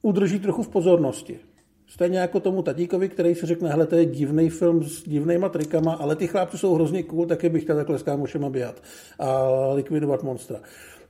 udrží 0.02 0.38
trochu 0.38 0.62
v 0.62 0.68
pozornosti. 0.68 1.38
Stejně 1.86 2.18
jako 2.18 2.40
tomu 2.40 2.62
tatíkovi, 2.62 3.08
který 3.08 3.34
si 3.34 3.46
řekne, 3.46 3.70
hele, 3.70 3.86
to 3.86 3.96
je 3.96 4.04
divný 4.04 4.50
film 4.50 4.84
s 4.84 5.02
divnýma 5.02 5.48
trikama, 5.48 5.92
ale 5.92 6.16
ty 6.16 6.26
chlápci 6.26 6.58
jsou 6.58 6.74
hrozně 6.74 7.02
cool, 7.02 7.26
taky 7.26 7.48
bych 7.48 7.62
chtěl 7.62 7.76
takhle 7.76 7.98
s 7.98 8.02
kámošema 8.02 8.50
běhat 8.50 8.82
a 9.18 9.48
likvidovat 9.72 10.22
monstra. 10.22 10.60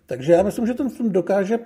Takže 0.06 0.32
já 0.32 0.42
myslím, 0.42 0.66
že 0.66 0.74
ten 0.74 0.88
film 0.88 1.12
dokáže 1.12 1.58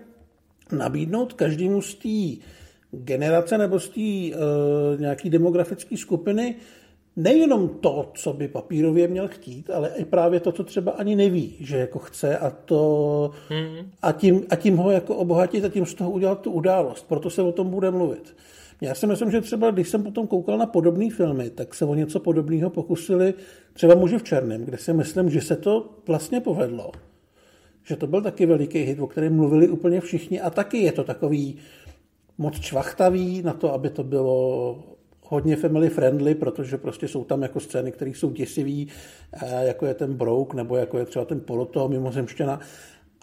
nabídnout 0.72 1.32
každému 1.32 1.82
z 1.82 1.94
té 1.94 2.44
generace 2.90 3.58
nebo 3.58 3.80
z 3.80 3.88
té 3.88 4.00
uh, 4.00 5.00
nějaký 5.00 5.30
demografické 5.30 5.96
skupiny 5.96 6.54
nejenom 7.16 7.68
to, 7.68 8.10
co 8.14 8.32
by 8.32 8.48
papírově 8.48 9.08
měl 9.08 9.28
chtít, 9.28 9.70
ale 9.70 9.90
i 9.96 10.04
právě 10.04 10.40
to, 10.40 10.52
co 10.52 10.64
třeba 10.64 10.92
ani 10.92 11.16
neví, 11.16 11.56
že 11.60 11.78
jako 11.78 11.98
chce 11.98 12.38
a 12.38 12.50
to 12.50 13.30
hmm. 13.48 13.90
a, 14.02 14.12
tím, 14.12 14.44
a 14.50 14.56
tím 14.56 14.76
ho 14.76 14.90
jako 14.90 15.16
obohatit 15.16 15.64
a 15.64 15.68
tím 15.68 15.86
z 15.86 15.94
toho 15.94 16.10
udělat 16.10 16.40
tu 16.40 16.50
událost. 16.50 17.08
Proto 17.08 17.30
se 17.30 17.42
o 17.42 17.52
tom 17.52 17.70
bude 17.70 17.90
mluvit. 17.90 18.36
Já 18.80 18.94
si 18.94 19.06
myslím, 19.06 19.30
že 19.30 19.40
třeba, 19.40 19.70
když 19.70 19.88
jsem 19.88 20.02
potom 20.02 20.26
koukal 20.26 20.58
na 20.58 20.66
podobné 20.66 21.10
filmy, 21.10 21.50
tak 21.50 21.74
se 21.74 21.84
o 21.84 21.94
něco 21.94 22.20
podobného 22.20 22.70
pokusili 22.70 23.34
třeba 23.72 23.94
muži 23.94 24.18
v 24.18 24.22
černém, 24.22 24.64
kde 24.64 24.78
si 24.78 24.92
myslím, 24.92 25.30
že 25.30 25.40
se 25.40 25.56
to 25.56 25.90
vlastně 26.06 26.40
povedlo. 26.40 26.92
Že 27.84 27.96
to 27.96 28.06
byl 28.06 28.22
taky 28.22 28.46
veliký 28.46 28.78
hit, 28.78 28.98
o 29.00 29.06
kterém 29.06 29.36
mluvili 29.36 29.68
úplně 29.68 30.00
všichni 30.00 30.40
a 30.40 30.50
taky 30.50 30.78
je 30.78 30.92
to 30.92 31.04
takový 31.04 31.56
moc 32.38 32.60
čvachtavý 32.60 33.42
na 33.42 33.52
to, 33.52 33.72
aby 33.72 33.90
to 33.90 34.04
bylo 34.04 34.78
hodně 35.32 35.56
family 35.56 35.88
friendly, 35.88 36.34
protože 36.34 36.78
prostě 36.78 37.08
jsou 37.08 37.24
tam 37.24 37.42
jako 37.42 37.60
scény, 37.60 37.92
které 37.92 38.10
jsou 38.10 38.30
děsivý, 38.30 38.88
eh, 39.32 39.66
jako 39.66 39.86
je 39.86 39.94
ten 39.94 40.14
Brouk, 40.14 40.54
nebo 40.54 40.76
jako 40.76 40.98
je 40.98 41.04
třeba 41.04 41.24
ten 41.24 41.40
Poloto 41.40 41.88
mimozemštěna. 41.88 42.60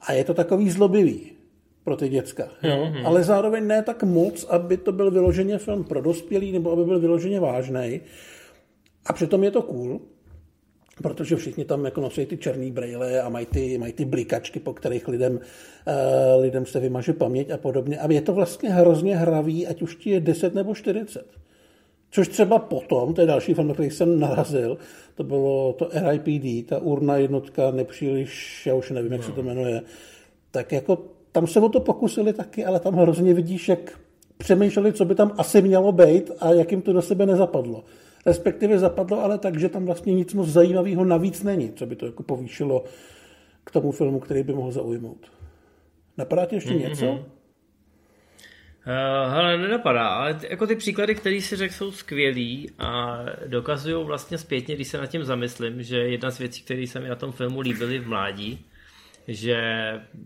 A 0.08 0.14
je 0.14 0.24
to 0.24 0.34
takový 0.34 0.70
zlobivý 0.70 1.32
pro 1.84 1.96
ty 1.96 2.10
děcka. 2.10 2.50
Jo? 2.64 2.76
Mm-hmm. 2.76 3.06
Ale 3.06 3.24
zároveň 3.24 3.68
ne 3.68 3.84
tak 3.84 4.04
moc, 4.04 4.44
aby 4.44 4.78
to 4.78 4.92
byl 4.92 5.12
vyloženě 5.12 5.58
film 5.58 5.84
pro 5.84 6.02
dospělý, 6.02 6.52
nebo 6.52 6.72
aby 6.72 6.86
byl 6.86 7.00
vyloženě 7.00 7.40
vážný. 7.40 8.02
A 9.06 9.14
přitom 9.14 9.44
je 9.44 9.52
to 9.52 9.62
cool, 9.62 10.02
protože 11.04 11.36
všichni 11.36 11.66
tam 11.66 11.86
jako 11.86 12.02
nosí 12.02 12.26
ty 12.26 12.38
černý 12.38 12.72
brejle 12.72 13.22
a 13.22 13.30
mají 13.30 13.46
ty, 13.46 13.78
mají 13.78 13.94
ty 13.94 14.06
blikačky, 14.06 14.60
po 14.60 14.74
kterých 14.74 15.08
lidem, 15.08 15.34
uh, 15.34 16.42
lidem 16.42 16.66
se 16.66 16.80
vymaže 16.80 17.14
paměť 17.14 17.50
a 17.50 17.58
podobně. 17.58 18.00
A 18.00 18.12
je 18.12 18.22
to 18.22 18.34
vlastně 18.34 18.70
hrozně 18.70 19.18
hravý, 19.18 19.68
ať 19.68 19.82
už 19.82 19.96
ti 19.96 20.10
je 20.10 20.20
10 20.20 20.56
nebo 20.56 20.76
40. 20.76 21.49
Což 22.12 22.28
třeba 22.28 22.60
potom, 22.60 23.14
to 23.14 23.22
je 23.22 23.28
další 23.28 23.54
film, 23.54 23.68
na 23.68 23.74
který 23.74 23.90
jsem 23.90 24.20
narazil, 24.20 24.78
to 25.16 25.24
bylo 25.24 25.74
to 25.74 25.90
RIPD, 25.94 26.70
ta 26.70 26.80
urna 26.80 27.18
jednotka 27.18 27.72
nepříliš, 27.72 28.66
já 28.66 28.76
už 28.76 28.92
nevím, 28.92 29.12
jak 29.12 29.22
no. 29.22 29.28
se 29.28 29.34
to 29.34 29.44
jmenuje, 29.44 29.82
tak 30.52 30.72
jako 30.72 30.98
tam 31.32 31.48
se 31.48 31.60
o 31.60 31.70
to 31.70 31.80
pokusili 31.80 32.34
taky, 32.34 32.66
ale 32.66 32.80
tam 32.80 32.96
hrozně 32.96 33.34
vidíš, 33.34 33.70
jak 33.70 34.00
přemýšleli, 34.38 34.94
co 34.94 35.06
by 35.06 35.16
tam 35.16 35.32
asi 35.38 35.62
mělo 35.62 35.92
být 35.92 36.32
a 36.40 36.50
jak 36.50 36.72
jim 36.72 36.82
to 36.82 36.94
do 36.94 37.02
sebe 37.02 37.26
nezapadlo. 37.26 37.84
Respektive 38.26 38.80
zapadlo, 38.80 39.24
ale 39.24 39.38
tak, 39.38 39.60
že 39.60 39.70
tam 39.70 39.86
vlastně 39.86 40.14
nic 40.14 40.34
moc 40.34 40.48
zajímavého 40.48 41.06
navíc 41.06 41.44
není, 41.44 41.72
co 41.74 41.86
by 41.86 41.96
to 41.96 42.06
jako 42.06 42.24
povýšilo 42.24 42.84
k 43.64 43.72
tomu 43.72 43.92
filmu, 43.92 44.20
který 44.20 44.44
by 44.44 44.54
mohl 44.54 44.72
zaujmout. 44.72 45.32
Napadá 46.18 46.46
ti 46.46 46.56
ještě 46.56 46.74
mm-hmm. 46.74 46.90
něco? 46.90 47.26
Uh, 48.90 49.34
hele, 49.34 49.58
nenapadá, 49.58 50.08
ale 50.08 50.34
ty, 50.34 50.48
jako 50.50 50.68
ty 50.68 50.76
příklady, 50.76 51.16
které 51.16 51.42
si 51.42 51.56
řekl, 51.56 51.74
jsou 51.74 51.92
skvělý 51.92 52.72
a 52.80 53.20
dokazují 53.48 54.06
vlastně 54.06 54.38
zpětně, 54.38 54.76
když 54.76 54.88
se 54.88 54.98
nad 54.98 55.06
tím 55.06 55.24
zamyslím, 55.24 55.84
že 55.84 55.98
jedna 55.98 56.32
z 56.32 56.38
věcí, 56.38 56.62
které 56.62 56.88
se 56.88 57.00
mi 57.00 57.10
na 57.10 57.16
tom 57.16 57.32
filmu 57.32 57.62
líbily 57.62 58.00
v 58.00 58.08
mládí, 58.08 58.66
že 59.28 59.54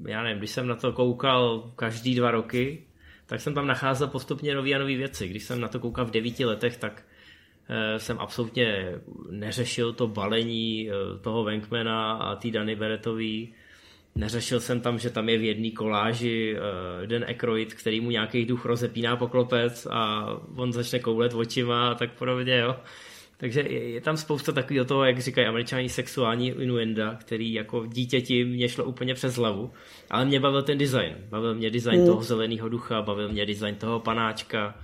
já 0.07 0.24
nevím, 0.24 0.38
když 0.38 0.49
jsem 0.49 0.68
na 0.68 0.76
to 0.76 0.91
koukal 0.93 1.72
každý 1.76 2.16
dva 2.16 2.32
roky, 2.32 2.84
tak 3.26 3.41
jsem 3.41 3.53
tam 3.53 3.68
nacházel 3.68 4.07
postupně 4.07 4.55
nové 4.55 4.74
a 4.74 4.80
nové 4.80 4.95
věci. 4.95 5.28
Když 5.28 5.43
jsem 5.43 5.61
na 5.61 5.68
to 5.68 5.80
koukal 5.80 6.05
v 6.05 6.11
devíti 6.11 6.45
letech, 6.45 6.78
tak 6.78 7.03
uh, 7.70 7.97
jsem 7.97 8.20
absolutně 8.20 8.95
neřešil 9.30 9.93
to 9.93 10.07
balení 10.07 10.89
uh, 10.89 11.20
toho 11.22 11.43
Venkmana 11.43 12.14
a 12.14 12.36
té 12.36 12.51
Dany 12.51 12.76
Beretový 12.76 13.53
Neřešil 14.16 14.59
jsem 14.59 14.82
tam, 14.82 14.99
že 14.99 15.09
tam 15.09 15.30
je 15.30 15.38
v 15.38 15.43
jedné 15.43 15.72
koláži 15.72 16.55
uh, 16.55 17.07
Den 17.07 17.26
Ekroid, 17.28 17.74
který 17.74 18.01
mu 18.01 18.11
nějaký 18.11 18.45
duch 18.45 18.66
rozepíná 18.66 19.16
poklopec 19.16 19.88
a 19.91 20.28
on 20.55 20.74
začne 20.74 20.99
koulet 20.99 21.34
očima 21.34 21.91
a 21.91 21.95
tak 21.95 22.11
podobně, 22.11 22.57
jo. 22.57 22.76
Takže 23.38 23.61
je, 23.61 23.89
je 23.89 24.01
tam 24.01 24.18
spousta 24.18 24.51
takového 24.51 24.86
toho, 24.86 25.03
jak 25.05 25.20
říkají 25.20 25.47
američani, 25.47 25.89
sexuální 25.89 26.47
inuenda, 26.47 27.16
který 27.16 27.53
jako 27.53 27.86
dítěti 27.86 28.45
mě 28.45 28.70
šlo 28.70 28.86
úplně 28.86 29.14
přes 29.14 29.36
hlavu. 29.36 29.72
Ale 30.09 30.26
mě 30.26 30.39
bavil 30.39 30.61
ten 30.64 30.78
design. 30.78 31.16
Bavil 31.30 31.55
mě 31.55 31.70
design 31.70 31.99
mm. 31.99 32.05
toho 32.05 32.24
zeleného 32.24 32.70
ducha, 32.70 33.01
bavil 33.01 33.30
mě 33.30 33.45
design 33.45 33.76
toho 33.76 33.99
panáčka. 33.99 34.76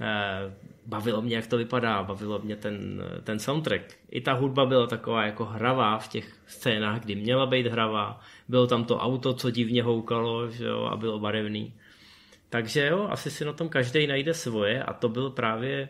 Eh, 0.00 0.54
bavilo 0.86 1.22
mě, 1.22 1.36
jak 1.36 1.46
to 1.46 1.56
vypadá, 1.56 2.02
bavilo 2.02 2.38
mě 2.38 2.56
ten, 2.56 3.02
ten 3.24 3.38
soundtrack. 3.38 3.82
I 4.10 4.20
ta 4.20 4.32
hudba 4.32 4.66
byla 4.66 4.86
taková 4.86 5.26
jako 5.26 5.44
hravá 5.44 5.98
v 5.98 6.08
těch 6.08 6.32
scénách, 6.46 7.00
kdy 7.00 7.14
měla 7.14 7.46
být 7.46 7.66
hravá. 7.66 8.20
Bylo 8.50 8.66
tam 8.66 8.84
to 8.84 8.98
auto, 8.98 9.34
co 9.34 9.50
divně 9.50 9.82
houkalo 9.82 10.50
že 10.50 10.64
jo, 10.64 10.84
a 10.84 10.96
bylo 10.96 11.18
barevný. 11.18 11.74
Takže 12.48 12.86
jo, 12.86 13.08
asi 13.10 13.30
si 13.30 13.44
na 13.44 13.52
tom 13.52 13.68
každý 13.68 14.06
najde 14.06 14.34
svoje 14.34 14.82
a 14.82 14.92
to 14.92 15.08
byl 15.08 15.30
právě 15.30 15.88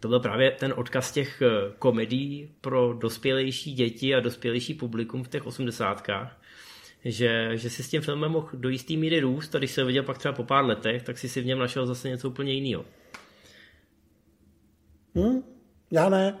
to 0.00 0.08
byl 0.08 0.20
právě 0.20 0.50
ten 0.50 0.74
odkaz 0.76 1.12
těch 1.12 1.42
eh, 1.42 1.48
komedií 1.78 2.54
pro 2.60 2.92
dospělejší 2.92 3.74
děti 3.74 4.14
a 4.14 4.20
dospělejší 4.20 4.74
publikum 4.74 5.24
v 5.24 5.28
těch 5.28 5.46
osmdesátkách, 5.46 6.40
že, 7.04 7.50
že 7.54 7.70
si 7.70 7.82
s 7.82 7.88
tím 7.88 8.02
filmem 8.02 8.30
mohl 8.30 8.48
do 8.54 8.68
jistý 8.68 8.96
míry 8.96 9.20
růst 9.20 9.54
a 9.54 9.58
když 9.58 9.70
se 9.70 9.84
viděl 9.84 10.02
pak 10.02 10.18
třeba 10.18 10.34
po 10.34 10.44
pár 10.44 10.64
letech, 10.64 11.02
tak 11.02 11.18
si 11.18 11.28
si 11.28 11.40
v 11.40 11.46
něm 11.46 11.58
našel 11.58 11.86
zase 11.86 12.08
něco 12.08 12.28
úplně 12.28 12.52
jiného. 12.52 12.84
Hmm, 15.14 15.42
já 15.90 16.08
ne. 16.08 16.38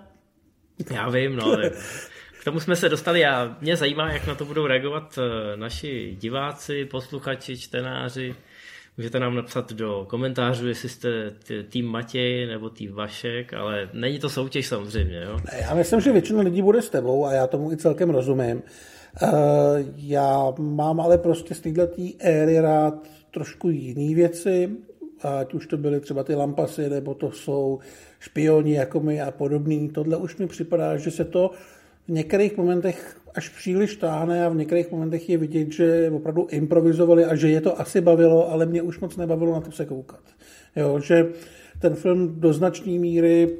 Já 0.90 1.08
vím, 1.08 1.36
no. 1.36 1.56
K 2.40 2.44
tomu 2.44 2.60
jsme 2.60 2.76
se 2.76 2.88
dostali 2.88 3.26
a 3.26 3.56
mě 3.60 3.76
zajímá, 3.76 4.12
jak 4.12 4.26
na 4.26 4.34
to 4.34 4.44
budou 4.44 4.66
reagovat 4.66 5.18
eh, 5.18 5.56
naši 5.56 6.16
diváci, 6.20 6.84
posluchači, 6.84 7.58
čtenáři. 7.58 8.34
Můžete 8.96 9.20
nám 9.20 9.34
napsat 9.34 9.72
do 9.72 10.06
komentářů, 10.08 10.68
jestli 10.68 10.88
jste 10.88 11.08
tým 11.68 11.86
Matěj 11.86 12.46
nebo 12.46 12.70
tým 12.70 12.92
Vašek, 12.92 13.54
ale 13.54 13.90
není 13.92 14.18
to 14.18 14.28
soutěž 14.28 14.66
samozřejmě. 14.66 15.20
Jo? 15.20 15.40
Já 15.60 15.74
myslím, 15.74 16.00
že 16.00 16.12
většina 16.12 16.42
lidí 16.42 16.62
bude 16.62 16.82
s 16.82 16.90
tebou 16.90 17.26
a 17.26 17.32
já 17.32 17.46
tomu 17.46 17.72
i 17.72 17.76
celkem 17.76 18.10
rozumím. 18.10 18.62
Eh, 19.22 19.28
já 19.96 20.52
mám 20.58 21.00
ale 21.00 21.18
prostě 21.18 21.54
z 21.54 21.60
této 21.60 22.02
éry 22.18 22.60
rád 22.60 22.94
trošku 23.30 23.68
jiné 23.68 24.14
věci. 24.14 24.70
ať 25.40 25.54
už 25.54 25.66
to 25.66 25.76
byly 25.76 26.00
třeba 26.00 26.24
ty 26.24 26.34
lampasy, 26.34 26.88
nebo 26.88 27.14
to 27.14 27.30
jsou 27.30 27.78
špioni 28.20 28.74
jako 28.74 29.00
my 29.00 29.20
a 29.20 29.30
podobný. 29.30 29.88
Tohle 29.88 30.16
už 30.16 30.36
mi 30.36 30.46
připadá, 30.46 30.96
že 30.96 31.10
se 31.10 31.24
to 31.24 31.50
v 32.08 32.10
některých 32.10 32.56
momentech 32.56 33.20
až 33.34 33.48
příliš 33.48 33.96
táhne 33.96 34.46
a 34.46 34.48
v 34.48 34.56
některých 34.56 34.90
momentech 34.90 35.28
je 35.28 35.38
vidět, 35.38 35.72
že 35.72 36.10
opravdu 36.14 36.46
improvizovali 36.50 37.24
a 37.24 37.34
že 37.36 37.48
je 37.48 37.60
to 37.60 37.80
asi 37.80 38.00
bavilo, 38.00 38.52
ale 38.52 38.66
mě 38.66 38.82
už 38.82 39.00
moc 39.00 39.16
nebavilo 39.16 39.52
na 39.52 39.60
to 39.60 39.72
se 39.72 39.86
koukat. 39.86 40.20
Jo, 40.76 41.00
že 41.00 41.26
ten 41.80 41.94
film 41.94 42.40
do 42.40 42.52
značné 42.52 42.92
míry 42.92 43.56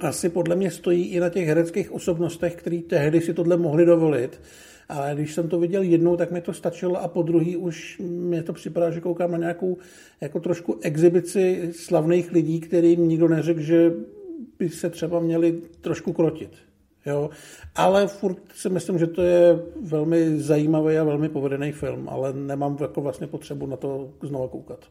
asi 0.00 0.28
podle 0.28 0.56
mě 0.56 0.70
stojí 0.70 1.04
i 1.06 1.20
na 1.20 1.28
těch 1.28 1.48
hereckých 1.48 1.92
osobnostech, 1.92 2.54
který 2.54 2.82
tehdy 2.82 3.20
si 3.20 3.34
tohle 3.34 3.56
mohli 3.56 3.86
dovolit. 3.86 4.40
Ale 4.88 5.14
když 5.14 5.34
jsem 5.34 5.48
to 5.48 5.58
viděl 5.58 5.82
jednou, 5.82 6.16
tak 6.16 6.30
mi 6.30 6.40
to 6.40 6.52
stačilo 6.52 7.02
a 7.02 7.08
po 7.08 7.22
druhý 7.22 7.56
už 7.56 7.98
mě 8.04 8.42
to 8.42 8.52
připadá, 8.52 8.90
že 8.90 9.00
koukám 9.00 9.30
na 9.30 9.38
nějakou 9.38 9.76
jako 10.20 10.40
trošku 10.40 10.78
exibici 10.82 11.68
slavných 11.72 12.32
lidí, 12.32 12.60
kterým 12.60 13.08
nikdo 13.08 13.28
neřekl, 13.28 13.60
že 13.60 13.92
by 14.58 14.68
se 14.68 14.90
třeba 14.90 15.20
měli 15.20 15.62
trošku 15.80 16.12
krotit. 16.12 16.50
Jo? 17.06 17.30
Ale 17.74 18.06
furt 18.06 18.52
si 18.52 18.68
myslím, 18.68 18.98
že 18.98 19.06
to 19.06 19.22
je 19.22 19.58
velmi 19.82 20.40
zajímavý 20.40 20.98
a 20.98 21.04
velmi 21.04 21.28
povedený 21.28 21.72
film, 21.72 22.08
ale 22.08 22.32
nemám 22.32 22.76
jako 22.80 23.00
vlastně 23.00 23.26
potřebu 23.26 23.66
na 23.66 23.76
to 23.76 24.10
znovu 24.22 24.48
koukat. 24.48 24.90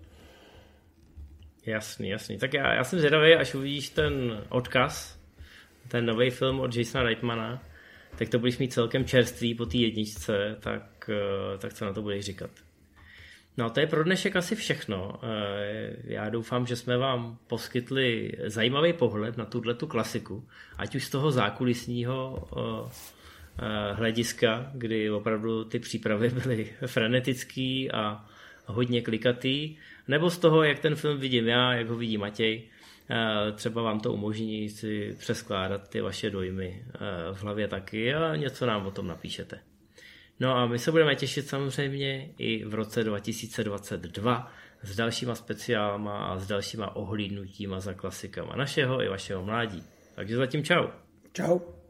Jasný, 1.65 2.09
jasný. 2.09 2.37
Tak 2.37 2.53
já, 2.53 2.73
já 2.73 2.83
jsem 2.83 2.99
zvědavý, 2.99 3.35
až 3.35 3.55
uvidíš 3.55 3.89
ten 3.89 4.43
odkaz, 4.49 5.19
ten 5.87 6.05
nový 6.05 6.29
film 6.29 6.59
od 6.59 6.75
Jasona 6.75 7.03
Reitmana, 7.03 7.63
tak 8.17 8.29
to 8.29 8.39
budeš 8.39 8.57
mít 8.57 8.73
celkem 8.73 9.05
čerstvý 9.05 9.55
po 9.55 9.65
té 9.65 9.77
jedničce, 9.77 10.57
tak, 10.59 11.09
eh, 11.09 11.57
tak 11.57 11.73
co 11.73 11.85
na 11.85 11.93
to 11.93 12.01
budeš 12.01 12.25
říkat. 12.25 12.51
No 13.57 13.69
to 13.69 13.79
je 13.79 13.87
pro 13.87 14.03
dnešek 14.03 14.35
asi 14.35 14.55
všechno. 14.55 15.19
Eh, 15.23 15.95
já 16.03 16.29
doufám, 16.29 16.65
že 16.65 16.75
jsme 16.75 16.97
vám 16.97 17.37
poskytli 17.47 18.31
zajímavý 18.45 18.93
pohled 18.93 19.37
na 19.37 19.45
tuhle 19.45 19.73
tu 19.73 19.87
klasiku, 19.87 20.47
ať 20.77 20.95
už 20.95 21.05
z 21.05 21.09
toho 21.09 21.31
zákulisního 21.31 22.47
eh, 23.59 23.93
hlediska, 23.93 24.71
kdy 24.73 25.11
opravdu 25.11 25.63
ty 25.63 25.79
přípravy 25.79 26.29
byly 26.29 26.73
frenetický 26.85 27.91
a 27.91 28.25
hodně 28.65 29.01
klikatý, 29.01 29.77
nebo 30.07 30.29
z 30.29 30.37
toho, 30.37 30.63
jak 30.63 30.79
ten 30.79 30.95
film 30.95 31.19
vidím 31.19 31.47
já, 31.47 31.73
jak 31.73 31.87
ho 31.87 31.95
vidí 31.95 32.17
Matěj, 32.17 32.63
eh, 33.09 33.51
třeba 33.51 33.81
vám 33.81 33.99
to 33.99 34.13
umožní 34.13 34.69
si 34.69 35.15
přeskládat 35.19 35.89
ty 35.89 36.01
vaše 36.01 36.29
dojmy 36.29 36.85
eh, 36.85 36.99
v 37.33 37.43
hlavě 37.43 37.67
taky 37.67 38.13
a 38.13 38.35
něco 38.35 38.65
nám 38.65 38.85
o 38.87 38.91
tom 38.91 39.07
napíšete. 39.07 39.72
No 40.39 40.55
a 40.55 40.65
my 40.65 40.79
se 40.79 40.91
budeme 40.91 41.15
těšit 41.15 41.47
samozřejmě 41.47 42.29
i 42.37 42.65
v 42.65 42.73
roce 42.73 43.03
2022 43.03 44.51
s 44.83 44.95
dalšíma 44.95 45.35
speciálama 45.35 46.25
a 46.25 46.39
s 46.39 46.47
dalšíma 46.47 46.95
ohlídnutíma 46.95 47.79
za 47.79 47.93
klasikama 47.93 48.55
našeho 48.55 49.03
i 49.03 49.09
vašeho 49.09 49.45
mládí. 49.45 49.83
Takže 50.15 50.35
zatím 50.35 50.63
čau. 50.63 50.87
Čau. 51.33 51.82